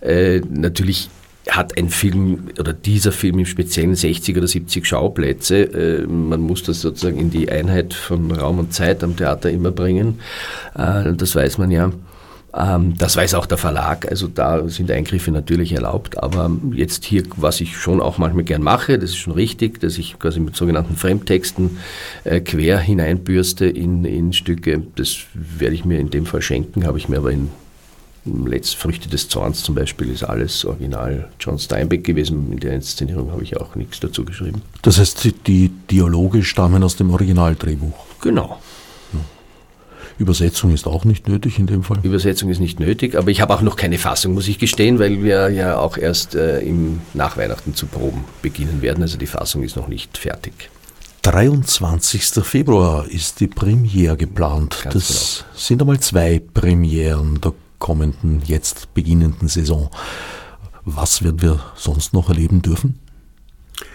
Äh, 0.00 0.40
natürlich 0.48 1.10
hat 1.48 1.76
ein 1.78 1.88
Film 1.88 2.48
oder 2.58 2.72
dieser 2.72 3.10
Film 3.10 3.38
im 3.38 3.46
Speziellen 3.46 3.94
60 3.94 4.36
oder 4.36 4.46
70 4.46 4.84
Schauplätze. 4.84 6.06
Man 6.06 6.42
muss 6.42 6.62
das 6.62 6.82
sozusagen 6.82 7.18
in 7.18 7.30
die 7.30 7.50
Einheit 7.50 7.94
von 7.94 8.30
Raum 8.32 8.58
und 8.58 8.74
Zeit 8.74 9.02
am 9.02 9.16
Theater 9.16 9.50
immer 9.50 9.70
bringen. 9.70 10.20
Das 10.74 11.34
weiß 11.34 11.56
man 11.56 11.70
ja. 11.70 11.90
Ähm, 12.54 12.96
das 12.96 13.16
weiß 13.16 13.34
auch 13.34 13.46
der 13.46 13.58
Verlag, 13.58 14.10
also 14.10 14.26
da 14.26 14.68
sind 14.68 14.90
Eingriffe 14.90 15.30
natürlich 15.30 15.72
erlaubt, 15.72 16.22
aber 16.22 16.50
jetzt 16.72 17.04
hier, 17.04 17.24
was 17.36 17.60
ich 17.60 17.76
schon 17.76 18.00
auch 18.00 18.16
manchmal 18.16 18.44
gern 18.44 18.62
mache, 18.62 18.98
das 18.98 19.10
ist 19.10 19.16
schon 19.16 19.34
richtig, 19.34 19.80
dass 19.80 19.98
ich 19.98 20.18
quasi 20.18 20.40
mit 20.40 20.56
sogenannten 20.56 20.96
Fremdtexten 20.96 21.78
äh, 22.24 22.40
quer 22.40 22.78
hineinbürste 22.78 23.66
in, 23.66 24.04
in 24.04 24.32
Stücke, 24.32 24.82
das 24.96 25.18
werde 25.34 25.74
ich 25.74 25.84
mir 25.84 25.98
in 25.98 26.10
dem 26.10 26.24
Fall 26.24 26.40
schenken, 26.40 26.86
habe 26.86 26.96
ich 26.96 27.08
mir 27.08 27.18
aber 27.18 27.32
in 27.32 27.50
Letzt 28.24 28.76
Früchte 28.76 29.08
des 29.08 29.28
Zorns 29.28 29.62
zum 29.62 29.74
Beispiel 29.74 30.10
ist 30.10 30.22
alles 30.22 30.64
original 30.64 31.28
John 31.40 31.58
Steinbeck 31.58 32.04
gewesen. 32.04 32.52
In 32.52 32.60
der 32.60 32.74
Inszenierung 32.74 33.32
habe 33.32 33.42
ich 33.42 33.56
auch 33.56 33.74
nichts 33.74 34.00
dazu 34.00 34.24
geschrieben. 34.24 34.62
Das 34.82 34.98
heißt, 34.98 35.46
die 35.46 35.68
Dialoge 35.68 36.44
stammen 36.44 36.82
aus 36.82 36.96
dem 36.96 37.10
Originaldrehbuch? 37.10 37.94
Genau. 38.20 38.58
Übersetzung 40.18 40.74
ist 40.74 40.86
auch 40.86 41.04
nicht 41.04 41.28
nötig 41.28 41.58
in 41.58 41.66
dem 41.66 41.84
Fall. 41.84 41.98
Übersetzung 42.02 42.50
ist 42.50 42.60
nicht 42.60 42.80
nötig, 42.80 43.16
aber 43.16 43.30
ich 43.30 43.40
habe 43.40 43.54
auch 43.54 43.62
noch 43.62 43.76
keine 43.76 43.98
Fassung, 43.98 44.34
muss 44.34 44.48
ich 44.48 44.58
gestehen, 44.58 44.98
weil 44.98 45.22
wir 45.22 45.48
ja 45.50 45.78
auch 45.78 45.96
erst 45.96 46.34
äh, 46.34 46.60
im 46.60 47.00
Nachweihnachten 47.14 47.74
zu 47.74 47.86
proben 47.86 48.24
beginnen 48.42 48.82
werden. 48.82 49.02
Also 49.02 49.16
die 49.16 49.26
Fassung 49.26 49.62
ist 49.62 49.76
noch 49.76 49.88
nicht 49.88 50.18
fertig. 50.18 50.70
23. 51.22 52.24
Februar 52.44 53.06
ist 53.08 53.40
die 53.40 53.48
Premiere 53.48 54.16
geplant. 54.16 54.78
Ganz 54.82 54.94
das 54.94 55.44
genau. 55.44 55.58
sind 55.58 55.82
einmal 55.82 56.00
zwei 56.00 56.40
Premieren 56.52 57.40
der 57.40 57.52
kommenden, 57.78 58.42
jetzt 58.44 58.92
beginnenden 58.94 59.48
Saison. 59.48 59.90
Was 60.84 61.22
werden 61.22 61.42
wir 61.42 61.60
sonst 61.76 62.12
noch 62.12 62.28
erleben 62.28 62.62
dürfen? 62.62 62.98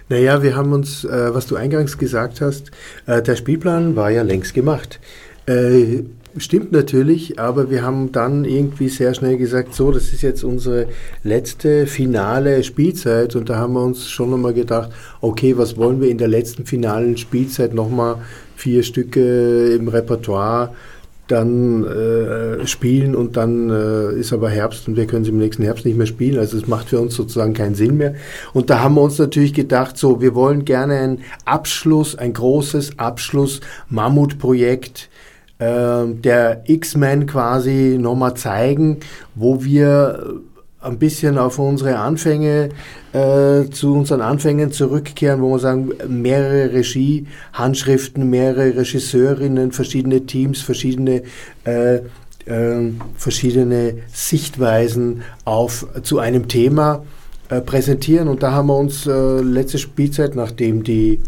Naja, 0.09 0.43
wir 0.43 0.55
haben 0.55 0.73
uns, 0.73 1.03
äh, 1.03 1.33
was 1.33 1.47
du 1.47 1.55
eingangs 1.55 1.97
gesagt 1.97 2.39
hast, 2.39 2.71
äh, 3.05 3.21
der 3.21 3.35
Spielplan 3.35 3.95
war 3.95 4.11
ja 4.11 4.21
längst 4.21 4.53
gemacht. 4.53 4.99
Äh, 5.45 6.03
stimmt 6.37 6.71
natürlich, 6.71 7.39
aber 7.39 7.69
wir 7.69 7.83
haben 7.83 8.11
dann 8.11 8.45
irgendwie 8.45 8.89
sehr 8.89 9.13
schnell 9.13 9.37
gesagt, 9.37 9.75
so, 9.75 9.91
das 9.91 10.13
ist 10.13 10.21
jetzt 10.21 10.43
unsere 10.43 10.87
letzte 11.23 11.85
finale 11.85 12.63
Spielzeit 12.63 13.35
und 13.35 13.49
da 13.49 13.57
haben 13.57 13.73
wir 13.73 13.83
uns 13.83 14.09
schon 14.09 14.31
nochmal 14.31 14.53
gedacht, 14.53 14.91
okay, 15.21 15.57
was 15.57 15.77
wollen 15.77 16.01
wir 16.01 16.09
in 16.09 16.17
der 16.17 16.29
letzten 16.29 16.65
finalen 16.65 17.17
Spielzeit 17.17 17.73
nochmal 17.73 18.17
vier 18.55 18.83
Stücke 18.83 19.75
im 19.75 19.87
Repertoire 19.87 20.73
dann 21.27 21.85
äh, 21.85 22.67
spielen 22.67 23.15
und 23.15 23.37
dann 23.37 23.69
äh, 23.69 24.11
ist 24.13 24.33
aber 24.33 24.49
Herbst 24.49 24.87
und 24.87 24.97
wir 24.97 25.05
können 25.07 25.23
sie 25.23 25.31
im 25.31 25.37
nächsten 25.37 25.63
Herbst 25.63 25.85
nicht 25.85 25.97
mehr 25.97 26.05
spielen. 26.05 26.37
Also 26.37 26.57
es 26.57 26.67
macht 26.67 26.89
für 26.89 26.99
uns 26.99 27.15
sozusagen 27.15 27.53
keinen 27.53 27.75
Sinn 27.75 27.95
mehr. 27.95 28.15
Und 28.53 28.69
da 28.69 28.81
haben 28.81 28.95
wir 28.95 29.01
uns 29.01 29.19
natürlich 29.19 29.53
gedacht, 29.53 29.97
so, 29.97 30.19
wir 30.21 30.35
wollen 30.35 30.65
gerne 30.65 30.99
einen 30.99 31.21
Abschluss, 31.45 32.17
ein 32.17 32.33
großes 32.33 32.99
Abschluss-Mammutprojekt 32.99 35.09
der 35.59 36.63
X-Men 36.65 37.25
quasi 37.25 37.97
nochmal 37.97 38.33
zeigen, 38.33 38.97
wo 39.35 39.63
wir 39.63 40.41
ein 40.83 40.97
bisschen 40.97 41.37
auf 41.37 41.59
unsere 41.59 41.97
Anfänge, 41.97 42.69
äh, 43.13 43.69
zu 43.69 43.95
unseren 43.95 44.21
Anfängen 44.21 44.71
zurückkehren, 44.71 45.41
wo 45.41 45.51
wir 45.51 45.59
sagen, 45.59 45.91
mehrere 46.07 46.73
Regie-Handschriften, 46.73 48.29
mehrere 48.29 48.75
Regisseurinnen, 48.75 49.71
verschiedene 49.71 50.25
Teams, 50.25 50.61
verschiedene 50.61 51.23
äh, 51.63 51.99
äh, 52.45 52.91
verschiedene 53.15 53.99
Sichtweisen 54.11 55.21
auf 55.45 55.87
zu 56.03 56.19
einem 56.19 56.49
Thema 56.49 57.05
äh, 57.49 57.61
präsentieren. 57.61 58.27
Und 58.27 58.43
da 58.43 58.51
haben 58.51 58.67
wir 58.67 58.77
uns 58.77 59.07
äh, 59.07 59.39
letzte 59.39 59.77
Spielzeit, 59.77 60.35
nachdem 60.35 60.83
die 60.83 61.21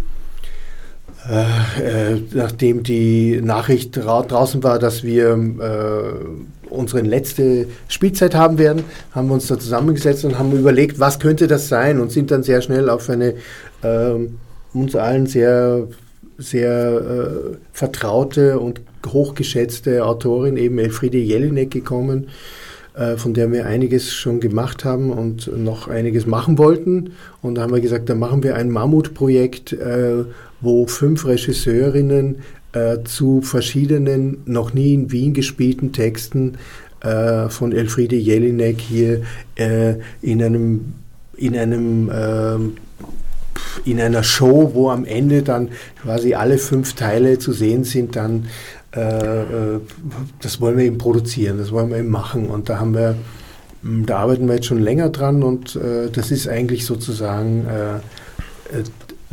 äh, 1.27 2.13
äh, 2.13 2.21
nachdem 2.33 2.83
die 2.83 3.41
Nachricht 3.41 3.97
draußen 3.97 4.63
war, 4.63 4.77
dass 4.77 5.03
wir 5.03 5.31
äh, 5.31 6.69
unsere 6.69 7.01
letzte 7.01 7.65
Spielzeit 7.87 8.35
haben 8.35 8.59
werden, 8.59 8.83
haben 9.11 9.29
wir 9.29 9.33
uns 9.33 9.47
da 9.47 9.57
zusammengesetzt 9.57 10.23
und 10.23 10.37
haben 10.37 10.51
überlegt, 10.51 10.99
was 10.99 11.19
könnte 11.19 11.47
das 11.47 11.67
sein 11.67 11.99
und 11.99 12.11
sind 12.11 12.29
dann 12.29 12.43
sehr 12.43 12.61
schnell 12.61 12.91
auf 12.91 13.09
eine 13.09 13.33
äh, 13.81 14.13
uns 14.73 14.95
allen 14.95 15.25
sehr, 15.25 15.87
sehr 16.37 17.01
äh, 17.01 17.55
vertraute 17.71 18.59
und 18.59 18.81
hochgeschätzte 19.07 20.05
Autorin, 20.05 20.57
eben 20.57 20.77
Elfriede 20.77 21.17
Jelinek, 21.17 21.71
gekommen, 21.71 22.27
von 23.17 23.33
der 23.33 23.51
wir 23.51 23.65
einiges 23.65 24.13
schon 24.13 24.39
gemacht 24.39 24.85
haben 24.85 25.11
und 25.11 25.51
noch 25.57 25.89
einiges 25.89 26.25
machen 26.25 26.57
wollten. 26.57 27.11
Und 27.41 27.55
da 27.55 27.63
haben 27.63 27.73
wir 27.73 27.81
gesagt, 27.81 28.07
da 28.07 28.15
machen 28.15 28.41
wir 28.41 28.55
ein 28.55 28.69
Mammutprojekt, 28.71 29.73
äh, 29.73 30.23
wo 30.65 30.87
fünf 30.87 31.25
Regisseurinnen 31.25 32.37
äh, 32.73 32.97
zu 33.05 33.41
verschiedenen, 33.41 34.39
noch 34.45 34.73
nie 34.73 34.93
in 34.93 35.11
Wien 35.11 35.33
gespielten 35.33 35.93
Texten 35.93 36.57
äh, 37.01 37.47
von 37.49 37.71
Elfriede 37.71 38.17
Jelinek 38.17 38.81
hier 38.81 39.21
äh, 39.55 39.95
in 40.21 40.43
einem, 40.43 40.93
in 41.37 41.57
einem 41.57 42.11
ähm, 42.13 42.77
in 43.83 43.99
einer 43.99 44.23
Show, 44.23 44.71
wo 44.73 44.89
am 44.89 45.05
Ende 45.05 45.43
dann 45.43 45.69
quasi 46.01 46.33
alle 46.33 46.57
fünf 46.57 46.93
Teile 46.93 47.39
zu 47.39 47.51
sehen 47.51 47.83
sind, 47.83 48.15
dann 48.15 48.47
äh, 48.95 49.41
äh, 49.41 49.79
das 50.41 50.61
wollen 50.61 50.77
wir 50.77 50.85
eben 50.85 50.97
produzieren, 50.97 51.57
das 51.57 51.71
wollen 51.71 51.89
wir 51.89 51.97
eben 51.97 52.09
machen. 52.09 52.47
Und 52.47 52.69
da 52.69 52.79
haben 52.79 52.93
wir, 52.93 53.15
hm, 53.83 54.05
da 54.05 54.19
arbeiten 54.19 54.47
wir 54.47 54.55
jetzt 54.55 54.67
schon 54.67 54.81
länger 54.81 55.09
dran 55.09 55.43
und 55.43 55.75
äh, 55.75 56.09
das 56.09 56.31
ist 56.31 56.47
eigentlich 56.47 56.85
sozusagen 56.85 57.67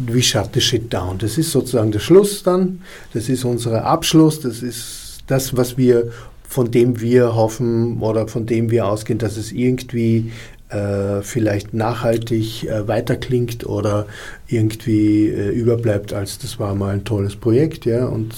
we 0.06 0.22
shut 0.22 0.50
the 0.54 0.60
shit 0.60 0.92
down. 0.92 1.18
Das 1.18 1.38
ist 1.38 1.52
sozusagen 1.52 1.92
der 1.92 2.00
Schluss 2.00 2.42
dann, 2.42 2.80
das 3.12 3.28
ist 3.28 3.44
unser 3.44 3.84
Abschluss, 3.84 4.40
das 4.40 4.62
ist 4.62 5.20
das, 5.26 5.56
was 5.56 5.76
wir, 5.76 6.10
von 6.48 6.70
dem 6.70 7.00
wir 7.00 7.34
hoffen 7.34 8.00
oder 8.00 8.28
von 8.28 8.46
dem 8.46 8.70
wir 8.70 8.86
ausgehen, 8.86 9.18
dass 9.18 9.36
es 9.36 9.52
irgendwie 9.52 10.32
äh, 10.68 11.22
vielleicht 11.22 11.74
nachhaltig 11.74 12.64
äh, 12.64 12.88
weiterklingt 12.88 13.66
oder 13.66 14.06
irgendwie 14.48 15.28
äh, 15.28 15.50
überbleibt, 15.50 16.12
als 16.12 16.38
das 16.38 16.58
war 16.58 16.74
mal 16.74 16.94
ein 16.94 17.04
tolles 17.04 17.36
Projekt. 17.36 17.84
Ja? 17.84 18.06
Und 18.06 18.34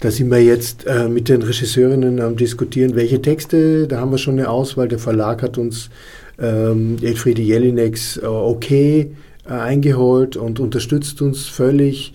da 0.00 0.10
sind 0.10 0.30
wir 0.30 0.42
jetzt 0.42 0.86
äh, 0.86 1.08
mit 1.08 1.28
den 1.28 1.42
Regisseurinnen 1.42 2.20
am 2.20 2.36
diskutieren, 2.36 2.94
welche 2.94 3.20
Texte, 3.20 3.86
da 3.88 4.00
haben 4.00 4.12
wir 4.12 4.18
schon 4.18 4.38
eine 4.38 4.48
Auswahl. 4.48 4.88
Der 4.88 4.98
Verlag 4.98 5.42
hat 5.42 5.58
uns 5.58 5.90
ähm, 6.38 6.96
Elfriede 7.02 7.42
Jelineks 7.42 8.16
äh, 8.16 8.26
okay 8.26 9.10
eingeholt 9.44 10.36
und 10.36 10.60
unterstützt 10.60 11.20
uns 11.22 11.46
völlig. 11.46 12.14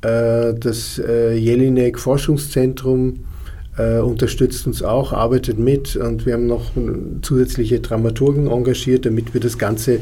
das 0.00 0.96
Jelinek 0.96 1.98
Forschungszentrum 1.98 3.20
äh, 3.80 3.98
unterstützt 3.98 4.66
uns 4.66 4.82
auch, 4.82 5.12
arbeitet 5.12 5.58
mit 5.58 5.96
und 5.96 6.26
wir 6.26 6.34
haben 6.34 6.46
noch 6.46 6.72
zusätzliche 7.22 7.80
Dramaturgen 7.80 8.48
engagiert, 8.48 9.06
damit 9.06 9.32
wir 9.32 9.40
das 9.40 9.58
Ganze, 9.58 10.00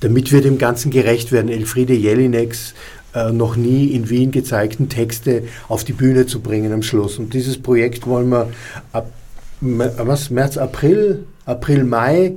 damit 0.00 0.32
wir 0.32 0.40
dem 0.40 0.58
Ganzen 0.58 0.90
gerecht 0.90 1.32
werden. 1.32 1.48
Elfriede 1.48 1.94
Jelineks 1.94 2.74
äh, 3.14 3.32
noch 3.32 3.56
nie 3.56 3.86
in 3.88 4.10
Wien 4.10 4.30
gezeigten 4.30 4.88
Texte 4.88 5.44
auf 5.68 5.84
die 5.84 5.92
Bühne 5.92 6.26
zu 6.26 6.40
bringen 6.40 6.72
am 6.72 6.82
Schluss. 6.82 7.18
Und 7.18 7.34
dieses 7.34 7.58
Projekt 7.58 8.06
wollen 8.06 8.28
wir 8.28 8.48
ab 8.92 9.10
was, 9.60 10.28
März, 10.30 10.58
April, 10.58 11.24
April, 11.46 11.84
Mai, 11.84 12.24
äh, 12.26 12.32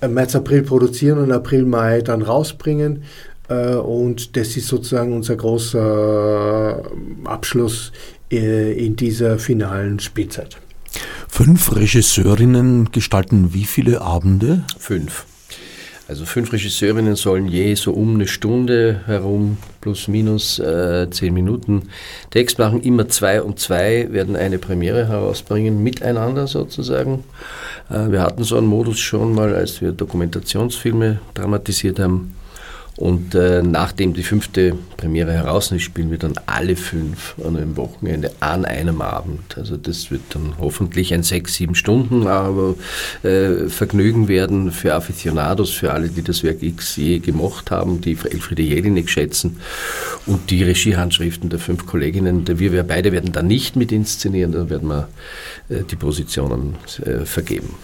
März, 0.00 0.36
April 0.36 0.62
produzieren 0.62 1.18
und 1.18 1.32
April, 1.32 1.64
Mai 1.64 2.00
dann 2.02 2.22
rausbringen. 2.22 3.02
Äh, 3.48 3.74
und 3.74 4.36
das 4.36 4.56
ist 4.56 4.68
sozusagen 4.68 5.12
unser 5.12 5.36
großer 5.36 6.82
Abschluss 7.24 7.92
äh, 8.30 8.72
in 8.72 8.96
dieser 8.96 9.38
finalen 9.38 9.98
Spielzeit. 10.00 10.58
Fünf 11.28 11.74
Regisseurinnen 11.74 12.90
gestalten 12.92 13.52
wie 13.52 13.64
viele 13.64 14.00
Abende? 14.00 14.64
Fünf. 14.78 15.26
Also 16.08 16.24
fünf 16.24 16.52
Regisseurinnen 16.52 17.16
sollen 17.16 17.48
je 17.48 17.74
so 17.74 17.92
um 17.92 18.14
eine 18.14 18.28
Stunde 18.28 19.00
herum, 19.06 19.58
plus 19.80 20.06
minus 20.06 20.60
äh, 20.60 21.08
zehn 21.10 21.34
Minuten 21.34 21.88
Text 22.30 22.60
machen. 22.60 22.80
Immer 22.82 23.08
zwei 23.08 23.42
und 23.42 23.58
zwei 23.58 24.06
werden 24.12 24.36
eine 24.36 24.58
Premiere 24.58 25.08
herausbringen, 25.08 25.82
miteinander 25.82 26.46
sozusagen. 26.46 27.24
Äh, 27.90 28.12
wir 28.12 28.22
hatten 28.22 28.44
so 28.44 28.56
einen 28.56 28.68
Modus 28.68 29.00
schon 29.00 29.34
mal, 29.34 29.54
als 29.56 29.80
wir 29.80 29.90
Dokumentationsfilme 29.90 31.18
dramatisiert 31.34 31.98
haben. 31.98 32.36
Und 32.96 33.34
äh, 33.34 33.62
nachdem 33.62 34.14
die 34.14 34.22
fünfte 34.22 34.74
Premiere 34.96 35.32
heraus 35.32 35.70
ist, 35.70 35.82
spielen 35.82 36.10
wir 36.10 36.16
dann 36.16 36.34
alle 36.46 36.76
fünf 36.76 37.34
an 37.44 37.56
einem 37.56 37.76
Wochenende 37.76 38.32
an 38.40 38.64
einem 38.64 39.02
Abend. 39.02 39.58
Also 39.58 39.76
das 39.76 40.10
wird 40.10 40.22
dann 40.30 40.54
hoffentlich 40.58 41.12
ein 41.12 41.22
sechs, 41.22 41.54
sieben 41.54 41.74
Stunden 41.74 42.26
aber, 42.26 42.74
äh, 43.22 43.68
Vergnügen 43.68 44.28
werden 44.28 44.72
für 44.72 44.94
Aficionados, 44.94 45.72
für 45.72 45.92
alle, 45.92 46.08
die 46.08 46.22
das 46.22 46.42
Werk 46.42 46.62
X 46.62 46.96
je 46.96 47.18
gemocht 47.18 47.70
haben, 47.70 48.00
die 48.00 48.12
Elfriede 48.12 48.62
Jelinek 48.62 49.10
schätzen 49.10 49.58
und 50.24 50.50
die 50.50 50.62
Regiehandschriften 50.62 51.50
der 51.50 51.58
fünf 51.58 51.86
Kolleginnen. 51.86 52.46
Wir, 52.46 52.72
wir 52.72 52.82
beide 52.82 53.12
werden 53.12 53.32
da 53.32 53.42
nicht 53.42 53.76
mit 53.76 53.92
inszenieren, 53.92 54.52
da 54.52 54.70
werden 54.70 54.88
wir 54.88 55.08
äh, 55.68 55.82
die 55.82 55.96
Positionen 55.96 56.76
äh, 57.04 57.26
vergeben. 57.26 57.74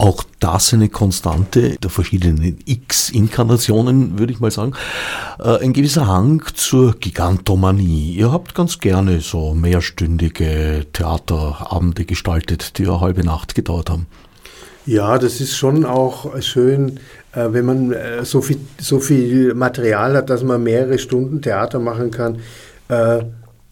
Auch 0.00 0.24
das 0.38 0.72
eine 0.72 0.88
Konstante 0.88 1.76
der 1.76 1.90
verschiedenen 1.90 2.56
X-Inkarnationen, 2.64 4.18
würde 4.18 4.32
ich 4.32 4.40
mal 4.40 4.50
sagen. 4.50 4.72
Äh, 5.38 5.62
ein 5.62 5.74
gewisser 5.74 6.06
Hang 6.06 6.42
zur 6.54 6.94
Gigantomanie. 6.98 8.14
Ihr 8.14 8.32
habt 8.32 8.54
ganz 8.54 8.78
gerne 8.78 9.20
so 9.20 9.52
mehrstündige 9.52 10.86
Theaterabende 10.94 12.06
gestaltet, 12.06 12.78
die 12.78 12.86
eine 12.86 13.02
halbe 13.02 13.24
Nacht 13.24 13.54
gedauert 13.54 13.90
haben. 13.90 14.06
Ja, 14.86 15.18
das 15.18 15.38
ist 15.42 15.54
schon 15.54 15.84
auch 15.84 16.40
schön, 16.40 16.98
äh, 17.34 17.48
wenn 17.50 17.66
man 17.66 17.92
äh, 17.92 18.24
so 18.24 18.40
viel, 18.40 18.56
so 18.78 19.00
viel 19.00 19.52
Material 19.52 20.16
hat, 20.16 20.30
dass 20.30 20.42
man 20.42 20.62
mehrere 20.62 20.98
Stunden 20.98 21.42
Theater 21.42 21.78
machen 21.78 22.10
kann 22.10 22.38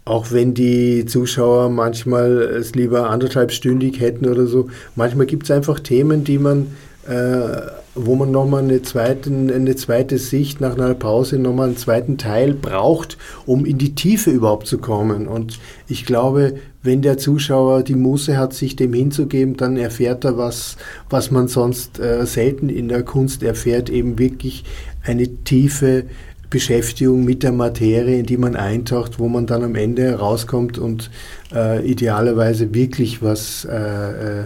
auch 0.09 0.33
wenn 0.33 0.55
die 0.55 1.05
Zuschauer 1.05 1.68
manchmal 1.68 2.38
es 2.40 2.75
lieber 2.75 3.11
anderthalbstündig 3.11 4.01
hätten 4.01 4.27
oder 4.27 4.47
so. 4.47 4.68
Manchmal 4.97 5.27
gibt 5.27 5.44
es 5.44 5.51
einfach 5.51 5.81
Themen, 5.81 6.25
die 6.25 6.38
man, 6.38 6.68
äh, 7.07 7.61
wo 7.94 8.14
man 8.14 8.31
nochmal 8.31 8.62
eine, 8.62 8.81
zweiten, 8.81 9.51
eine 9.53 9.77
zweite 9.77 10.18
Sicht 10.18 10.62
nach 10.62 10.77
einer 10.77 10.94
Pause, 10.94 11.38
nochmal 11.38 11.68
einen 11.68 11.77
zweiten 11.77 12.16
Teil 12.16 12.55
braucht, 12.55 13.18
um 13.44 13.66
in 13.66 13.77
die 13.77 13.94
Tiefe 13.94 14.31
überhaupt 14.31 14.66
zu 14.66 14.79
kommen. 14.79 15.29
Und 15.29 15.59
ich 15.88 16.07
glaube, 16.07 16.55
wenn 16.83 17.03
der 17.03 17.18
Zuschauer 17.18 17.83
die 17.83 17.94
Muße 17.94 18.38
hat, 18.38 18.55
sich 18.55 18.77
dem 18.77 18.95
hinzugeben, 18.95 19.59
dann 19.59 19.76
erfährt 19.76 20.24
er 20.24 20.39
was, 20.39 20.78
was 21.11 21.30
man 21.30 21.49
sonst 21.49 21.99
äh, 21.99 22.24
selten 22.24 22.70
in 22.70 22.89
der 22.89 23.03
Kunst 23.03 23.43
erfährt, 23.43 23.91
eben 23.91 24.18
wirklich 24.18 24.64
eine 25.03 25.28
tiefe 25.45 26.05
Beschäftigung 26.51 27.24
mit 27.24 27.42
der 27.42 27.53
Materie, 27.53 28.18
in 28.18 28.26
die 28.26 28.36
man 28.36 28.57
eintaucht, 28.57 29.18
wo 29.18 29.28
man 29.28 29.46
dann 29.46 29.64
am 29.64 29.74
Ende 29.74 30.14
rauskommt 30.14 30.78
und 30.78 31.11
äh, 31.55 31.86
idealerweise 31.86 32.74
wirklich 32.74 33.22
was 33.22 33.64
äh, 33.66 34.44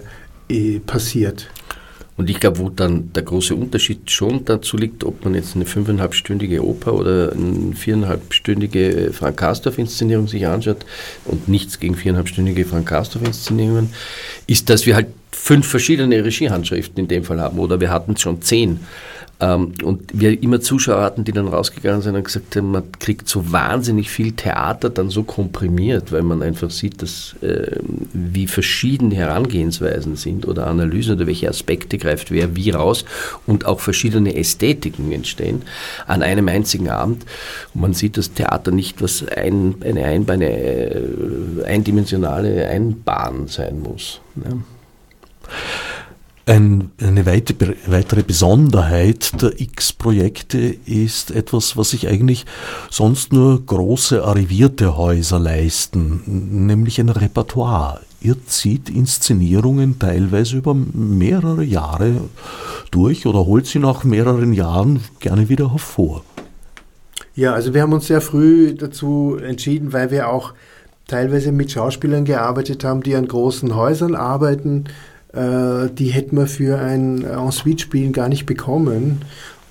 äh, 0.49 0.81
passiert. 0.81 1.49
Und 2.17 2.29
ich 2.29 2.41
glaube, 2.41 2.59
wo 2.59 2.69
dann 2.69 3.13
der 3.15 3.23
große 3.23 3.55
Unterschied 3.55 4.11
schon 4.11 4.45
dazu 4.45 4.77
liegt, 4.77 5.03
ob 5.03 5.25
man 5.25 5.35
jetzt 5.35 5.57
eine 5.57 5.65
fünfeinhalbstündige 5.65 6.65
Oper 6.65 6.95
oder 6.95 7.33
eine 7.33 7.75
viereinhalbstündige 7.75 9.11
Frank 9.13 9.39
Kastorf-Inszenierung 9.39 10.29
sich 10.29 10.47
anschaut 10.47 10.85
und 11.25 11.49
nichts 11.49 11.81
gegen 11.81 11.95
viereinhalbstündige 11.95 12.67
Frank 12.67 12.87
Kastorf-Inszenierungen, 12.87 13.93
ist, 14.47 14.69
dass 14.69 14.85
wir 14.85 14.95
halt 14.95 15.09
fünf 15.31 15.67
verschiedene 15.67 16.23
Regiehandschriften 16.23 17.05
in 17.05 17.09
dem 17.09 17.25
Fall 17.25 17.41
haben 17.41 17.59
oder 17.59 17.81
wir 17.81 17.91
hatten 17.91 18.17
schon 18.17 18.43
zehn. 18.43 18.81
Ähm, 19.43 19.73
und 19.83 20.03
wir 20.13 20.41
immer 20.41 20.61
Zuschauer 20.61 21.03
hatten, 21.03 21.25
die 21.25 21.33
dann 21.33 21.49
rausgegangen 21.49 22.01
sind 22.01 22.15
und 22.15 22.25
gesagt 22.25 22.55
haben, 22.55 22.71
man 22.71 22.93
kriegt 23.01 23.29
so 23.29 23.51
wahnsinnig 23.51 24.09
viel 24.09 24.33
Theater 24.33 24.89
dann 24.89 25.11
so 25.11 25.25
komprimiert, 25.25 26.13
weil 26.13 26.23
man 26.23 26.43
einfach 26.43 26.71
sieht, 26.71 27.03
dass, 27.03 27.35
äh, 27.43 27.79
wie 28.13 28.47
verschiedene 28.47 29.17
Herangehensweisen 29.17 30.15
sind 30.15 30.47
oder 30.47 30.69
Analysen 30.69 31.17
oder 31.17 31.27
welche 31.27 31.49
Aspekte 31.49 31.99
greift 31.99 32.31
wer 32.31 32.55
wie 32.55 32.71
raus 32.71 33.05
und 33.45 33.67
auch 33.67 33.81
verschiedene 33.81 34.37
Ästhetiken 34.37 35.11
entstehen 35.11 35.63
an 36.07 36.23
einem 36.23 36.47
einzigen 36.47 36.89
Abend. 36.89 37.25
Und 37.75 37.81
man 37.81 37.95
sieht 37.95 38.17
das 38.17 38.35
Theater 38.35 38.71
nicht, 38.71 39.03
was 39.03 39.27
ein, 39.27 39.75
eine, 39.85 40.05
ein, 40.05 40.31
eine 40.31 40.51
äh, 40.51 41.65
eindimensionale 41.67 42.69
Einbahn 42.69 43.49
sein 43.49 43.81
muss. 43.81 44.21
Ne? 44.37 44.63
Ein, 46.45 46.91
eine 47.01 47.25
weitere 47.25 48.23
Besonderheit 48.25 49.41
der 49.41 49.61
X-Projekte 49.61 50.59
ist 50.59 51.31
etwas, 51.31 51.77
was 51.77 51.91
sich 51.91 52.09
eigentlich 52.09 52.47
sonst 52.91 53.33
nur 53.33 53.65
große 53.65 54.25
arrivierte 54.25 54.97
Häuser 54.97 55.39
leisten, 55.39 56.67
nämlich 56.67 56.99
ein 56.99 57.11
Repertoire. 57.11 58.01
Ihr 58.21 58.45
zieht 58.47 58.91
Inszenierungen 58.91 60.01
teilweise 60.01 60.57
über 60.57 60.75
mehrere 60.75 61.63
Jahre 61.63 62.23
durch 62.91 63.25
oder 63.27 63.47
holt 63.47 63.67
sie 63.67 63.79
nach 63.79 64.03
mehreren 64.03 64.53
Jahren 64.53 65.01
gerne 65.21 65.49
wieder 65.49 65.71
hervor. 65.71 66.25
Ja, 67.37 67.55
also 67.55 67.73
wir 67.73 67.83
haben 67.83 67.93
uns 67.93 68.09
sehr 68.09 68.21
früh 68.21 68.75
dazu 68.75 69.39
entschieden, 69.41 69.93
weil 69.93 70.11
wir 70.11 70.29
auch 70.29 70.55
teilweise 71.07 71.53
mit 71.53 71.71
Schauspielern 71.71 72.25
gearbeitet 72.25 72.83
haben, 72.85 73.03
die 73.03 73.15
an 73.15 73.29
großen 73.29 73.75
Häusern 73.75 74.15
arbeiten, 74.15 74.85
äh, 75.33 75.89
die 75.91 76.09
hätten 76.09 76.37
wir 76.37 76.47
für 76.47 76.79
ein 76.79 77.25
Ensuite-Spielen 77.25 78.13
gar 78.13 78.29
nicht 78.29 78.47
bekommen. 78.47 79.23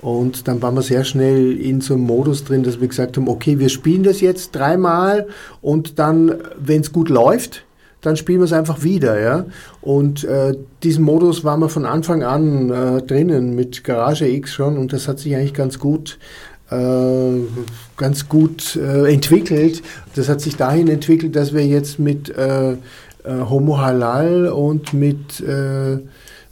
Und 0.01 0.47
dann 0.47 0.62
waren 0.62 0.74
wir 0.74 0.82
sehr 0.82 1.03
schnell 1.03 1.51
in 1.59 1.80
so 1.80 1.93
einem 1.93 2.03
Modus 2.03 2.43
drin, 2.43 2.64
dass 2.64 2.82
wir 2.82 2.88
gesagt 2.88 3.18
haben, 3.18 3.28
okay, 3.28 3.59
wir 3.59 3.70
spielen 3.70 4.01
das 4.01 4.20
jetzt 4.20 4.51
dreimal 4.51 5.28
und 5.62 5.99
dann, 5.99 6.34
wenn 6.57 6.82
es 6.82 6.91
gut 6.91 7.09
läuft, 7.09 7.66
dann 8.01 8.18
spielen 8.18 8.39
wir 8.39 8.45
es 8.45 8.53
einfach 8.53 8.82
wieder, 8.82 9.20
ja. 9.20 9.45
Und 9.80 10.24
äh, 10.24 10.55
diesen 10.82 11.03
Modus 11.03 11.43
waren 11.43 11.59
wir 11.59 11.70
von 11.70 11.86
Anfang 11.86 12.24
an 12.24 12.72
äh, 12.72 13.01
drinnen 13.03 13.55
mit 13.55 13.84
Garage 13.84 14.28
X 14.28 14.53
schon 14.53 14.80
und 14.80 14.91
das 14.91 15.07
hat 15.07 15.20
sich 15.20 15.36
eigentlich 15.36 15.53
ganz 15.53 15.78
gut 15.78 16.18
äh, 16.72 17.41
ganz 17.97 18.28
gut 18.28 18.76
äh, 18.76 19.14
entwickelt. 19.14 19.84
Das 20.16 20.30
hat 20.30 20.41
sich 20.41 20.55
dahin 20.55 20.88
entwickelt, 20.88 21.36
dass 21.36 21.53
wir 21.53 21.66
jetzt 21.66 21.99
mit 21.99 22.30
äh, 22.30 22.76
Homo 23.30 23.78
Halal 23.78 24.47
und 24.47 24.93
mit 24.93 25.39
äh, 25.41 25.99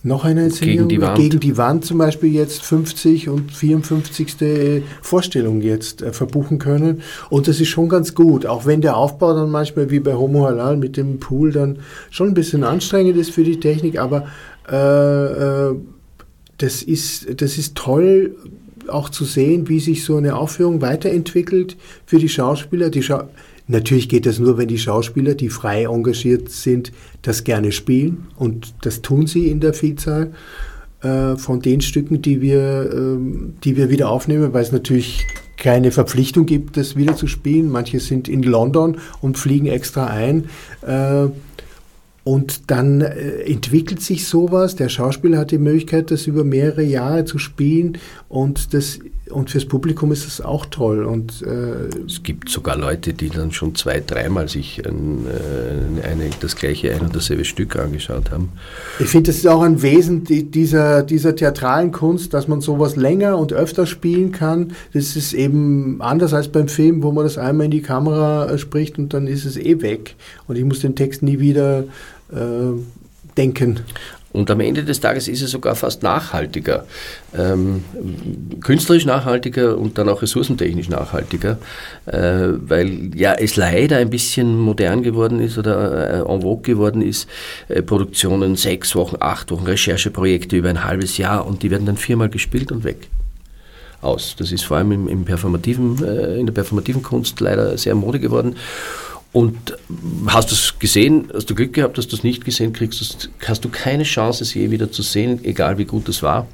noch 0.02 0.24
einer 0.24 0.46
Inszenierung 0.46 0.88
gegen 0.88 1.02
die, 1.02 1.06
Wand. 1.06 1.18
gegen 1.18 1.40
die 1.40 1.58
Wand 1.58 1.86
zum 1.86 1.98
Beispiel 1.98 2.34
jetzt 2.34 2.62
50 2.62 3.28
und 3.30 3.52
54. 3.52 4.84
Vorstellung 5.02 5.62
jetzt 5.62 6.02
äh, 6.02 6.14
verbuchen 6.14 6.58
können. 6.58 7.02
Und 7.30 7.48
das 7.48 7.60
ist 7.60 7.68
schon 7.68 7.90
ganz 7.90 8.16
gut, 8.16 8.46
auch 8.46 8.66
wenn 8.66 8.82
der 8.82 8.96
Aufbau 8.96 9.34
dann 9.34 9.52
manchmal 9.52 9.92
wie 9.92 10.00
bei 10.00 10.16
Homo 10.16 10.46
Halal 10.46 10.78
mit 10.78 10.96
dem 10.96 11.20
Pool 11.20 11.52
dann 11.52 11.80
schon 12.12 12.30
ein 12.30 12.34
bisschen 12.34 12.64
anstrengend 12.64 13.18
ist 13.18 13.32
für 13.32 13.44
die 13.44 13.60
Technik, 13.60 14.00
aber 14.00 14.28
äh, 14.72 14.76
äh, 15.70 15.76
das, 16.58 16.82
ist, 16.82 17.42
das 17.42 17.58
ist 17.58 17.76
toll 17.76 18.36
auch 18.88 19.10
zu 19.10 19.26
sehen, 19.26 19.70
wie 19.70 19.80
sich 19.80 20.04
so 20.04 20.18
eine 20.18 20.36
Aufführung 20.36 20.82
weiterentwickelt 20.82 21.78
für 22.06 22.18
die 22.18 22.30
Schauspieler. 22.30 22.90
Die 22.90 23.04
Schau 23.04 23.24
Natürlich 23.72 24.10
geht 24.10 24.26
das 24.26 24.40
nur, 24.40 24.58
wenn 24.58 24.68
die 24.68 24.80
Schauspieler, 24.80 25.36
die 25.36 25.50
frei 25.50 25.84
engagiert 25.84 26.50
sind, 26.50 26.92
das 27.22 27.44
gerne 27.44 27.72
spielen. 27.72 28.26
Und 28.36 28.74
das 28.82 29.04
tun 29.04 29.28
sie 29.28 29.48
in 29.48 29.60
der 29.60 29.76
Vielzahl 29.76 30.32
äh, 31.04 31.36
von 31.36 31.62
den 31.62 31.80
Stücken, 31.80 32.24
die 32.24 32.42
wir, 32.42 32.90
ähm, 32.92 33.54
die 33.64 33.78
wir 33.78 33.92
wieder 33.92 34.10
aufnehmen, 34.10 34.54
weil 34.54 34.64
es 34.64 34.72
natürlich 34.72 35.28
keine 35.56 35.92
Verpflichtung 35.92 36.48
gibt, 36.48 36.78
das 36.78 36.96
wieder 36.96 37.16
zu 37.16 37.28
spielen. 37.28 37.70
Manche 37.70 38.00
sind 38.00 38.28
in 38.28 38.42
London 38.42 38.98
und 39.22 39.38
fliegen 39.38 39.68
extra 39.68 40.08
ein. 40.08 40.46
Äh, 40.82 41.28
und 42.24 42.72
dann 42.72 43.02
äh, 43.02 43.42
entwickelt 43.44 44.02
sich 44.02 44.26
sowas. 44.26 44.76
Der 44.76 44.90
Schauspieler 44.90 45.38
hat 45.38 45.52
die 45.52 45.60
Möglichkeit, 45.60 46.10
das 46.10 46.26
über 46.26 46.44
mehrere 46.44 46.84
Jahre 46.84 47.26
zu 47.26 47.38
spielen. 47.38 48.00
Und, 48.30 48.74
das, 48.74 49.00
und 49.32 49.50
fürs 49.50 49.66
Publikum 49.66 50.12
ist 50.12 50.26
das 50.26 50.42
auch 50.42 50.66
toll. 50.66 51.04
Und, 51.04 51.42
äh, 51.42 51.88
es 52.06 52.24
gibt 52.24 52.50
sogar 52.50 52.78
Leute, 52.78 53.14
die 53.14 53.30
dann 53.30 53.52
schon 53.52 53.76
zwei, 53.76 54.02
dreimal 54.06 54.50
sich 54.50 54.86
ein, 54.86 55.26
äh, 55.28 56.06
eine, 56.06 56.30
das 56.40 56.56
gleiche 56.56 56.94
ein 56.94 57.02
und 57.02 57.16
dasselbe 57.16 57.46
Stück 57.46 57.76
angeschaut 57.76 58.32
haben. 58.32 58.50
Ich 59.00 59.08
finde, 59.08 59.30
das 59.30 59.38
ist 59.38 59.48
auch 59.48 59.62
ein 59.62 59.82
Wesen 59.82 60.24
dieser, 60.24 61.04
dieser 61.04 61.36
theatralen 61.36 61.92
Kunst, 61.92 62.34
dass 62.34 62.48
man 62.48 62.62
sowas 62.62 62.96
länger 62.96 63.38
und 63.38 63.54
öfter 63.54 63.86
spielen 63.86 64.32
kann. 64.32 64.74
Das 64.94 65.16
ist 65.16 65.34
eben 65.34 66.02
anders 66.02 66.34
als 66.34 66.48
beim 66.48 66.68
Film, 66.68 67.04
wo 67.04 67.12
man 67.12 67.24
das 67.24 67.38
einmal 67.38 67.66
in 67.66 67.72
die 67.72 67.82
Kamera 67.82 68.50
äh, 68.50 68.58
spricht 68.58 68.98
und 68.98 69.14
dann 69.14 69.28
ist 69.28 69.46
es 69.46 69.58
eh 69.58 69.82
weg. 69.82 70.16
Und 70.48 70.58
ich 70.58 70.66
muss 70.66 70.80
den 70.80 70.96
Text 70.96 71.24
nie 71.24 71.40
wieder 71.40 71.84
äh, 72.32 72.74
denken. 73.38 73.82
Und 74.32 74.52
am 74.52 74.60
Ende 74.60 74.84
des 74.84 75.00
Tages 75.00 75.28
ist 75.28 75.42
es 75.42 75.52
sogar 75.52 75.76
fast 75.76 76.04
nachhaltiger, 76.04 76.86
ähm, 77.36 77.84
künstlerisch 78.62 79.06
nachhaltiger 79.06 79.78
und 79.78 79.98
dann 79.98 80.08
auch 80.08 80.22
ressourcentechnisch 80.22 80.88
nachhaltiger, 80.88 81.58
äh, 82.06 82.50
weil 82.60 83.10
ja 83.16 83.34
es 83.34 83.56
leider 83.56 83.98
ein 83.98 84.12
bisschen 84.12 84.56
modern 84.58 85.02
geworden 85.02 85.40
ist 85.40 85.58
oder 85.58 86.28
äh, 86.28 86.32
en 86.32 86.42
vogue 86.42 86.62
geworden 86.62 87.02
ist, 87.02 87.28
äh, 87.70 87.82
Produktionen 87.82 88.56
sechs 88.56 88.96
Wochen, 88.96 89.18
acht 89.20 89.50
Wochen, 89.50 89.66
Rechercheprojekte 89.66 90.58
über 90.58 90.70
ein 90.70 90.84
halbes 90.84 91.18
Jahr 91.18 91.48
und 91.48 91.64
die 91.64 91.72
werden 91.72 91.88
dann 91.88 91.98
viermal 91.98 92.30
gespielt 92.30 92.72
und 92.72 92.84
weg. 92.84 93.08
Aus. 94.02 94.36
Das 94.38 94.54
ist 94.54 94.64
vor 94.64 94.78
allem 94.78 94.94
im, 94.94 95.08
im 95.10 95.26
performativen, 95.26 96.02
äh, 96.06 96.40
in 96.40 96.46
der 96.46 96.54
performativen 96.54 97.04
Kunst 97.04 97.42
leider 97.42 97.78
sehr 97.78 97.96
Mode 97.96 98.20
geworden. 98.20 98.56
Und 99.32 99.78
hast 100.28 100.50
du 100.50 100.56
es 100.56 100.80
gesehen, 100.80 101.30
hast 101.34 101.50
du 101.50 101.56
Glück 101.56 101.74
gehabt, 101.74 101.98
hast 101.98 102.12
du 102.12 102.16
es 102.16 102.24
nicht 102.24 102.46
gesehen, 102.46 102.74
kriegst 102.74 103.30
hast 103.46 103.64
du 103.64 103.70
keine 103.70 104.04
Chance, 104.04 104.44
es 104.44 104.54
je 104.56 104.72
wieder 104.72 104.92
zu 104.92 105.04
sehen, 105.04 105.40
egal 105.44 105.78
wie 105.78 105.86
gut 105.86 106.10
es 106.10 106.24
war. 106.24 106.48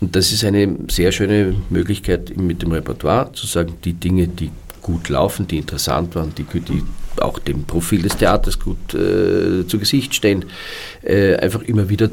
Und 0.00 0.16
das 0.16 0.32
ist 0.32 0.44
eine 0.44 0.76
sehr 0.88 1.12
schöne 1.12 1.54
Möglichkeit 1.68 2.36
mit 2.36 2.62
dem 2.62 2.72
Repertoire 2.72 3.32
zu 3.32 3.46
sagen, 3.46 3.74
die 3.84 3.92
Dinge, 3.92 4.26
die 4.26 4.50
gut 4.82 5.08
laufen, 5.08 5.46
die 5.46 5.58
interessant 5.58 6.14
waren, 6.14 6.34
die, 6.34 6.44
die 6.44 6.82
auch 7.20 7.38
dem 7.38 7.64
Profil 7.64 8.02
des 8.02 8.16
Theaters 8.16 8.58
gut 8.58 8.94
äh, 8.94 9.66
zu 9.66 9.78
Gesicht 9.78 10.14
stehen, 10.14 10.46
äh, 11.02 11.36
einfach 11.36 11.62
immer 11.62 11.88
wieder 11.88 12.10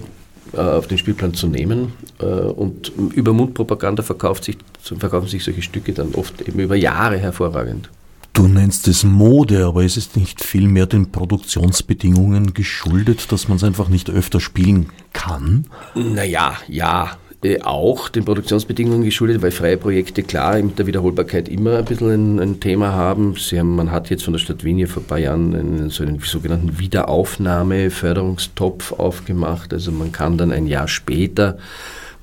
äh, 0.53 0.57
auf 0.57 0.87
den 0.87 0.97
Spielplan 0.97 1.33
zu 1.33 1.47
nehmen. 1.47 1.93
Äh, 2.19 2.25
und 2.25 2.91
über 3.13 3.33
Mundpropaganda 3.33 4.03
verkauft 4.03 4.43
sich, 4.43 4.57
verkaufen 4.81 5.27
sich 5.27 5.43
solche 5.43 5.61
Stücke 5.61 5.93
dann 5.93 6.13
oft 6.13 6.41
eben 6.41 6.59
über 6.59 6.75
Jahre 6.75 7.17
hervorragend. 7.17 7.89
Du 8.38 8.47
nennst 8.47 8.88
es 8.88 9.03
Mode, 9.03 9.65
aber 9.65 9.83
ist 9.83 9.97
es 9.97 10.15
nicht 10.15 10.41
vielmehr 10.43 10.85
den 10.85 11.11
Produktionsbedingungen 11.11 12.53
geschuldet, 12.53 13.31
dass 13.31 13.47
man 13.47 13.57
es 13.57 13.63
einfach 13.63 13.89
nicht 13.89 14.11
öfter 14.11 14.39
spielen 14.39 14.89
kann? 15.11 15.65
Naja, 15.95 16.53
ja. 16.67 17.17
Äh, 17.43 17.61
auch 17.61 18.09
den 18.09 18.25
Produktionsbedingungen 18.25 19.03
geschuldet, 19.03 19.41
weil 19.41 19.49
freie 19.49 19.77
Projekte 19.77 20.21
klar 20.21 20.61
mit 20.61 20.77
der 20.77 20.85
Wiederholbarkeit 20.85 21.49
immer 21.49 21.79
ein 21.79 21.85
bisschen 21.85 22.11
ein, 22.11 22.39
ein 22.39 22.59
Thema 22.59 22.93
haben. 22.93 23.33
haben. 23.35 23.75
Man 23.75 23.91
hat 23.91 24.11
jetzt 24.11 24.23
von 24.23 24.33
der 24.33 24.39
Stadt 24.39 24.63
Wien 24.63 24.77
hier 24.77 24.88
vor 24.88 25.01
ein 25.01 25.07
paar 25.07 25.17
Jahren 25.17 25.55
einen, 25.55 25.89
so 25.89 26.03
einen 26.03 26.19
sogenannten 26.19 26.77
Wiederaufnahme-Förderungstopf 26.77 28.91
aufgemacht. 28.91 29.73
Also 29.73 29.91
man 29.91 30.11
kann 30.11 30.38
dann 30.38 30.51
ein 30.51 30.67
Jahr 30.67 30.88
später 30.88 31.57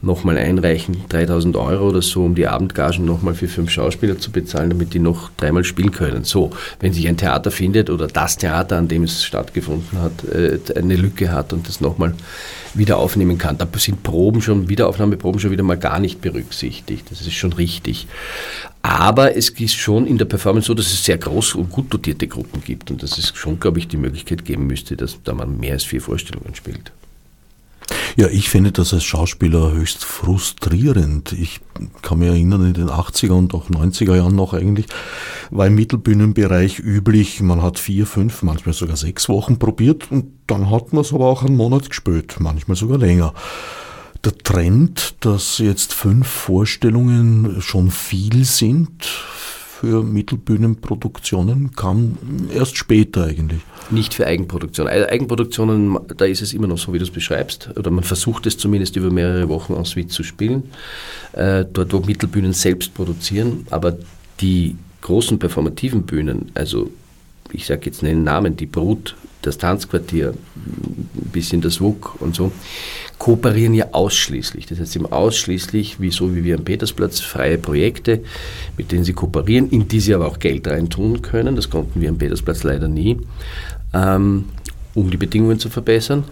nochmal 0.04 0.38
einreichen, 0.38 0.96
3000 1.08 1.56
Euro 1.56 1.88
oder 1.88 2.02
so, 2.02 2.24
um 2.24 2.34
die 2.34 2.46
Abendgagen 2.46 3.04
nochmal 3.04 3.34
für 3.34 3.48
fünf 3.48 3.70
Schauspieler 3.70 4.18
zu 4.18 4.30
bezahlen, 4.30 4.70
damit 4.70 4.94
die 4.94 4.98
noch 4.98 5.30
dreimal 5.36 5.64
spielen 5.64 5.90
können. 5.90 6.24
So, 6.24 6.50
wenn 6.80 6.92
sich 6.92 7.08
ein 7.08 7.16
Theater 7.16 7.50
findet 7.50 7.90
oder 7.90 8.06
das 8.06 8.36
Theater, 8.36 8.78
an 8.78 8.88
dem 8.88 9.04
es 9.04 9.24
stattgefunden 9.24 10.00
hat, 10.00 10.24
äh, 10.24 10.58
eine 10.76 10.96
Lücke 10.96 11.32
hat 11.32 11.52
und 11.52 11.68
das 11.68 11.80
nochmal 11.80 12.14
wieder 12.74 12.98
aufnehmen 12.98 13.38
kann, 13.38 13.58
da 13.58 13.68
sind 13.76 14.02
Proben 14.02 14.42
schon, 14.42 14.68
Wiederaufnahmeproben 14.68 15.40
schon 15.40 15.50
wieder 15.50 15.62
mal 15.62 15.78
gar 15.78 16.00
nicht 16.00 16.20
berücksichtigt. 16.20 17.10
Das 17.10 17.20
ist 17.20 17.34
schon 17.34 17.52
richtig. 17.52 18.06
Aber 18.82 19.36
es 19.36 19.48
ist 19.48 19.76
schon 19.76 20.06
in 20.06 20.18
der 20.18 20.26
Performance 20.26 20.66
so, 20.66 20.74
dass 20.74 20.86
es 20.86 21.04
sehr 21.04 21.18
groß 21.18 21.54
und 21.54 21.70
gut 21.70 21.92
dotierte 21.92 22.28
Gruppen 22.28 22.62
gibt 22.62 22.90
und 22.90 23.02
dass 23.02 23.16
es 23.16 23.32
schon, 23.34 23.58
glaube 23.58 23.78
ich, 23.78 23.88
die 23.88 23.96
Möglichkeit 23.96 24.44
geben 24.44 24.66
müsste, 24.66 24.96
dass 24.96 25.18
da 25.24 25.32
man 25.32 25.58
mehr 25.58 25.72
als 25.72 25.84
vier 25.84 26.02
Vorstellungen 26.02 26.54
spielt. 26.54 26.92
Ja, 28.16 28.28
ich 28.28 28.48
finde 28.48 28.70
das 28.70 28.94
als 28.94 29.02
Schauspieler 29.02 29.72
höchst 29.72 30.04
frustrierend. 30.04 31.32
Ich 31.32 31.60
kann 32.02 32.20
mich 32.20 32.28
erinnern, 32.28 32.64
in 32.64 32.74
den 32.74 32.88
80er 32.88 33.32
und 33.32 33.54
auch 33.54 33.68
90er 33.68 34.14
Jahren 34.14 34.36
noch 34.36 34.54
eigentlich, 34.54 34.86
war 35.50 35.66
im 35.66 35.74
Mittelbühnenbereich 35.74 36.78
üblich, 36.78 37.40
man 37.40 37.60
hat 37.60 37.80
vier, 37.80 38.06
fünf, 38.06 38.42
manchmal 38.42 38.72
sogar 38.72 38.96
sechs 38.96 39.28
Wochen 39.28 39.58
probiert 39.58 40.12
und 40.12 40.26
dann 40.46 40.70
hat 40.70 40.92
man 40.92 41.02
es 41.02 41.12
aber 41.12 41.26
auch 41.26 41.42
einen 41.42 41.56
Monat 41.56 41.88
gespielt, 41.88 42.36
manchmal 42.38 42.76
sogar 42.76 42.98
länger. 42.98 43.34
Der 44.24 44.38
Trend, 44.38 45.16
dass 45.20 45.58
jetzt 45.58 45.92
fünf 45.92 46.28
Vorstellungen 46.28 47.60
schon 47.60 47.90
viel 47.90 48.44
sind 48.44 49.08
für 49.84 50.02
Mittelbühnenproduktionen, 50.02 51.72
kam 51.76 52.16
erst 52.54 52.78
später 52.78 53.24
eigentlich. 53.24 53.60
Nicht 53.90 54.14
für. 54.14 54.88
Also 54.88 55.08
Eigenproduktionen, 55.10 55.98
da 56.16 56.24
ist 56.24 56.40
es 56.40 56.54
immer 56.54 56.66
noch 56.66 56.78
so, 56.78 56.94
wie 56.94 56.98
du 56.98 57.04
es 57.04 57.10
beschreibst, 57.10 57.68
oder 57.76 57.90
man 57.90 58.02
versucht 58.02 58.46
es 58.46 58.56
zumindest 58.56 58.96
über 58.96 59.10
mehrere 59.10 59.50
Wochen 59.50 59.74
en 59.74 59.84
suite 59.84 60.10
zu 60.10 60.22
spielen, 60.22 60.62
äh, 61.32 61.66
dort 61.70 61.92
wo 61.92 62.00
Mittelbühnen 62.00 62.54
selbst 62.54 62.94
produzieren, 62.94 63.66
aber 63.68 63.98
die 64.40 64.76
großen 65.02 65.38
performativen 65.38 66.04
Bühnen, 66.04 66.50
also 66.54 66.90
ich 67.52 67.66
sage 67.66 67.82
jetzt 67.84 68.02
einen 68.02 68.24
Namen, 68.24 68.56
die 68.56 68.66
Brut, 68.66 69.16
das 69.46 69.58
Tanzquartier, 69.58 70.34
ein 70.56 71.30
bisschen 71.32 71.60
das 71.60 71.80
WUK 71.80 72.20
und 72.20 72.34
so, 72.34 72.52
kooperieren 73.18 73.74
ja 73.74 73.86
ausschließlich. 73.92 74.66
Das 74.66 74.78
heißt, 74.78 74.92
sie 74.92 74.98
haben 74.98 75.12
ausschließlich, 75.12 76.00
wie 76.00 76.10
so 76.10 76.34
wie 76.34 76.44
wir 76.44 76.56
am 76.56 76.64
Petersplatz, 76.64 77.20
freie 77.20 77.58
Projekte, 77.58 78.20
mit 78.76 78.92
denen 78.92 79.04
sie 79.04 79.12
kooperieren, 79.12 79.70
in 79.70 79.88
die 79.88 80.00
sie 80.00 80.14
aber 80.14 80.26
auch 80.26 80.38
Geld 80.38 80.66
reintun 80.66 81.22
können. 81.22 81.56
Das 81.56 81.70
konnten 81.70 82.00
wir 82.00 82.08
am 82.08 82.18
Petersplatz 82.18 82.62
leider 82.62 82.88
nie, 82.88 83.18
ähm, 83.92 84.46
um 84.94 85.10
die 85.10 85.16
Bedingungen 85.16 85.58
zu 85.58 85.70
verbessern. 85.70 86.24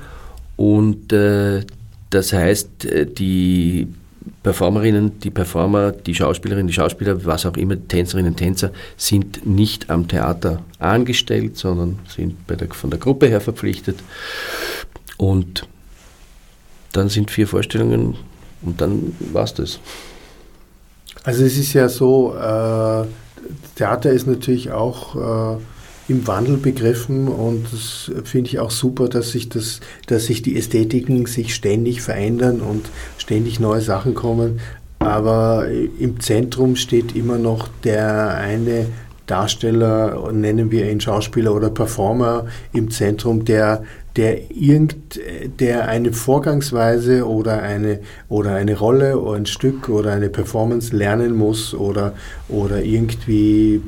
Und 0.57 1.13
äh, 1.13 1.65
das 2.11 2.33
heißt, 2.33 2.85
äh, 2.85 3.07
die 3.07 3.89
Performerinnen, 4.43 5.19
die 5.21 5.31
Performer, 5.31 5.93
die 5.93 6.15
Schauspielerinnen, 6.15 6.67
die 6.67 6.73
Schauspieler, 6.73 7.25
was 7.25 7.47
auch 7.47 7.57
immer, 7.57 7.77
Tänzerinnen, 7.89 8.37
Tänzer, 8.37 8.71
sind 8.97 9.47
nicht 9.47 9.91
am 9.91 10.09
Theater 10.09 10.63
angestellt, 10.79 11.57
sondern 11.57 11.99
sind 12.09 12.37
der, 12.49 12.69
von 12.71 12.91
der 12.91 12.99
Gruppe 12.99 13.27
her 13.27 13.41
verpflichtet. 13.41 13.99
Und 15.17 15.67
dann 16.93 17.09
sind 17.09 17.31
vier 17.31 17.47
Vorstellungen 17.47 18.17
und 18.63 18.81
dann 18.81 19.17
war 19.33 19.45
es 19.45 19.55
das. 19.55 19.81
Also 21.25 21.45
es 21.45 21.57
ist 21.57 21.73
ja 21.73 21.89
so, 21.89 22.35
äh, 22.35 23.07
Theater 23.77 24.11
ist 24.11 24.27
natürlich 24.27 24.71
auch 24.71 25.57
äh, 25.57 25.59
im 26.09 26.27
Wandel 26.27 26.57
begriffen 26.57 27.29
und 27.29 27.67
das 27.73 28.11
finde 28.25 28.51
ich 28.51 28.59
auch 28.59 28.71
super, 28.71 29.09
dass 29.09 29.31
sich 29.31 29.49
das, 29.49 29.81
dass 30.07 30.27
sich 30.27 30.43
die 30.43 30.57
Ästhetiken 30.57 31.27
sich 31.27 31.55
ständig 31.55 32.03
verändern 32.03 32.61
und 32.61 32.91
ständig 33.19 33.61
neue 33.61 33.81
Sachen 33.81 34.15
kommen. 34.15 34.61
Aber 34.99 35.67
im 35.99 36.21
Zentrum 36.21 36.77
steht 36.77 37.17
immer 37.17 37.39
noch 37.39 37.69
der 37.85 38.35
eine 38.35 38.87
Darsteller, 39.27 40.31
nennen 40.33 40.71
wir 40.71 40.91
ihn 40.91 41.01
Schauspieler 41.01 41.55
oder 41.55 41.71
Performer 41.71 42.47
im 42.73 42.91
Zentrum, 42.91 43.45
der 43.45 43.83
der 44.17 44.51
irgend, 44.51 45.19
der 45.59 45.89
eine 45.89 46.13
Vorgangsweise 46.13 47.27
oder 47.27 47.63
eine 47.63 48.01
oder 48.29 48.55
eine 48.55 48.79
Rolle 48.79 49.19
oder 49.19 49.39
ein 49.39 49.47
Stück 49.47 49.89
oder 49.89 50.13
eine 50.13 50.29
Performance 50.29 50.95
lernen 50.95 51.35
muss 51.35 51.75
oder 51.75 52.13
oder 52.49 52.83
irgendwie 52.83 53.81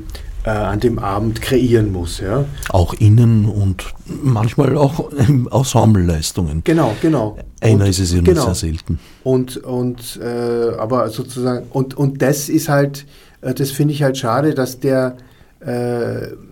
äh, 0.45 0.49
an 0.49 0.79
dem 0.79 0.99
Abend 0.99 1.41
kreieren 1.41 1.91
muss. 1.91 2.19
Ja. 2.19 2.45
Auch 2.69 2.93
innen 2.93 3.45
und 3.45 3.85
manchmal 4.05 4.77
auch 4.77 5.11
Ensembleleistungen. 5.11 6.61
Genau, 6.63 6.95
genau. 7.01 7.37
Einer 7.61 7.85
und, 7.85 7.89
ist 7.89 7.99
es 7.99 8.11
ja 8.11 8.17
nur 8.17 8.25
genau. 8.25 8.45
sehr 8.45 8.55
selten. 8.55 8.99
Und, 9.23 9.57
und 9.57 10.19
äh, 10.21 10.75
aber 10.77 11.09
sozusagen, 11.09 11.67
und, 11.71 11.95
und 11.95 12.21
das 12.21 12.49
ist 12.49 12.69
halt, 12.69 13.05
äh, 13.41 13.53
das 13.53 13.71
finde 13.71 13.93
ich 13.93 14.03
halt 14.03 14.17
schade, 14.17 14.53
dass 14.53 14.79
der 14.79 15.17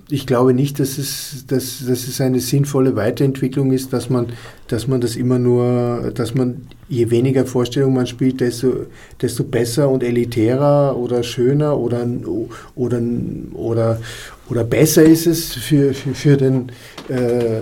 ich 0.10 0.26
glaube 0.26 0.54
nicht, 0.54 0.80
dass 0.80 0.98
es, 0.98 1.46
dass, 1.48 1.86
dass 1.86 2.08
es 2.08 2.20
eine 2.20 2.40
sinnvolle 2.40 2.96
Weiterentwicklung 2.96 3.72
ist, 3.72 3.94
dass 3.94 4.10
man, 4.10 4.28
dass 4.68 4.88
man 4.88 5.02
das 5.02 5.16
immer 5.16 5.40
nur, 5.40 6.12
dass 6.16 6.34
man 6.34 6.68
je 6.90 7.10
weniger 7.10 7.46
Vorstellungen 7.46 7.96
man 7.96 8.08
spielt, 8.08 8.42
desto, 8.42 8.88
desto 9.22 9.44
besser 9.44 9.90
und 9.90 10.04
elitärer 10.04 10.98
oder 10.98 11.24
schöner 11.24 11.78
oder, 11.78 12.08
oder, 12.76 13.02
oder, 13.54 14.02
oder 14.50 14.64
besser 14.64 15.04
ist 15.04 15.28
es 15.28 15.54
für, 15.54 15.94
für, 15.94 16.14
für 16.14 16.38
den 16.38 16.72
äh, 17.10 17.62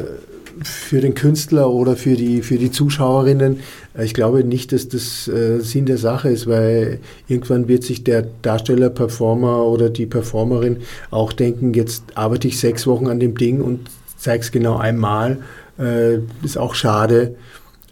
für 0.63 1.01
den 1.01 1.13
Künstler 1.15 1.69
oder 1.71 1.95
für 1.95 2.15
die, 2.15 2.41
für 2.41 2.57
die 2.57 2.71
Zuschauerinnen. 2.71 3.59
Äh, 3.97 4.05
ich 4.05 4.13
glaube 4.13 4.43
nicht, 4.43 4.71
dass 4.71 4.87
das 4.87 5.27
äh, 5.27 5.59
Sinn 5.59 5.85
der 5.85 5.97
Sache 5.97 6.29
ist, 6.29 6.47
weil 6.47 6.99
irgendwann 7.27 7.67
wird 7.67 7.83
sich 7.83 8.03
der 8.03 8.25
Darsteller, 8.41 8.89
Performer 8.89 9.65
oder 9.65 9.89
die 9.89 10.05
Performerin 10.05 10.77
auch 11.09 11.33
denken, 11.33 11.73
jetzt 11.73 12.03
arbeite 12.15 12.47
ich 12.47 12.59
sechs 12.59 12.87
Wochen 12.87 13.07
an 13.07 13.19
dem 13.19 13.37
Ding 13.37 13.61
und 13.61 13.89
zeige 14.17 14.43
es 14.43 14.51
genau 14.51 14.77
einmal. 14.77 15.39
Äh, 15.79 16.17
ist 16.43 16.57
auch 16.57 16.75
schade. 16.75 17.35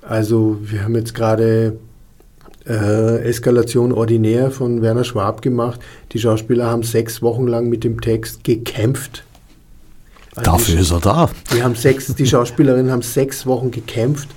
Also 0.02 0.58
wir 0.62 0.84
haben 0.84 0.96
jetzt 0.96 1.14
gerade 1.14 1.78
äh, 2.68 3.24
Eskalation 3.24 3.92
ordinär 3.92 4.52
von 4.52 4.82
Werner 4.82 5.04
Schwab 5.04 5.42
gemacht. 5.42 5.80
Die 6.12 6.20
Schauspieler 6.20 6.68
haben 6.68 6.84
sechs 6.84 7.22
Wochen 7.22 7.48
lang 7.48 7.70
mit 7.70 7.84
dem 7.84 8.02
Text 8.02 8.44
gekämpft 8.44 9.24
also 10.36 10.52
Dafür 10.52 10.76
die, 10.76 10.82
ist 10.82 10.92
er 10.92 11.00
da. 11.00 11.30
Die, 11.54 11.64
haben 11.64 11.76
sechs, 11.76 12.14
die 12.14 12.26
Schauspielerinnen 12.26 12.92
haben 12.92 13.02
sechs 13.02 13.46
Wochen 13.46 13.72
gekämpft 13.72 14.30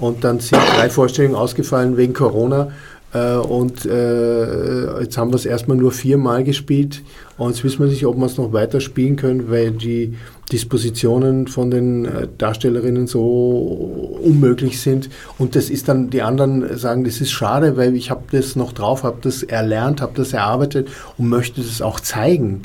und 0.00 0.24
dann 0.24 0.40
sind 0.40 0.60
drei 0.76 0.90
Vorstellungen 0.90 1.36
ausgefallen 1.36 1.96
wegen 1.96 2.12
Corona. 2.12 2.72
Äh, 3.12 3.34
und 3.34 3.84
äh, 3.86 5.00
jetzt 5.00 5.18
haben 5.18 5.30
wir 5.30 5.36
es 5.36 5.46
erstmal 5.46 5.76
nur 5.76 5.92
viermal 5.92 6.44
gespielt 6.44 7.02
und 7.38 7.50
jetzt 7.50 7.64
wissen 7.64 7.80
wir 7.80 7.86
nicht, 7.86 8.06
ob 8.06 8.16
wir 8.16 8.26
es 8.26 8.36
noch 8.36 8.52
weiter 8.52 8.80
spielen 8.80 9.16
können, 9.16 9.50
weil 9.50 9.72
die 9.72 10.14
Dispositionen 10.52 11.48
von 11.48 11.70
den 11.70 12.04
äh, 12.04 12.28
Darstellerinnen 12.38 13.06
so 13.06 14.18
unmöglich 14.22 14.80
sind. 14.80 15.10
Und 15.38 15.56
das 15.56 15.70
ist 15.70 15.88
dann, 15.88 16.10
die 16.10 16.22
anderen 16.22 16.76
sagen, 16.76 17.04
das 17.04 17.20
ist 17.20 17.30
schade, 17.30 17.76
weil 17.76 17.96
ich 17.96 18.10
habe 18.10 18.22
das 18.30 18.56
noch 18.56 18.72
drauf, 18.72 19.02
habe 19.02 19.18
das 19.22 19.42
erlernt, 19.42 20.00
habe 20.00 20.12
das 20.14 20.32
erarbeitet 20.32 20.88
und 21.18 21.28
möchte 21.28 21.60
das 21.60 21.82
auch 21.82 22.00
zeigen. 22.00 22.62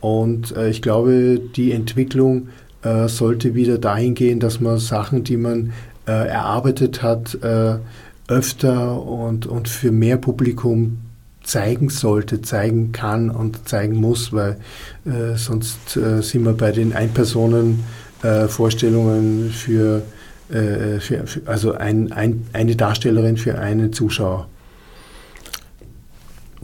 Und 0.00 0.56
äh, 0.56 0.70
ich 0.70 0.80
glaube, 0.80 1.40
die 1.56 1.72
Entwicklung 1.72 2.48
äh, 2.82 3.08
sollte 3.08 3.54
wieder 3.54 3.78
dahin 3.78 4.14
gehen, 4.14 4.38
dass 4.38 4.60
man 4.60 4.78
Sachen, 4.78 5.24
die 5.24 5.36
man 5.36 5.72
äh, 6.08 6.28
erarbeitet 6.28 7.02
hat, 7.02 7.34
äh, 7.42 7.78
öfter 8.28 9.02
und, 9.02 9.46
und 9.46 9.68
für 9.68 9.92
mehr 9.92 10.16
Publikum 10.16 11.00
zeigen 11.42 11.90
sollte, 11.90 12.42
zeigen 12.42 12.92
kann 12.92 13.30
und 13.30 13.68
zeigen 13.68 13.96
muss, 13.96 14.32
weil 14.32 14.58
äh, 15.04 15.36
sonst 15.36 15.96
äh, 15.96 16.22
sind 16.22 16.44
wir 16.44 16.54
bei 16.54 16.72
den 16.72 16.94
Einpersonen-Vorstellungen 16.94 19.50
für, 19.50 20.02
für, 20.48 21.26
für, 21.26 21.42
also 21.44 21.74
ein, 21.74 22.10
ein, 22.10 22.46
eine 22.54 22.74
Darstellerin 22.74 23.36
für 23.36 23.58
einen 23.58 23.92
Zuschauer. 23.92 24.48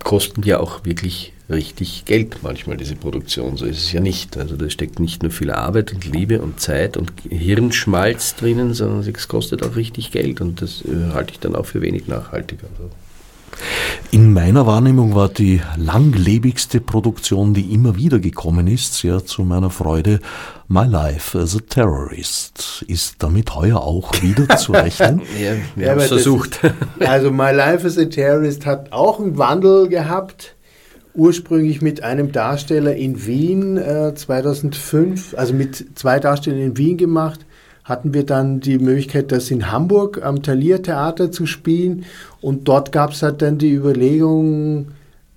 Kosten 0.02 0.42
ja 0.42 0.58
auch 0.58 0.86
wirklich 0.86 1.33
richtig 1.50 2.04
Geld 2.04 2.38
manchmal, 2.42 2.76
diese 2.76 2.96
Produktion. 2.96 3.56
So 3.56 3.66
ist 3.66 3.78
es 3.78 3.92
ja 3.92 4.00
nicht. 4.00 4.36
Also 4.36 4.56
da 4.56 4.70
steckt 4.70 4.98
nicht 4.98 5.22
nur 5.22 5.30
viel 5.30 5.50
Arbeit 5.50 5.92
und 5.92 6.04
Liebe 6.06 6.40
und 6.40 6.60
Zeit 6.60 6.96
und 6.96 7.12
Hirnschmalz 7.28 8.36
drinnen, 8.36 8.74
sondern 8.74 9.00
es 9.00 9.28
kostet 9.28 9.62
auch 9.62 9.76
richtig 9.76 10.10
Geld 10.10 10.40
und 10.40 10.62
das 10.62 10.82
äh, 10.82 11.12
halte 11.12 11.32
ich 11.32 11.40
dann 11.40 11.54
auch 11.54 11.66
für 11.66 11.82
wenig 11.82 12.08
nachhaltiger. 12.08 12.66
Also. 12.78 12.90
In 14.10 14.32
meiner 14.32 14.66
Wahrnehmung 14.66 15.14
war 15.14 15.28
die 15.28 15.60
langlebigste 15.76 16.80
Produktion, 16.80 17.54
die 17.54 17.72
immer 17.72 17.96
wieder 17.96 18.18
gekommen 18.18 18.66
ist, 18.66 18.94
sehr 18.94 19.24
zu 19.24 19.42
meiner 19.42 19.70
Freude, 19.70 20.20
My 20.66 20.86
Life 20.86 21.38
as 21.38 21.56
a 21.56 21.60
Terrorist. 21.68 22.84
Ist 22.88 23.16
damit 23.18 23.54
heuer 23.54 23.80
auch 23.80 24.10
wieder 24.22 24.56
zu 24.56 24.72
rechnen? 24.72 25.20
ja, 25.40 25.52
wir 25.76 25.86
ja, 25.86 25.92
haben 25.92 26.00
es 26.00 26.08
versucht. 26.08 26.60
Ist, 26.64 27.06
also 27.06 27.30
My 27.30 27.52
Life 27.52 27.86
as 27.86 27.98
a 27.98 28.04
Terrorist 28.04 28.66
hat 28.66 28.92
auch 28.92 29.20
einen 29.20 29.36
Wandel 29.36 29.88
gehabt 29.88 30.53
ursprünglich 31.14 31.80
mit 31.80 32.02
einem 32.02 32.32
Darsteller 32.32 32.94
in 32.94 33.24
Wien 33.26 33.76
äh, 33.76 34.14
2005, 34.14 35.34
also 35.36 35.54
mit 35.54 35.96
zwei 35.96 36.18
Darstellern 36.18 36.60
in 36.60 36.76
Wien 36.76 36.96
gemacht, 36.96 37.40
hatten 37.84 38.14
wir 38.14 38.24
dann 38.24 38.60
die 38.60 38.78
Möglichkeit, 38.78 39.30
das 39.30 39.50
in 39.50 39.70
Hamburg 39.70 40.22
am 40.24 40.42
Thalia 40.42 40.78
Theater 40.78 41.30
zu 41.30 41.46
spielen. 41.46 42.04
Und 42.40 42.66
dort 42.66 42.92
gab 42.92 43.12
es 43.12 43.22
halt 43.22 43.42
dann 43.42 43.58
die 43.58 43.72
Überlegung, 43.72 44.88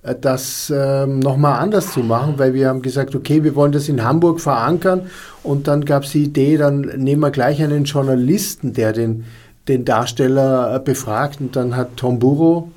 äh, 0.02 0.14
das 0.20 0.72
ähm, 0.74 1.20
nochmal 1.20 1.60
anders 1.60 1.92
zu 1.92 2.00
machen, 2.00 2.34
weil 2.38 2.54
wir 2.54 2.68
haben 2.68 2.82
gesagt, 2.82 3.14
okay, 3.14 3.44
wir 3.44 3.54
wollen 3.54 3.72
das 3.72 3.88
in 3.88 4.02
Hamburg 4.02 4.40
verankern. 4.40 5.02
Und 5.44 5.68
dann 5.68 5.84
gab 5.84 6.04
es 6.04 6.12
die 6.12 6.24
Idee, 6.24 6.56
dann 6.56 6.80
nehmen 6.80 7.22
wir 7.22 7.30
gleich 7.30 7.62
einen 7.62 7.84
Journalisten, 7.84 8.72
der 8.72 8.92
den, 8.92 9.24
den 9.68 9.84
Darsteller 9.84 10.74
äh, 10.74 10.80
befragt. 10.80 11.40
Und 11.40 11.54
dann 11.54 11.76
hat 11.76 11.96
Tom 11.96 12.18
Burrow 12.18 12.68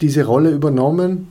diese 0.00 0.24
Rolle 0.24 0.50
übernommen 0.50 1.28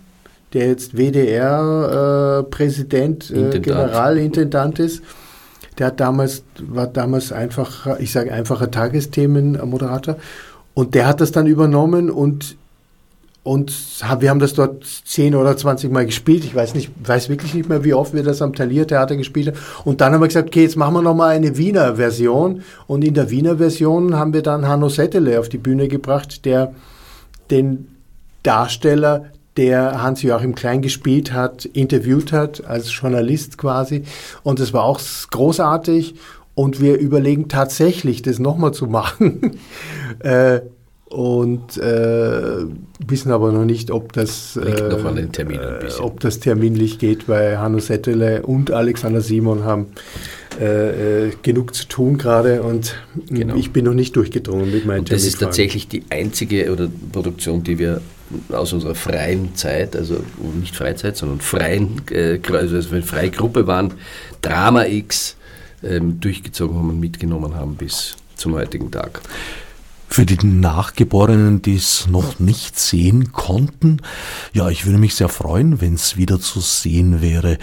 der 0.53 0.67
jetzt 0.67 0.97
WDR-Präsident, 0.97 3.31
äh, 3.31 3.49
äh, 3.49 3.59
Generalintendant 3.59 4.79
ist. 4.79 5.03
Der 5.77 5.87
hat 5.87 5.99
damals, 5.99 6.43
war 6.59 6.87
damals 6.87 7.31
einfach, 7.31 7.99
ich 7.99 8.11
sage 8.11 8.33
einfacher 8.33 8.71
Tagesthemenmoderator. 8.71 10.17
Und 10.73 10.95
der 10.95 11.05
hat 11.07 11.21
das 11.21 11.31
dann 11.31 11.45
übernommen 11.47 12.09
und 12.09 12.57
und 13.47 13.71
wir 14.19 14.29
haben 14.29 14.39
das 14.39 14.55
dort 14.55 14.83
zehn 14.83 15.33
oder 15.33 15.55
zwanzig 15.55 15.89
Mal 15.89 16.05
gespielt. 16.05 16.43
Ich 16.43 16.53
weiß 16.53 16.75
nicht, 16.75 16.91
weiß 17.01 17.29
wirklich 17.29 17.53
nicht 17.53 17.69
mehr, 17.69 17.85
wie 17.85 17.93
oft 17.93 18.13
wir 18.13 18.21
das 18.21 18.41
am 18.41 18.51
Thalia-Theater 18.51 19.15
gespielt 19.15 19.47
haben. 19.47 19.57
Und 19.85 20.01
dann 20.01 20.11
haben 20.11 20.19
wir 20.19 20.27
gesagt, 20.27 20.49
okay, 20.49 20.63
jetzt 20.63 20.75
machen 20.75 20.95
wir 20.95 21.01
nochmal 21.01 21.33
eine 21.33 21.55
Wiener 21.55 21.95
Version. 21.95 22.61
Und 22.87 23.05
in 23.05 23.13
der 23.13 23.29
Wiener 23.29 23.55
Version 23.55 24.17
haben 24.17 24.33
wir 24.33 24.41
dann 24.41 24.67
Hanno 24.67 24.89
Settele 24.89 25.39
auf 25.39 25.47
die 25.47 25.59
Bühne 25.59 25.87
gebracht, 25.87 26.43
der 26.43 26.73
den 27.49 27.87
Darsteller, 28.43 29.27
der 29.57 30.01
Hans-Joachim 30.01 30.55
Klein 30.55 30.81
gespielt 30.81 31.33
hat, 31.33 31.65
interviewt 31.65 32.31
hat, 32.31 32.65
als 32.65 32.93
Journalist 32.93 33.57
quasi. 33.57 34.03
Und 34.43 34.59
das 34.59 34.73
war 34.73 34.83
auch 34.83 34.99
großartig. 35.31 36.15
Und 36.55 36.81
wir 36.81 36.97
überlegen 36.97 37.49
tatsächlich, 37.49 38.21
das 38.21 38.39
nochmal 38.39 38.73
zu 38.73 38.85
machen. 38.87 39.57
äh, 40.19 40.61
und 41.09 41.77
äh, 41.77 42.65
wissen 43.07 43.31
aber 43.31 43.53
noch 43.53 43.63
nicht, 43.63 43.91
ob 43.91 44.11
das, 44.11 44.57
äh, 44.57 44.89
noch 44.89 46.01
ob 46.01 46.19
das 46.19 46.39
terminlich 46.39 46.99
geht, 46.99 47.29
weil 47.29 47.59
Hanno 47.59 47.79
Settele 47.79 48.41
und 48.43 48.71
Alexander 48.71 49.21
Simon 49.21 49.63
haben 49.63 49.87
äh, 50.59 51.27
äh, 51.27 51.31
genug 51.41 51.75
zu 51.75 51.87
tun 51.87 52.17
gerade 52.17 52.63
und 52.63 52.95
genau. 53.29 53.55
ich 53.55 53.71
bin 53.71 53.85
noch 53.85 53.93
nicht 53.93 54.15
durchgedrungen 54.15 54.71
mit 54.71 54.85
meinen 54.85 54.99
und 54.99 55.11
Das 55.11 55.23
ist 55.23 55.39
tatsächlich 55.39 55.87
die 55.87 56.03
einzige 56.09 56.71
oder 56.71 56.89
Produktion, 57.11 57.63
die 57.63 57.77
wir 57.77 58.01
aus 58.49 58.73
unserer 58.73 58.95
freien 58.95 59.55
Zeit, 59.55 59.95
also 59.95 60.17
nicht 60.59 60.75
Freizeit, 60.75 61.15
sondern 61.15 61.41
freien, 61.41 62.01
äh, 62.11 62.39
also 62.51 62.75
als 62.75 62.89
wir 62.89 62.97
eine 62.97 63.05
freie 63.05 63.31
Gruppe 63.31 63.67
waren, 63.67 63.93
Drama 64.41 64.85
X 64.85 65.37
ähm, 65.83 66.19
durchgezogen 66.19 66.77
haben 66.77 66.89
und 66.89 66.99
mitgenommen 66.99 67.55
haben 67.55 67.75
bis 67.75 68.15
zum 68.35 68.53
heutigen 68.55 68.91
Tag. 68.91 69.21
Für 70.09 70.25
die 70.25 70.43
Nachgeborenen, 70.45 71.61
die 71.61 71.75
es 71.75 72.07
noch 72.07 72.39
nicht 72.39 72.79
sehen 72.79 73.33
konnten, 73.33 74.01
ja, 74.53 74.69
ich 74.69 74.85
würde 74.85 74.99
mich 74.99 75.15
sehr 75.15 75.27
freuen, 75.27 75.81
wenn 75.81 75.95
es 75.95 76.15
wieder 76.15 76.39
zu 76.39 76.61
sehen 76.61 77.21
wäre. 77.21 77.57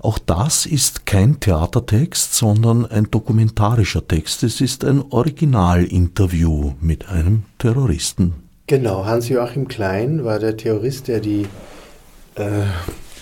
Auch 0.00 0.18
das 0.18 0.66
ist 0.66 1.06
kein 1.06 1.40
Theatertext, 1.40 2.34
sondern 2.34 2.86
ein 2.86 3.10
dokumentarischer 3.10 4.06
Text. 4.06 4.42
Es 4.42 4.60
ist 4.60 4.84
ein 4.84 5.02
Originalinterview 5.10 6.72
mit 6.80 7.08
einem 7.08 7.44
Terroristen. 7.58 8.34
Genau, 8.66 9.04
Hans-Joachim 9.04 9.68
Klein 9.68 10.24
war 10.24 10.38
der 10.38 10.56
Terrorist, 10.56 11.08
der 11.08 11.20
die 11.20 11.46
äh, 12.36 12.62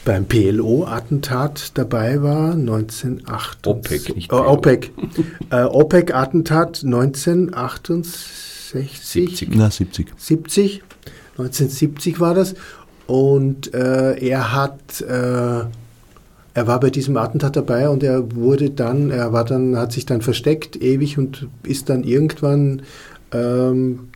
beim 0.04 0.26
PLO-Attentat 0.26 1.72
dabei 1.74 2.22
war, 2.22 2.52
1968. 2.52 3.66
OPEC, 3.66 4.16
nicht 4.16 4.28
PLO. 4.28 4.38
Oh, 4.38 4.52
OPEC. 4.52 4.92
äh, 5.50 5.64
OPEC-Attentat 5.64 6.84
1968. 6.84 8.48
60? 8.68 9.38
70. 9.38 9.48
Na, 9.54 9.70
70. 9.70 10.12
70. 10.16 10.82
1970 11.38 12.20
war 12.20 12.34
das. 12.34 12.54
Und 13.06 13.72
äh, 13.74 14.18
er 14.18 14.52
hat, 14.52 15.00
äh, 15.00 15.64
er 16.58 16.66
war 16.66 16.80
bei 16.80 16.90
diesem 16.90 17.16
Attentat 17.16 17.54
dabei 17.54 17.88
und 17.88 18.02
er 18.02 18.34
wurde 18.34 18.70
dann, 18.70 19.10
er 19.10 19.32
war 19.32 19.44
dann, 19.44 19.76
hat 19.76 19.92
sich 19.92 20.06
dann 20.06 20.22
versteckt 20.22 20.74
ewig 20.82 21.16
und 21.16 21.46
ist 21.62 21.88
dann 21.88 22.02
irgendwann 22.02 22.82
ähm, 23.32 24.08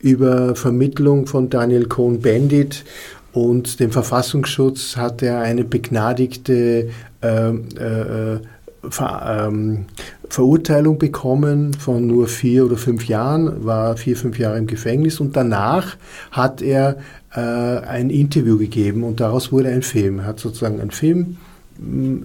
über 0.00 0.56
Vermittlung 0.56 1.26
von 1.26 1.50
Daniel 1.50 1.84
Cohn-Bendit 1.84 2.86
und 3.34 3.78
dem 3.78 3.90
Verfassungsschutz 3.90 4.96
hat 4.96 5.20
er 5.22 5.40
eine 5.40 5.64
begnadigte 5.64 6.88
ähm, 7.20 7.68
äh, 7.78 8.34
äh, 8.34 8.40
Ver, 8.88 9.48
ähm, 9.48 9.84
Verurteilung 10.30 10.98
bekommen 10.98 11.74
von 11.74 12.06
nur 12.06 12.26
vier 12.26 12.64
oder 12.64 12.78
fünf 12.78 13.06
Jahren, 13.06 13.64
war 13.64 13.98
vier, 13.98 14.16
fünf 14.16 14.38
Jahre 14.38 14.58
im 14.58 14.66
Gefängnis 14.66 15.20
und 15.20 15.36
danach 15.36 15.96
hat 16.30 16.62
er 16.62 16.96
äh, 17.34 17.38
ein 17.38 18.08
Interview 18.08 18.56
gegeben 18.58 19.04
und 19.04 19.20
daraus 19.20 19.52
wurde 19.52 19.68
ein 19.68 19.82
Film. 19.82 20.20
Er 20.20 20.24
hat 20.24 20.40
sozusagen 20.40 20.80
ein 20.80 20.90
Film 20.90 21.36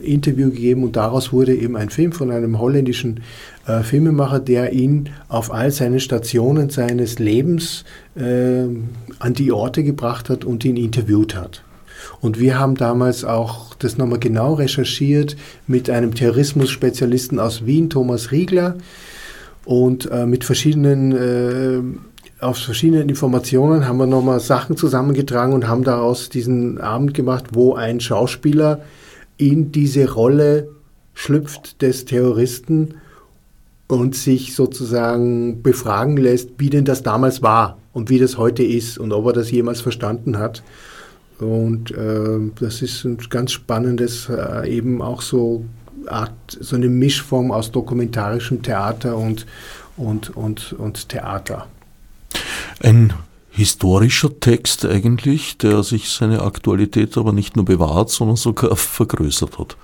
Interview 0.01 0.49
gegeben 0.49 0.83
und 0.83 0.95
daraus 0.95 1.31
wurde 1.33 1.55
eben 1.55 1.75
ein 1.75 1.89
Film 1.89 2.11
von 2.11 2.31
einem 2.31 2.59
holländischen 2.59 3.21
äh, 3.65 3.81
Filmemacher, 3.81 4.39
der 4.39 4.73
ihn 4.73 5.09
auf 5.27 5.53
all 5.53 5.71
seinen 5.71 5.99
Stationen 5.99 6.69
seines 6.69 7.19
Lebens 7.19 7.85
äh, 8.15 8.65
an 9.19 9.33
die 9.33 9.51
Orte 9.51 9.83
gebracht 9.83 10.29
hat 10.29 10.45
und 10.45 10.63
ihn 10.65 10.77
interviewt 10.77 11.35
hat. 11.35 11.63
Und 12.21 12.39
wir 12.39 12.59
haben 12.59 12.75
damals 12.75 13.23
auch 13.23 13.75
das 13.75 13.97
nochmal 13.97 14.19
genau 14.19 14.53
recherchiert 14.53 15.35
mit 15.67 15.89
einem 15.89 16.13
Terrorismus-Spezialisten 16.13 17.39
aus 17.39 17.65
Wien, 17.65 17.89
Thomas 17.89 18.31
Riegler, 18.31 18.75
und 19.65 20.09
äh, 20.11 20.25
mit 20.25 20.45
verschiedenen, 20.45 21.11
äh, 21.11 22.43
aus 22.43 22.61
verschiedenen 22.61 23.09
Informationen 23.09 23.85
haben 23.85 23.97
wir 23.97 24.07
nochmal 24.07 24.39
Sachen 24.39 24.77
zusammengetragen 24.77 25.51
und 25.53 25.67
haben 25.67 25.83
daraus 25.83 26.29
diesen 26.29 26.79
Abend 26.79 27.13
gemacht, 27.13 27.47
wo 27.51 27.73
ein 27.73 27.99
Schauspieler 27.99 28.79
in 29.37 29.71
diese 29.71 30.11
Rolle 30.11 30.69
schlüpft 31.13 31.81
des 31.81 32.05
Terroristen 32.05 32.95
und 33.87 34.15
sich 34.15 34.53
sozusagen 34.53 35.61
befragen 35.61 36.17
lässt, 36.17 36.51
wie 36.57 36.69
denn 36.69 36.85
das 36.85 37.03
damals 37.03 37.41
war 37.41 37.77
und 37.93 38.09
wie 38.09 38.19
das 38.19 38.37
heute 38.37 38.63
ist 38.63 38.97
und 38.97 39.13
ob 39.13 39.25
er 39.27 39.33
das 39.33 39.49
jemals 39.49 39.81
verstanden 39.81 40.37
hat. 40.37 40.61
Und 41.39 41.91
äh, 41.91 42.39
das 42.59 42.81
ist 42.81 43.03
ein 43.05 43.17
ganz 43.29 43.51
spannendes, 43.51 44.27
äh, 44.29 44.69
eben 44.69 45.01
auch 45.01 45.21
so 45.21 45.65
Art, 46.07 46.31
so 46.47 46.75
eine 46.75 46.89
Mischform 46.89 47.51
aus 47.51 47.71
dokumentarischem 47.71 48.61
Theater 48.61 49.17
und, 49.17 49.45
und, 49.97 50.35
und, 50.35 50.73
und 50.73 51.09
Theater. 51.09 51.67
Ein 52.81 53.13
historischer 53.57 54.39
Text 54.39 54.85
eigentlich, 54.85 55.57
der 55.57 55.81
sich 55.81 56.09
seine 56.09 56.43
Aktualität 56.43 57.17
aber 57.17 57.33
nicht 57.33 57.55
nur 57.55 57.65
bewahrt, 57.65 58.11
sondern 58.11 58.35
sogar 58.37 58.75
vergrößert 58.75 59.57
hat. 59.57 59.75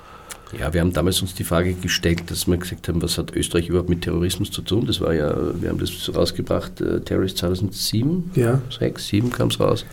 Ja, 0.58 0.72
wir 0.72 0.82
haben 0.82 0.94
damals 0.94 1.20
uns 1.22 1.34
die 1.34 1.44
Frage 1.44 1.74
gestellt, 1.74 2.30
dass 2.30 2.46
wir 2.46 2.56
gesagt 2.58 2.88
haben, 2.88 3.02
was 3.02 3.18
hat 3.18 3.36
Österreich 3.36 3.70
überhaupt 3.70 3.90
mit 3.90 4.04
Terrorismus 4.04 4.52
zu 4.52 4.62
tun? 4.62 4.86
Das 4.86 5.02
war 5.02 5.12
ja, 5.14 5.36
wir 5.60 5.70
haben 5.70 5.80
das 5.80 6.14
rausgebracht, 6.14 6.80
äh, 6.80 7.02
Terrorist 7.02 7.40
2007, 7.40 8.32
ja. 8.36 8.62
6, 8.78 9.08
7 9.08 9.32
kam 9.32 9.48
es 9.48 9.60
raus. 9.60 9.84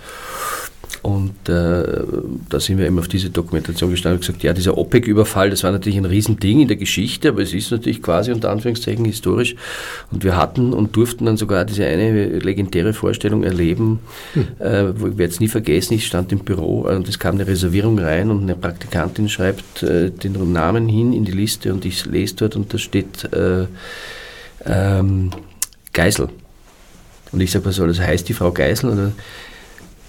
Und 1.03 1.49
äh, 1.49 2.03
da 2.51 2.61
sind 2.61 2.77
wir 2.79 2.87
eben 2.87 2.99
auf 2.99 3.09
diese 3.09 3.31
Dokumentation 3.31 3.91
gestanden 3.91 4.19
und 4.19 4.27
gesagt, 4.27 4.43
ja, 4.43 4.53
dieser 4.53 4.77
OPEC-Überfall, 4.77 5.49
das 5.49 5.65
war 5.65 5.73
natürlich 5.73 5.97
ein 5.97 6.05
Riesending 6.05 6.61
in 6.61 6.69
der 6.69 6.77
Geschichte, 6.77 7.31
aber 7.31 7.41
es 7.41 7.55
ist 7.55 7.71
natürlich 7.71 8.03
quasi 8.03 8.33
unter 8.33 8.51
Anführungszeichen 8.51 9.05
historisch. 9.07 9.57
Und 10.11 10.25
wir 10.25 10.37
hatten 10.37 10.75
und 10.75 10.95
durften 10.97 11.25
dann 11.25 11.39
sogar 11.39 11.65
diese 11.65 11.87
eine 11.87 12.39
legendäre 12.41 12.93
Vorstellung 12.93 13.45
erleben, 13.45 14.01
hm. 14.35 14.49
äh, 14.59 15.01
wo 15.01 15.07
ich 15.09 15.17
werde 15.17 15.33
es 15.33 15.41
nie 15.41 15.49
vergessen, 15.49 15.95
ich 15.95 16.07
stand 16.07 16.33
im 16.33 16.41
Büro 16.41 16.83
und 16.83 17.09
es 17.09 17.19
kam 17.19 17.37
eine 17.37 17.47
Reservierung 17.47 17.99
rein 17.99 18.31
und 18.31 18.43
eine 18.43 18.55
Praktikantin 18.55 19.31
schreibt 19.31 19.83
äh, 19.83 20.11
den 20.11 20.53
Namen 20.53 20.87
hin 20.87 21.15
in 21.15 21.25
die 21.25 21.33
Liste 21.33 21.73
und 21.73 21.87
ich 21.87 22.05
lese 22.05 22.37
dort 22.37 22.57
und 22.57 22.75
da 22.75 22.79
steht 22.79 23.33
äh, 23.33 23.67
ähm, 24.67 25.31
Geisel. 25.95 26.29
Und 27.33 27.41
ich 27.41 27.51
sage, 27.51 27.65
was 27.65 27.77
soll 27.77 27.89
das 27.89 28.01
heißt, 28.01 28.29
die 28.29 28.35
Frau 28.35 28.51
Geisel? 28.53 28.91
Oder 28.91 29.13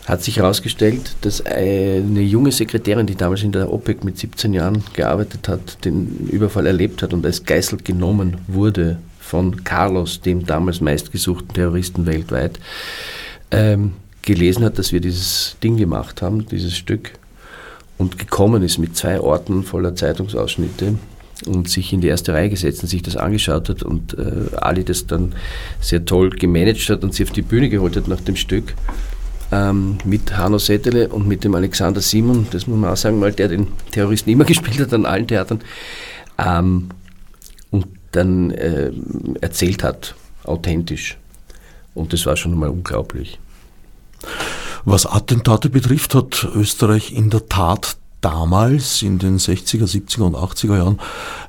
hat 0.06 0.24
sich 0.24 0.38
herausgestellt, 0.38 1.16
dass 1.22 1.46
eine 1.46 2.22
junge 2.22 2.52
Sekretärin, 2.52 3.06
die 3.06 3.16
damals 3.16 3.44
in 3.44 3.52
der 3.52 3.72
OPEC 3.72 4.04
mit 4.04 4.18
17 4.18 4.54
Jahren 4.54 4.84
gearbeitet 4.94 5.48
hat, 5.48 5.86
den 5.86 6.28
Überfall 6.32 6.66
erlebt 6.66 7.04
hat 7.04 7.14
und 7.14 7.26
als 7.26 7.44
Geißel 7.44 7.80
genommen 7.84 8.38
wurde 8.48 8.98
von 9.20 9.64
Carlos, 9.64 10.22
dem 10.22 10.46
damals 10.46 10.82
meistgesuchten 10.82 11.54
Terroristen 11.54 12.06
weltweit, 12.06 12.60
ähm, 13.52 13.94
gelesen 14.24 14.66
hat, 14.66 14.78
dass 14.78 14.92
wir 14.92 15.02
dieses 15.02 15.56
Ding 15.64 15.78
gemacht 15.78 16.22
haben, 16.22 16.46
dieses 16.48 16.76
Stück, 16.76 17.14
und 17.98 18.18
gekommen 18.18 18.64
ist 18.64 18.80
mit 18.80 18.98
zwei 18.98 19.20
Orten 19.20 19.64
voller 19.64 19.96
Zeitungsausschnitte 19.96 20.96
und 21.46 21.70
sich 21.70 21.94
in 21.94 22.02
die 22.02 22.08
erste 22.08 22.34
Reihe 22.34 22.50
gesetzt 22.50 22.82
und 22.82 22.90
sich 22.90 23.04
das 23.04 23.16
angeschaut 23.16 23.70
hat 23.70 23.84
und 23.84 24.18
äh, 24.18 24.56
Ali 24.56 24.84
das 24.84 25.06
dann 25.06 25.34
sehr 25.80 26.04
toll 26.04 26.32
gemanagt 26.32 26.90
hat 26.90 27.04
und 27.04 27.14
sie 27.14 27.24
auf 27.24 27.32
die 27.32 27.44
Bühne 27.44 27.70
geholt 27.70 27.96
hat 27.96 28.08
nach 28.08 28.22
dem 28.22 28.36
Stück 28.36 28.74
ähm, 29.52 29.98
mit 30.06 30.38
Hanno 30.38 30.58
Settele 30.58 31.10
und 31.10 31.28
mit 31.28 31.44
dem 31.44 31.56
Alexander 31.56 32.02
Simon, 32.02 32.48
das 32.52 32.68
muss 32.68 32.80
man 32.80 32.92
auch 32.92 32.98
sagen, 32.98 33.20
weil 33.22 33.34
der 33.34 33.50
den 33.50 33.68
Terroristen 33.92 34.30
immer 34.30 34.46
gespielt 34.46 34.80
hat 34.80 34.94
an 34.94 35.06
allen 35.06 35.28
Theatern, 35.28 35.62
ähm, 36.38 36.90
und 37.70 37.88
dann 38.12 38.52
äh, 38.52 38.92
erzählt 39.40 39.84
hat, 39.84 40.16
authentisch. 40.44 41.18
Und 41.94 42.14
das 42.14 42.26
war 42.26 42.36
schon 42.36 42.58
mal 42.58 42.70
unglaublich. 42.70 43.40
Was 44.86 45.06
Attentate 45.06 45.70
betrifft, 45.70 46.16
hat 46.16 46.48
Österreich 46.56 47.14
in 47.14 47.30
der 47.30 47.48
Tat 47.48 47.98
damals 48.22 49.02
in 49.02 49.20
den 49.20 49.38
60er, 49.38 49.86
70er 49.86 50.22
und 50.22 50.36
80er 50.36 50.78
Jahren 50.78 51.00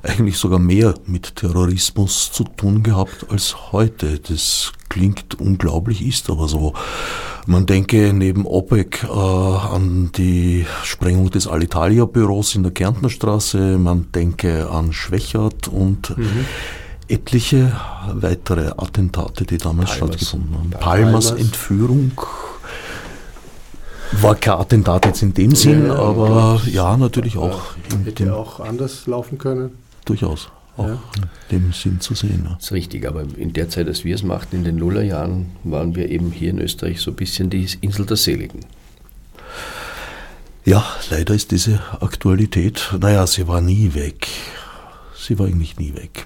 eigentlich 0.01 0.37
sogar 0.37 0.59
mehr 0.59 0.95
mit 1.05 1.35
Terrorismus 1.35 2.31
zu 2.31 2.43
tun 2.43 2.83
gehabt 2.83 3.27
als 3.29 3.71
heute. 3.71 4.19
Das 4.19 4.71
klingt 4.89 5.39
unglaublich, 5.39 6.05
ist 6.05 6.29
aber 6.29 6.47
so. 6.47 6.73
Man 7.45 7.65
denke 7.65 8.13
neben 8.13 8.45
OPEC 8.45 9.03
äh, 9.03 9.07
an 9.07 10.11
die 10.15 10.65
Sprengung 10.83 11.29
des 11.29 11.47
Alitalia-Büros 11.47 12.55
in 12.55 12.63
der 12.63 12.71
Kärntnerstraße, 12.71 13.77
man 13.77 14.11
denke 14.13 14.69
an 14.69 14.93
Schwächert 14.93 15.67
und 15.67 16.17
mhm. 16.17 16.45
etliche 17.09 17.75
weitere 18.13 18.71
Attentate, 18.77 19.45
die 19.45 19.57
damals 19.57 19.91
Palmers. 19.91 20.07
stattgefunden 20.15 20.57
haben. 20.57 20.69
Palmers. 20.69 21.27
Palmers 21.27 21.31
Entführung 21.31 22.11
war 24.21 24.35
kein 24.35 24.53
Attentat 24.55 25.05
jetzt 25.05 25.21
in 25.21 25.33
dem 25.33 25.55
Sinn, 25.55 25.87
Ja, 25.87 25.95
aber 25.95 26.61
ja, 26.65 26.95
natürlich 26.97 27.37
auch 27.37 27.61
Hätte 28.05 28.23
dem, 28.25 28.33
auch 28.33 28.59
anders 28.59 29.07
laufen 29.07 29.37
können. 29.37 29.71
durchaus 30.05 30.49
auch 30.77 30.87
Ja. 30.87 30.99
in 31.51 31.59
dem 31.59 31.73
Sinn 31.73 31.99
zu 31.99 32.13
sehen. 32.15 32.43
Ja. 32.45 32.55
Das 32.55 32.65
ist 32.65 32.71
richtig, 32.71 33.07
aber 33.07 33.23
in 33.37 33.53
der 33.53 33.69
Zeit, 33.69 33.87
als 33.87 34.03
wir 34.03 34.15
es 34.15 34.23
machten, 34.23 34.55
in 34.57 34.63
den 34.63 34.75
Nullerjahren, 34.77 35.47
waren 35.63 35.95
wir 35.95 36.09
eben 36.09 36.31
hier 36.31 36.49
in 36.51 36.59
Österreich 36.59 36.99
so 37.01 37.11
ein 37.11 37.15
bisschen 37.15 37.49
die 37.49 37.67
Insel 37.81 38.05
der 38.05 38.17
Seligen. 38.17 38.61
Ja, 40.65 40.85
leider 41.09 41.33
ist 41.33 41.51
diese 41.51 41.79
Aktualität, 41.99 42.93
naja, 42.99 43.27
sie 43.27 43.47
war 43.47 43.59
nie 43.61 43.93
weg. 43.93 44.27
Sie 45.15 45.37
war 45.37 45.45
eigentlich 45.47 45.77
nie 45.77 45.93
weg. 45.95 46.25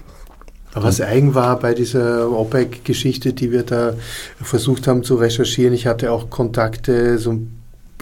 Aber 0.74 0.86
was 0.86 1.00
eigen 1.00 1.34
war 1.34 1.58
bei 1.58 1.74
dieser 1.74 2.30
OPEC-Geschichte, 2.30 3.32
die 3.32 3.50
wir 3.50 3.64
da 3.64 3.94
versucht 4.40 4.86
haben 4.86 5.02
zu 5.02 5.16
recherchieren, 5.16 5.74
ich 5.74 5.86
hatte 5.86 6.12
auch 6.12 6.30
Kontakte 6.30 7.18
so 7.18 7.38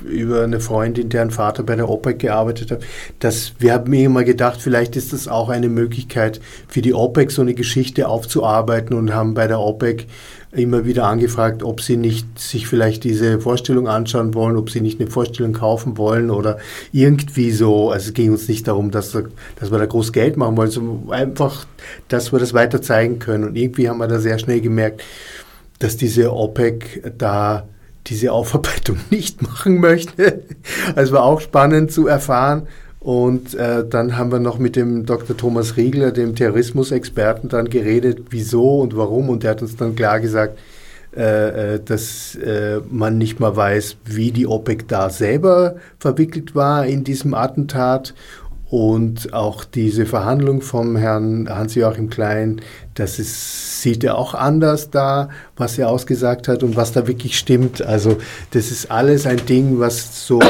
über 0.04 0.42
eine 0.42 0.60
Freundin, 0.60 1.08
deren 1.08 1.30
Vater 1.30 1.62
bei 1.62 1.76
der 1.76 1.88
OPEC 1.88 2.18
gearbeitet 2.18 2.70
hat, 2.70 2.80
dass 3.18 3.54
wir 3.58 3.72
haben 3.72 3.90
mir 3.90 4.06
immer 4.06 4.24
gedacht, 4.24 4.60
vielleicht 4.60 4.96
ist 4.96 5.12
das 5.12 5.28
auch 5.28 5.48
eine 5.48 5.68
Möglichkeit 5.68 6.40
für 6.68 6.82
die 6.82 6.94
OPEC 6.94 7.30
so 7.30 7.42
eine 7.42 7.54
Geschichte 7.54 8.08
aufzuarbeiten 8.08 8.96
und 8.96 9.14
haben 9.14 9.34
bei 9.34 9.46
der 9.46 9.60
OPEC 9.60 10.06
immer 10.52 10.84
wieder 10.86 11.06
angefragt, 11.06 11.62
ob 11.62 11.80
sie 11.80 11.96
nicht 11.96 12.38
sich 12.38 12.66
vielleicht 12.66 13.04
diese 13.04 13.40
Vorstellung 13.40 13.88
anschauen 13.88 14.34
wollen, 14.34 14.56
ob 14.56 14.70
sie 14.70 14.80
nicht 14.80 15.00
eine 15.00 15.10
Vorstellung 15.10 15.52
kaufen 15.52 15.98
wollen 15.98 16.30
oder 16.30 16.58
irgendwie 16.92 17.50
so. 17.50 17.90
Also 17.90 18.08
es 18.08 18.14
ging 18.14 18.32
uns 18.32 18.48
nicht 18.48 18.66
darum, 18.66 18.90
dass, 18.90 19.12
dass 19.12 19.70
wir 19.70 19.78
da 19.78 19.86
groß 19.86 20.12
Geld 20.12 20.36
machen 20.36 20.56
wollen, 20.56 20.70
sondern 20.70 21.12
einfach, 21.12 21.66
dass 22.08 22.32
wir 22.32 22.38
das 22.38 22.54
weiter 22.54 22.80
zeigen 22.80 23.18
können. 23.18 23.44
Und 23.44 23.56
irgendwie 23.56 23.88
haben 23.88 23.98
wir 23.98 24.08
da 24.08 24.18
sehr 24.18 24.38
schnell 24.38 24.60
gemerkt, 24.60 25.02
dass 25.78 25.96
diese 25.96 26.32
OPEC 26.32 27.12
da 27.18 27.66
diese 28.06 28.32
Aufarbeitung 28.32 28.98
nicht 29.10 29.42
machen 29.42 29.80
möchte. 29.80 30.42
Also 30.94 31.14
war 31.14 31.24
auch 31.24 31.40
spannend 31.40 31.92
zu 31.92 32.06
erfahren. 32.06 32.68
Und 33.00 33.54
äh, 33.54 33.86
dann 33.88 34.18
haben 34.18 34.32
wir 34.32 34.40
noch 34.40 34.58
mit 34.58 34.74
dem 34.74 35.06
Dr. 35.06 35.36
Thomas 35.36 35.76
Riegler, 35.76 36.10
dem 36.10 36.34
Terrorismusexperten, 36.34 37.48
dann 37.48 37.70
geredet, 37.70 38.26
wieso 38.30 38.80
und 38.80 38.96
warum. 38.96 39.28
Und 39.28 39.44
der 39.44 39.52
hat 39.52 39.62
uns 39.62 39.76
dann 39.76 39.94
klar 39.94 40.18
gesagt, 40.18 40.58
äh, 41.16 41.76
äh, 41.76 41.80
dass 41.82 42.34
äh, 42.34 42.80
man 42.90 43.16
nicht 43.16 43.40
mal 43.40 43.56
weiß, 43.56 43.96
wie 44.04 44.32
die 44.32 44.46
OPEC 44.46 44.86
da 44.86 45.08
selber 45.08 45.76
verwickelt 45.98 46.54
war 46.54 46.84
in 46.84 47.04
diesem 47.04 47.32
Attentat. 47.32 48.12
Und 48.68 49.32
auch 49.32 49.64
diese 49.64 50.06
Verhandlung 50.06 50.60
vom 50.60 50.96
Herrn 50.96 51.48
Hans-Joachim 51.48 52.10
Klein, 52.10 52.60
das 52.94 53.20
ist, 53.20 53.80
sieht 53.80 54.02
er 54.02 54.18
auch 54.18 54.34
anders 54.34 54.90
da, 54.90 55.28
was 55.56 55.78
er 55.78 55.88
ausgesagt 55.88 56.48
hat 56.48 56.64
und 56.64 56.74
was 56.74 56.90
da 56.90 57.06
wirklich 57.06 57.38
stimmt. 57.38 57.80
Also 57.80 58.16
das 58.50 58.72
ist 58.72 58.90
alles 58.90 59.24
ein 59.26 59.46
Ding, 59.46 59.78
was 59.78 60.26
so 60.26 60.40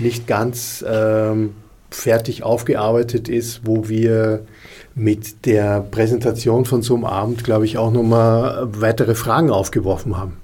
nicht 0.00 0.26
ganz 0.26 0.84
ähm, 0.86 1.54
fertig 1.90 2.42
aufgearbeitet 2.42 3.30
ist, 3.30 3.62
wo 3.64 3.88
wir 3.88 4.44
mit 4.94 5.46
der 5.46 5.80
Präsentation 5.80 6.66
von 6.66 6.82
so 6.82 6.94
einem 6.94 7.04
Abend, 7.04 7.44
glaube 7.44 7.64
ich, 7.64 7.78
auch 7.78 7.90
nochmal 7.90 8.68
weitere 8.72 9.14
Fragen 9.14 9.50
aufgeworfen 9.50 10.18
haben. 10.18 10.36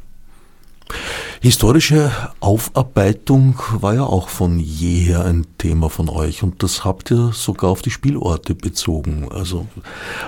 Historische 1.40 2.10
Aufarbeitung 2.40 3.60
war 3.72 3.94
ja 3.94 4.02
auch 4.02 4.28
von 4.28 4.58
jeher 4.58 5.24
ein 5.24 5.46
Thema 5.56 5.88
von 5.88 6.08
euch 6.08 6.42
und 6.42 6.62
das 6.64 6.84
habt 6.84 7.12
ihr 7.12 7.30
sogar 7.32 7.70
auf 7.70 7.80
die 7.80 7.90
Spielorte 7.90 8.56
bezogen. 8.56 9.28
Also 9.30 9.66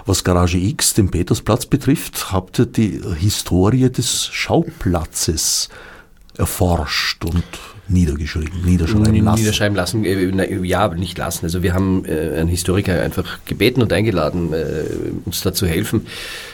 was 0.06 0.22
Garage 0.22 0.58
X, 0.58 0.94
den 0.94 1.11
Petersplatz 1.11 1.66
betrifft, 1.66 2.32
habt 2.32 2.61
ihr 2.61 2.66
die 2.66 3.00
Historie 3.18 3.90
des 3.90 4.26
Schauplatzes 4.26 5.68
erforscht 6.38 7.24
und 7.24 7.44
niedergeschrieben, 7.88 8.62
niederschreiben 8.64 9.24
lassen. 9.24 9.40
Niederschreiben 9.40 9.76
lassen, 9.76 10.04
äh, 10.04 10.64
ja, 10.64 10.80
aber 10.80 10.94
nicht 10.94 11.18
lassen. 11.18 11.44
Also 11.44 11.62
wir 11.62 11.74
haben 11.74 12.04
äh, 12.04 12.38
einen 12.38 12.48
Historiker 12.48 13.02
einfach 13.02 13.40
gebeten 13.44 13.82
und 13.82 13.92
eingeladen, 13.92 14.52
äh, 14.52 14.84
uns 15.24 15.40
da 15.40 15.52
zu 15.52 15.66
helfen. 15.66 16.06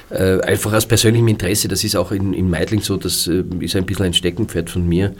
Äh, 0.09 0.41
einfach 0.43 0.73
aus 0.73 0.87
persönlichem 0.87 1.27
Interesse, 1.27 1.67
das 1.67 1.83
ist 1.83 1.97
auch 1.97 2.13
in, 2.13 2.33
in 2.33 2.49
Meidling 2.49 2.81
so, 2.81 2.97
das 2.97 3.27
äh, 3.27 3.43
ist 3.59 3.75
ein 3.75 3.87
bisschen 3.87 4.07
ein 4.07 4.15
Steckenpferd 4.15 4.71
von 4.71 4.87
mir, 4.89 5.15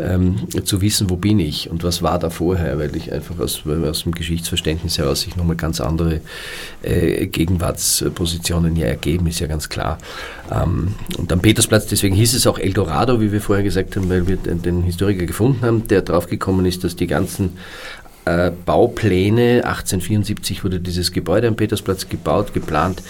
ähm, 0.00 0.48
zu 0.64 0.80
wissen, 0.80 1.10
wo 1.10 1.16
bin 1.16 1.38
ich 1.38 1.70
und 1.70 1.84
was 1.84 2.02
war 2.02 2.18
da 2.18 2.28
vorher, 2.28 2.76
weil 2.78 2.96
ich 2.96 3.12
einfach 3.12 3.38
aus, 3.38 3.62
aus 3.66 4.02
dem 4.02 4.12
Geschichtsverständnis 4.12 4.98
heraus 4.98 5.20
sich 5.20 5.36
nochmal 5.36 5.54
ganz 5.54 5.80
andere 5.80 6.22
äh, 6.82 7.26
Gegenwartspositionen 7.26 8.74
ja 8.74 8.86
ergeben, 8.86 9.28
ist 9.28 9.38
ja 9.38 9.46
ganz 9.46 9.68
klar. 9.68 9.98
Ähm, 10.50 10.94
und 11.18 11.32
am 11.32 11.40
Petersplatz, 11.40 11.86
deswegen 11.86 12.16
hieß 12.16 12.34
es 12.34 12.48
auch 12.48 12.58
Eldorado, 12.58 13.20
wie 13.20 13.30
wir 13.30 13.40
vorher 13.40 13.62
gesagt 13.62 13.94
haben, 13.94 14.10
weil 14.10 14.26
wir 14.26 14.36
den, 14.36 14.60
den 14.60 14.82
Historiker 14.82 15.24
gefunden 15.24 15.64
haben, 15.64 15.86
der 15.86 16.02
draufgekommen 16.02 16.66
ist, 16.66 16.82
dass 16.82 16.96
die 16.96 17.06
ganzen 17.06 17.50
äh, 18.24 18.50
Baupläne, 18.64 19.64
1874 19.64 20.64
wurde 20.64 20.80
dieses 20.80 21.12
Gebäude 21.12 21.48
am 21.48 21.56
Petersplatz 21.56 22.08
gebaut, 22.08 22.54
geplant, 22.54 23.02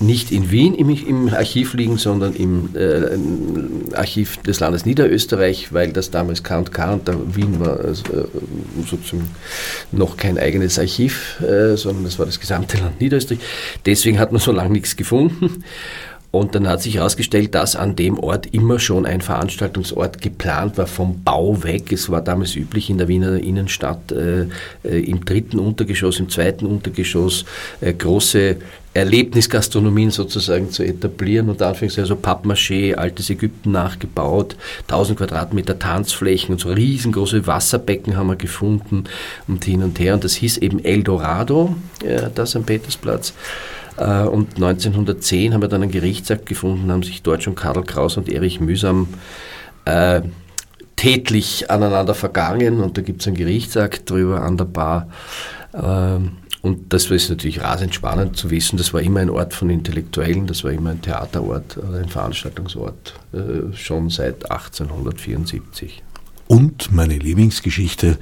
nicht 0.00 0.30
in 0.30 0.50
Wien 0.50 0.74
im, 0.74 0.90
im 0.90 1.28
Archiv 1.28 1.74
liegen, 1.74 1.96
sondern 1.96 2.34
im, 2.34 2.70
äh, 2.76 3.96
Archiv 3.96 4.36
des 4.38 4.60
Landes 4.60 4.86
Niederösterreich, 4.86 5.72
weil 5.72 5.92
das 5.92 6.10
damals 6.10 6.42
K&K 6.42 6.92
und 6.92 7.08
da 7.08 7.14
Wien 7.34 7.58
war 7.60 7.80
also, 7.80 8.04
äh, 8.12 8.26
sozusagen 8.86 9.28
noch 9.92 10.16
kein 10.16 10.38
eigenes 10.38 10.78
Archiv, 10.78 11.40
äh, 11.40 11.76
sondern 11.76 12.04
das 12.04 12.18
war 12.18 12.26
das 12.26 12.38
gesamte 12.38 12.78
Land 12.78 13.00
Niederösterreich. 13.00 13.40
Deswegen 13.86 14.18
hat 14.18 14.32
man 14.32 14.40
so 14.40 14.52
lange 14.52 14.72
nichts 14.72 14.96
gefunden. 14.96 15.64
Und 16.30 16.54
dann 16.54 16.68
hat 16.68 16.82
sich 16.82 16.96
herausgestellt, 16.96 17.54
dass 17.54 17.74
an 17.74 17.96
dem 17.96 18.18
Ort 18.18 18.46
immer 18.52 18.78
schon 18.78 19.06
ein 19.06 19.22
Veranstaltungsort 19.22 20.20
geplant 20.20 20.76
war 20.76 20.86
vom 20.86 21.22
Bau 21.24 21.62
weg. 21.62 21.90
Es 21.90 22.10
war 22.10 22.20
damals 22.20 22.54
üblich 22.54 22.90
in 22.90 22.98
der 22.98 23.08
Wiener 23.08 23.42
Innenstadt 23.42 24.12
äh, 24.12 24.46
äh, 24.84 25.00
im 25.00 25.24
dritten 25.24 25.58
Untergeschoss, 25.58 26.20
im 26.20 26.28
zweiten 26.28 26.66
Untergeschoss 26.66 27.46
äh, 27.80 27.94
große 27.94 28.56
Erlebnisgastronomien 28.92 30.10
sozusagen 30.10 30.70
zu 30.70 30.82
etablieren 30.82 31.48
und 31.48 31.62
anfangs 31.62 31.98
also 31.98 32.14
Pappmaché, 32.14 32.94
altes 32.94 33.30
Ägypten 33.30 33.70
nachgebaut, 33.70 34.56
1000 34.82 35.18
Quadratmeter 35.18 35.78
Tanzflächen 35.78 36.52
und 36.52 36.58
so 36.60 36.70
riesengroße 36.70 37.46
Wasserbecken 37.46 38.16
haben 38.16 38.26
wir 38.26 38.36
gefunden 38.36 39.04
und 39.46 39.64
hin 39.64 39.82
und 39.82 39.98
her. 39.98 40.14
Und 40.14 40.24
das 40.24 40.34
hieß 40.34 40.58
eben 40.58 40.84
Eldorado, 40.84 41.74
äh, 42.04 42.28
das 42.34 42.54
am 42.54 42.64
Petersplatz. 42.64 43.32
Äh, 43.98 44.22
Und 44.22 44.56
1910 44.56 45.54
haben 45.54 45.60
wir 45.60 45.68
dann 45.68 45.82
einen 45.82 45.90
Gerichtsakt 45.90 46.46
gefunden, 46.46 46.90
haben 46.90 47.02
sich 47.02 47.22
Deutsch 47.22 47.48
und 47.48 47.56
Karl 47.56 47.82
Kraus 47.82 48.16
und 48.16 48.28
Erich 48.28 48.60
Mühsam 48.60 49.08
äh, 49.84 50.22
tätlich 50.96 51.70
aneinander 51.70 52.14
vergangen 52.14 52.80
und 52.80 52.98
da 52.98 53.02
gibt 53.02 53.20
es 53.20 53.26
einen 53.26 53.36
Gerichtsakt 53.36 54.10
drüber 54.10 54.42
an 54.42 54.56
der 54.56 54.64
Bar. 54.64 55.08
Ähm, 55.74 56.38
und 56.60 56.92
das 56.92 57.08
ist 57.10 57.30
natürlich 57.30 57.62
rasend 57.62 57.94
spannend 57.94 58.36
zu 58.36 58.50
wissen, 58.50 58.76
das 58.76 58.92
war 58.92 59.00
immer 59.00 59.20
ein 59.20 59.30
Ort 59.30 59.54
von 59.54 59.70
Intellektuellen, 59.70 60.48
das 60.48 60.64
war 60.64 60.72
immer 60.72 60.90
ein 60.90 61.00
Theaterort 61.00 61.78
ein 61.78 62.08
Veranstaltungsort, 62.08 63.14
äh, 63.32 63.74
schon 63.76 64.10
seit 64.10 64.50
1874. 64.50 66.02
Und 66.48 66.90
meine 66.92 67.16
Lieblingsgeschichte, 67.16 68.18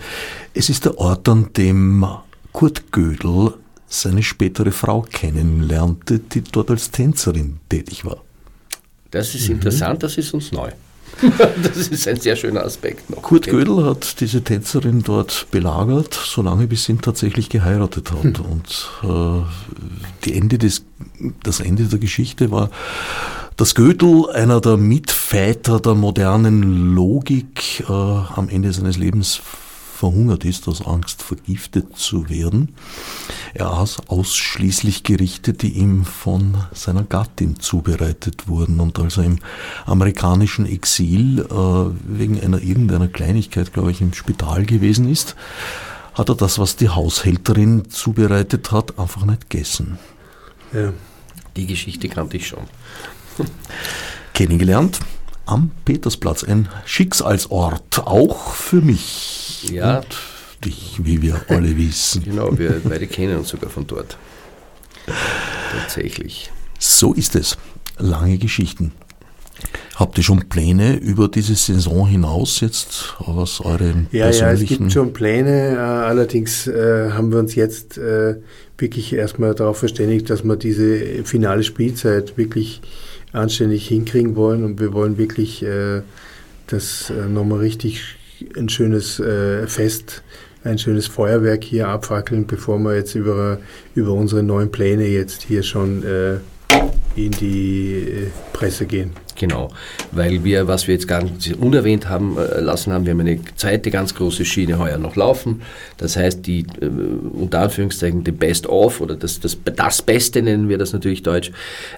es 0.53 0.69
ist 0.69 0.85
der 0.85 0.99
Ort, 0.99 1.29
an 1.29 1.51
dem 1.57 2.05
Kurt 2.53 2.93
Gödel 2.93 3.55
seine 3.89 4.23
spätere 4.23 4.73
Frau 4.73 5.03
kennenlernte, 5.03 6.19
die 6.19 6.43
dort 6.43 6.71
als 6.71 6.91
Tänzerin 6.91 7.59
tätig 7.69 8.05
war. 8.05 8.19
Das 9.11 9.35
ist 9.35 9.49
interessant, 9.49 10.03
das 10.03 10.19
ist 10.19 10.35
uns 10.35 10.53
neu. 10.53 10.71
das 11.63 11.89
ist 11.89 12.07
ein 12.09 12.21
sehr 12.21 12.37
schöner 12.37 12.65
Aspekt 12.65 13.09
noch. 13.09 13.23
Kurt 13.23 13.47
Gödel 13.47 13.85
hat 13.85 14.21
diese 14.21 14.43
Tänzerin 14.43 15.03
dort 15.03 15.47
belagert, 15.51 16.13
solange 16.13 16.67
bis 16.67 16.85
sie 16.85 16.93
ihn 16.93 17.01
tatsächlich 17.01 17.49
geheiratet 17.49 18.13
hat. 18.13 18.41
Und 18.41 18.91
äh, 20.25 20.31
Ende 20.31 20.59
des, 20.59 20.85
das 21.43 21.61
Ende 21.61 21.85
der 21.85 21.99
Geschichte 21.99 22.51
war, 22.51 22.71
dass 23.57 23.75
Gödel, 23.75 24.29
einer 24.31 24.61
der 24.61 24.77
Mitväter 24.77 25.81
der 25.81 25.95
modernen 25.95 26.95
Logik, 26.95 27.85
äh, 27.89 27.93
am 27.93 28.49
Ende 28.51 28.73
seines 28.73 28.99
Lebens 28.99 29.41
verhungert 29.97 30.45
ist, 30.45 30.69
aus 30.69 30.87
Angst 30.87 31.23
vergiftet 31.23 31.97
zu 31.97 32.29
werden. 32.29 32.75
Er 33.55 33.73
aß 33.73 34.09
ausschließlich 34.09 35.03
Gerichte, 35.03 35.53
die 35.53 35.71
ihm 35.71 36.05
von 36.05 36.57
seiner 36.73 37.03
Gattin 37.03 37.59
zubereitet 37.59 38.47
wurden. 38.47 38.81
Und 38.81 38.99
als 38.99 39.17
er 39.17 39.25
im 39.25 39.39
amerikanischen 39.87 40.67
Exil 40.67 41.41
äh, 41.41 41.49
wegen 41.51 42.41
einer 42.41 42.63
irgendeiner 42.63 43.09
Kleinigkeit, 43.09 43.73
glaube 43.73 43.91
ich, 43.91 44.01
im 44.01 44.13
Spital 44.13 44.67
gewesen 44.67 45.09
ist, 45.09 45.35
hat 46.15 46.29
er 46.29 46.35
das, 46.35 46.59
was 46.59 46.77
die 46.77 46.89
Haushälterin 46.89 47.91
zubereitet 47.91 48.73
hat, 48.73 48.99
einfach 48.99 49.25
nicht 49.25 49.51
gegessen. 49.51 49.99
Ja. 50.73 50.93
Die 51.57 51.67
Geschichte 51.67 52.09
kannte 52.09 52.37
ich 52.37 52.49
schon. 52.49 52.65
Kennengelernt 54.35 55.01
am 55.47 55.71
Petersplatz, 55.85 56.45
ein 56.45 56.69
Schicksalsort, 56.85 58.01
auch 58.05 58.53
für 58.53 58.81
mich. 58.83 59.69
Ja. 59.73 59.99
Und 59.99 60.07
dich, 60.65 61.01
wie 61.03 61.23
wir 61.23 61.41
alle 61.49 61.77
wissen. 61.79 62.25
Genau, 62.25 62.57
wir 62.59 62.81
beide 62.85 63.07
kennen 63.07 63.39
uns 63.39 63.49
sogar 63.49 63.71
von 63.71 63.87
dort. 63.87 64.19
Tatsächlich. 65.73 66.51
So 66.79 67.15
ist 67.15 67.37
es. 67.37 67.57
Lange 67.99 68.39
Geschichten. 68.39 68.93
Habt 69.95 70.19
ihr 70.19 70.25
schon 70.25 70.49
Pläne 70.51 70.97
über 70.97 71.29
diese 71.29 71.55
Saison 71.55 72.07
hinaus 72.07 72.61
jetzt, 72.61 73.15
was 73.19 73.63
eure 73.63 74.07
ja, 74.13 74.29
Ja, 74.31 74.51
es 74.51 74.65
gibt 74.65 74.93
schon 74.93 75.15
Pläne. 75.15 75.73
Äh, 75.73 75.79
allerdings 75.79 76.67
äh, 76.67 77.11
haben 77.13 77.33
wir 77.33 77.39
uns 77.39 77.55
jetzt 77.55 77.97
äh, 77.97 78.37
wirklich 78.77 79.15
erstmal 79.15 79.55
darauf 79.55 79.79
verständigt, 79.79 80.29
dass 80.29 80.45
wir 80.45 80.57
diese 80.57 81.25
finale 81.25 81.63
Spielzeit 81.63 82.37
wirklich 82.37 82.83
anständig 83.37 83.87
hinkriegen 83.89 84.37
wollen 84.37 84.65
und 84.65 84.81
wir 84.81 84.93
wollen 84.93 85.19
wirklich 85.19 85.63
äh, 85.63 86.03
das 86.67 87.11
äh, 87.11 87.29
nochmal 87.29 87.61
richtig 87.61 88.17
ein 88.57 88.69
schönes 88.69 89.21
äh, 89.21 89.67
Fest, 89.67 90.23
ein 90.65 90.79
schönes 90.79 91.07
Feuerwerk 91.07 91.65
hier 91.65 91.89
abfackeln, 91.89 92.47
bevor 92.47 92.79
wir 92.79 92.97
jetzt 92.97 93.15
über, 93.15 93.59
über 93.95 94.13
unsere 94.13 94.43
neuen 94.43 94.71
Pläne 94.71 95.07
jetzt 95.07 95.43
hier 95.43 95.63
schon 95.63 96.03
äh, 96.03 96.35
in 97.15 97.31
die 97.33 97.95
äh, 97.95 98.27
Presse 98.53 98.87
gehen. 98.87 99.13
Genau, 99.37 99.69
weil 100.13 100.45
wir, 100.45 100.67
was 100.67 100.87
wir 100.87 100.95
jetzt 100.95 101.07
ganz 101.07 101.49
unerwähnt 101.49 102.09
haben 102.09 102.37
äh, 102.39 102.61
lassen 102.61 102.93
haben, 102.93 103.05
wir 103.05 103.13
haben 103.13 103.21
eine 103.21 103.39
zweite 103.57 103.91
ganz 103.91 104.15
große 104.15 104.45
Schiene 104.45 104.79
heuer 104.79 104.97
noch 104.97 105.15
laufen. 105.15 105.63
Das 105.99 106.17
heißt, 106.17 106.47
die 106.47 106.61
äh, 106.81 106.87
unter 106.87 107.61
Anführungszeichen 107.61 108.25
die 108.25 108.33
Best 108.33 108.67
of 108.67 109.01
oder 109.01 109.15
das, 109.15 109.41
das, 109.41 109.59
das 109.65 110.03
Beste 110.03 110.43
nennen 110.43 110.69
wir 110.69 110.79
das 110.79 110.93
natürlich 110.93 111.23
deutsch, 111.23 111.53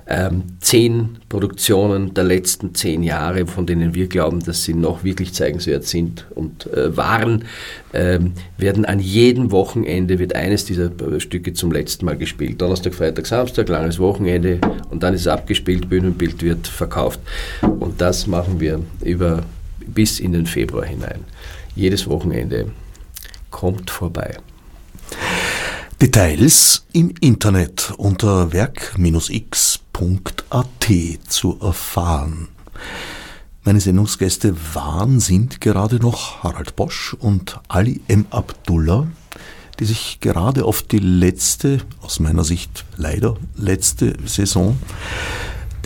ähm, 0.08 0.42
zehn 0.60 1.18
Produktionen 1.28 2.14
der 2.14 2.24
letzten 2.24 2.74
zehn 2.74 3.02
Jahre, 3.02 3.46
von 3.46 3.66
denen 3.66 3.94
wir 3.94 4.08
glauben, 4.08 4.40
dass 4.40 4.64
sie 4.64 4.74
noch 4.74 5.04
wirklich 5.04 5.32
zeigenswert 5.32 5.84
sind 5.84 6.26
und 6.34 6.72
äh, 6.72 6.96
waren, 6.96 7.44
ähm, 7.94 8.32
werden 8.56 8.84
an 8.84 8.98
jedem 8.98 9.52
Wochenende 9.52 10.18
wird 10.18 10.34
eines 10.34 10.64
dieser 10.64 10.86
äh, 10.86 11.20
Stücke 11.20 11.52
zum 11.52 11.70
letzten 11.70 12.04
Mal 12.04 12.16
gespielt. 12.16 12.60
Donnerstag, 12.60 12.94
Freitag, 12.94 13.26
Samstag, 13.26 13.68
langes 13.68 13.98
Wochenende 13.98 14.60
und 14.90 15.02
dann 15.02 15.14
ist 15.14 15.22
es 15.22 15.28
abgespielt, 15.28 15.88
Bühnenbild 15.88 16.42
wird 16.42 16.66
verkauft. 16.66 17.20
Und 17.62 18.00
das 18.00 18.26
machen 18.26 18.60
wir 18.60 18.80
über, 19.02 19.44
bis 19.86 20.20
in 20.20 20.32
den 20.32 20.46
Februar 20.46 20.84
hinein. 20.84 21.24
Jedes 21.74 22.08
Wochenende 22.08 22.70
kommt 23.50 23.90
vorbei. 23.90 24.38
Details 26.00 26.86
im 26.92 27.12
Internet 27.20 27.92
unter 27.96 28.52
werk-x.at 28.52 29.82
zu 31.26 31.58
erfahren. 31.60 32.48
Meine 33.64 33.80
Sendungsgäste 33.80 34.54
waren, 34.74 35.20
sind 35.20 35.60
gerade 35.60 35.96
noch 35.96 36.42
Harald 36.42 36.76
Bosch 36.76 37.14
und 37.18 37.60
Ali 37.68 38.00
M. 38.08 38.26
Abdullah, 38.30 39.08
die 39.78 39.84
sich 39.84 40.20
gerade 40.20 40.64
auf 40.64 40.82
die 40.82 41.00
letzte, 41.00 41.80
aus 42.00 42.20
meiner 42.20 42.44
Sicht 42.44 42.84
leider 42.96 43.36
letzte 43.56 44.16
Saison 44.24 44.78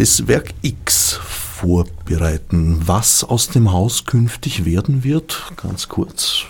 des 0.03 0.26
Werk 0.26 0.53
X 0.62 1.12
vorbereiten. 1.12 2.80
Was 2.84 3.22
aus 3.22 3.50
dem 3.50 3.72
Haus 3.72 4.05
künftig 4.05 4.64
werden 4.64 5.05
wird, 5.05 5.53
ganz 5.57 5.88
kurz. 5.88 6.42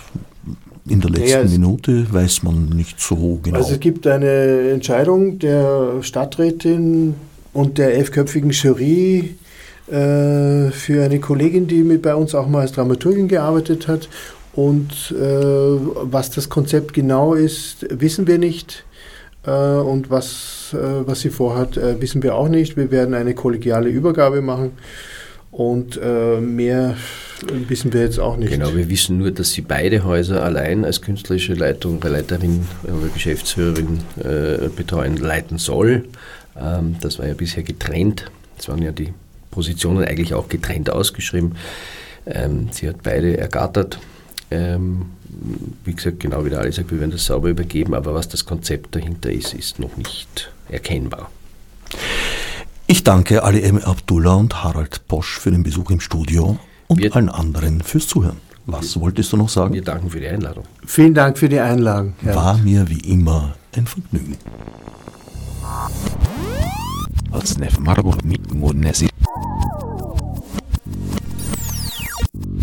In 0.87 1.01
der 1.01 1.11
letzten 1.11 1.29
ja, 1.29 1.43
Minute 1.43 2.11
weiß 2.11 2.41
man 2.41 2.69
nicht 2.69 2.99
so 2.99 3.39
genau. 3.43 3.57
Also 3.57 3.73
es 3.73 3.79
gibt 3.79 4.07
eine 4.07 4.71
Entscheidung 4.71 5.37
der 5.37 6.01
Stadträtin 6.01 7.13
und 7.53 7.77
der 7.77 7.93
elfköpfigen 7.93 8.49
Jury 8.49 9.35
äh, 9.85 10.71
für 10.71 11.03
eine 11.05 11.19
Kollegin, 11.19 11.67
die 11.67 11.83
mit 11.83 12.01
bei 12.01 12.15
uns 12.15 12.33
auch 12.33 12.47
mal 12.47 12.61
als 12.61 12.71
Dramaturgin 12.71 13.27
gearbeitet 13.27 13.87
hat. 13.87 14.09
Und 14.53 15.11
äh, 15.11 15.23
was 15.23 16.31
das 16.31 16.49
Konzept 16.49 16.95
genau 16.95 17.35
ist, 17.35 17.85
wissen 17.87 18.25
wir 18.25 18.39
nicht. 18.39 18.83
Äh, 19.45 19.51
und 19.51 20.09
was, 20.09 20.73
äh, 20.73 21.07
was 21.07 21.21
sie 21.21 21.29
vorhat, 21.29 21.77
äh, 21.77 21.99
wissen 22.01 22.23
wir 22.23 22.35
auch 22.35 22.47
nicht. 22.47 22.77
Wir 22.77 22.91
werden 22.91 23.13
eine 23.13 23.33
kollegiale 23.33 23.89
Übergabe 23.89 24.41
machen. 24.41 24.71
Und 25.51 26.01
mehr 26.41 26.97
wissen 27.67 27.93
wir 27.93 28.01
jetzt 28.01 28.19
auch 28.19 28.37
nicht. 28.37 28.49
Genau, 28.49 28.73
wir 28.73 28.89
wissen 28.89 29.19
nur, 29.19 29.29
dass 29.29 29.51
sie 29.51 29.61
beide 29.61 30.03
Häuser 30.03 30.43
allein 30.43 30.83
als 30.83 30.99
künstlerische 30.99 31.53
Leitung, 31.53 32.01
Leiterin 32.01 32.65
oder 32.83 33.07
Geschäftsführerin 33.13 33.99
betreuen, 34.75 35.17
leiten 35.17 35.59
soll. 35.59 36.05
Ähm, 36.59 36.95
das 37.01 37.19
war 37.19 37.27
ja 37.27 37.35
bisher 37.35 37.61
getrennt. 37.61 38.31
Das 38.57 38.67
waren 38.69 38.81
ja 38.81 38.91
die 38.91 39.13
Positionen 39.51 40.03
eigentlich 40.03 40.33
auch 40.33 40.49
getrennt 40.49 40.89
ausgeschrieben. 40.89 41.55
Ähm, 42.25 42.69
sie 42.71 42.89
hat 42.89 43.03
beide 43.03 43.37
ergattert. 43.37 43.99
Ähm, 44.49 45.05
wie 45.83 45.93
gesagt, 45.93 46.19
genau 46.19 46.45
wie 46.45 46.49
der 46.49 46.59
Ali 46.59 46.71
sagt, 46.71 46.91
wir 46.91 46.99
werden 46.99 47.11
das 47.11 47.25
sauber 47.25 47.49
übergeben, 47.49 47.93
aber 47.93 48.13
was 48.13 48.29
das 48.29 48.45
Konzept 48.45 48.95
dahinter 48.95 49.31
ist, 49.31 49.53
ist 49.53 49.79
noch 49.79 49.95
nicht 49.97 50.51
erkennbar. 50.69 51.29
Ich 52.87 53.03
danke 53.03 53.43
Ali 53.43 53.61
M. 53.61 53.77
Abdullah 53.77 54.35
und 54.35 54.63
Harald 54.63 55.07
Bosch 55.07 55.39
für 55.39 55.51
den 55.51 55.63
Besuch 55.63 55.89
im 55.89 55.99
Studio 55.99 56.59
und 56.87 56.99
wir, 56.99 57.15
allen 57.15 57.29
anderen 57.29 57.81
fürs 57.81 58.07
Zuhören. 58.07 58.37
Was 58.65 58.99
wolltest 58.99 59.31
du 59.33 59.37
noch 59.37 59.49
sagen? 59.49 59.73
Wir 59.73 59.83
danken 59.83 60.09
für 60.09 60.19
die 60.19 60.27
Einladung. 60.27 60.63
Vielen 60.85 61.13
Dank 61.13 61.37
für 61.37 61.49
die 61.49 61.59
Einladung. 61.59 62.13
War 62.21 62.57
mir 62.57 62.89
wie 62.89 62.99
immer 63.11 63.55
ein 63.75 63.85
Vergnügen. 63.85 64.37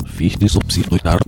Fichte 0.06 0.48
subsidiar 0.48 1.18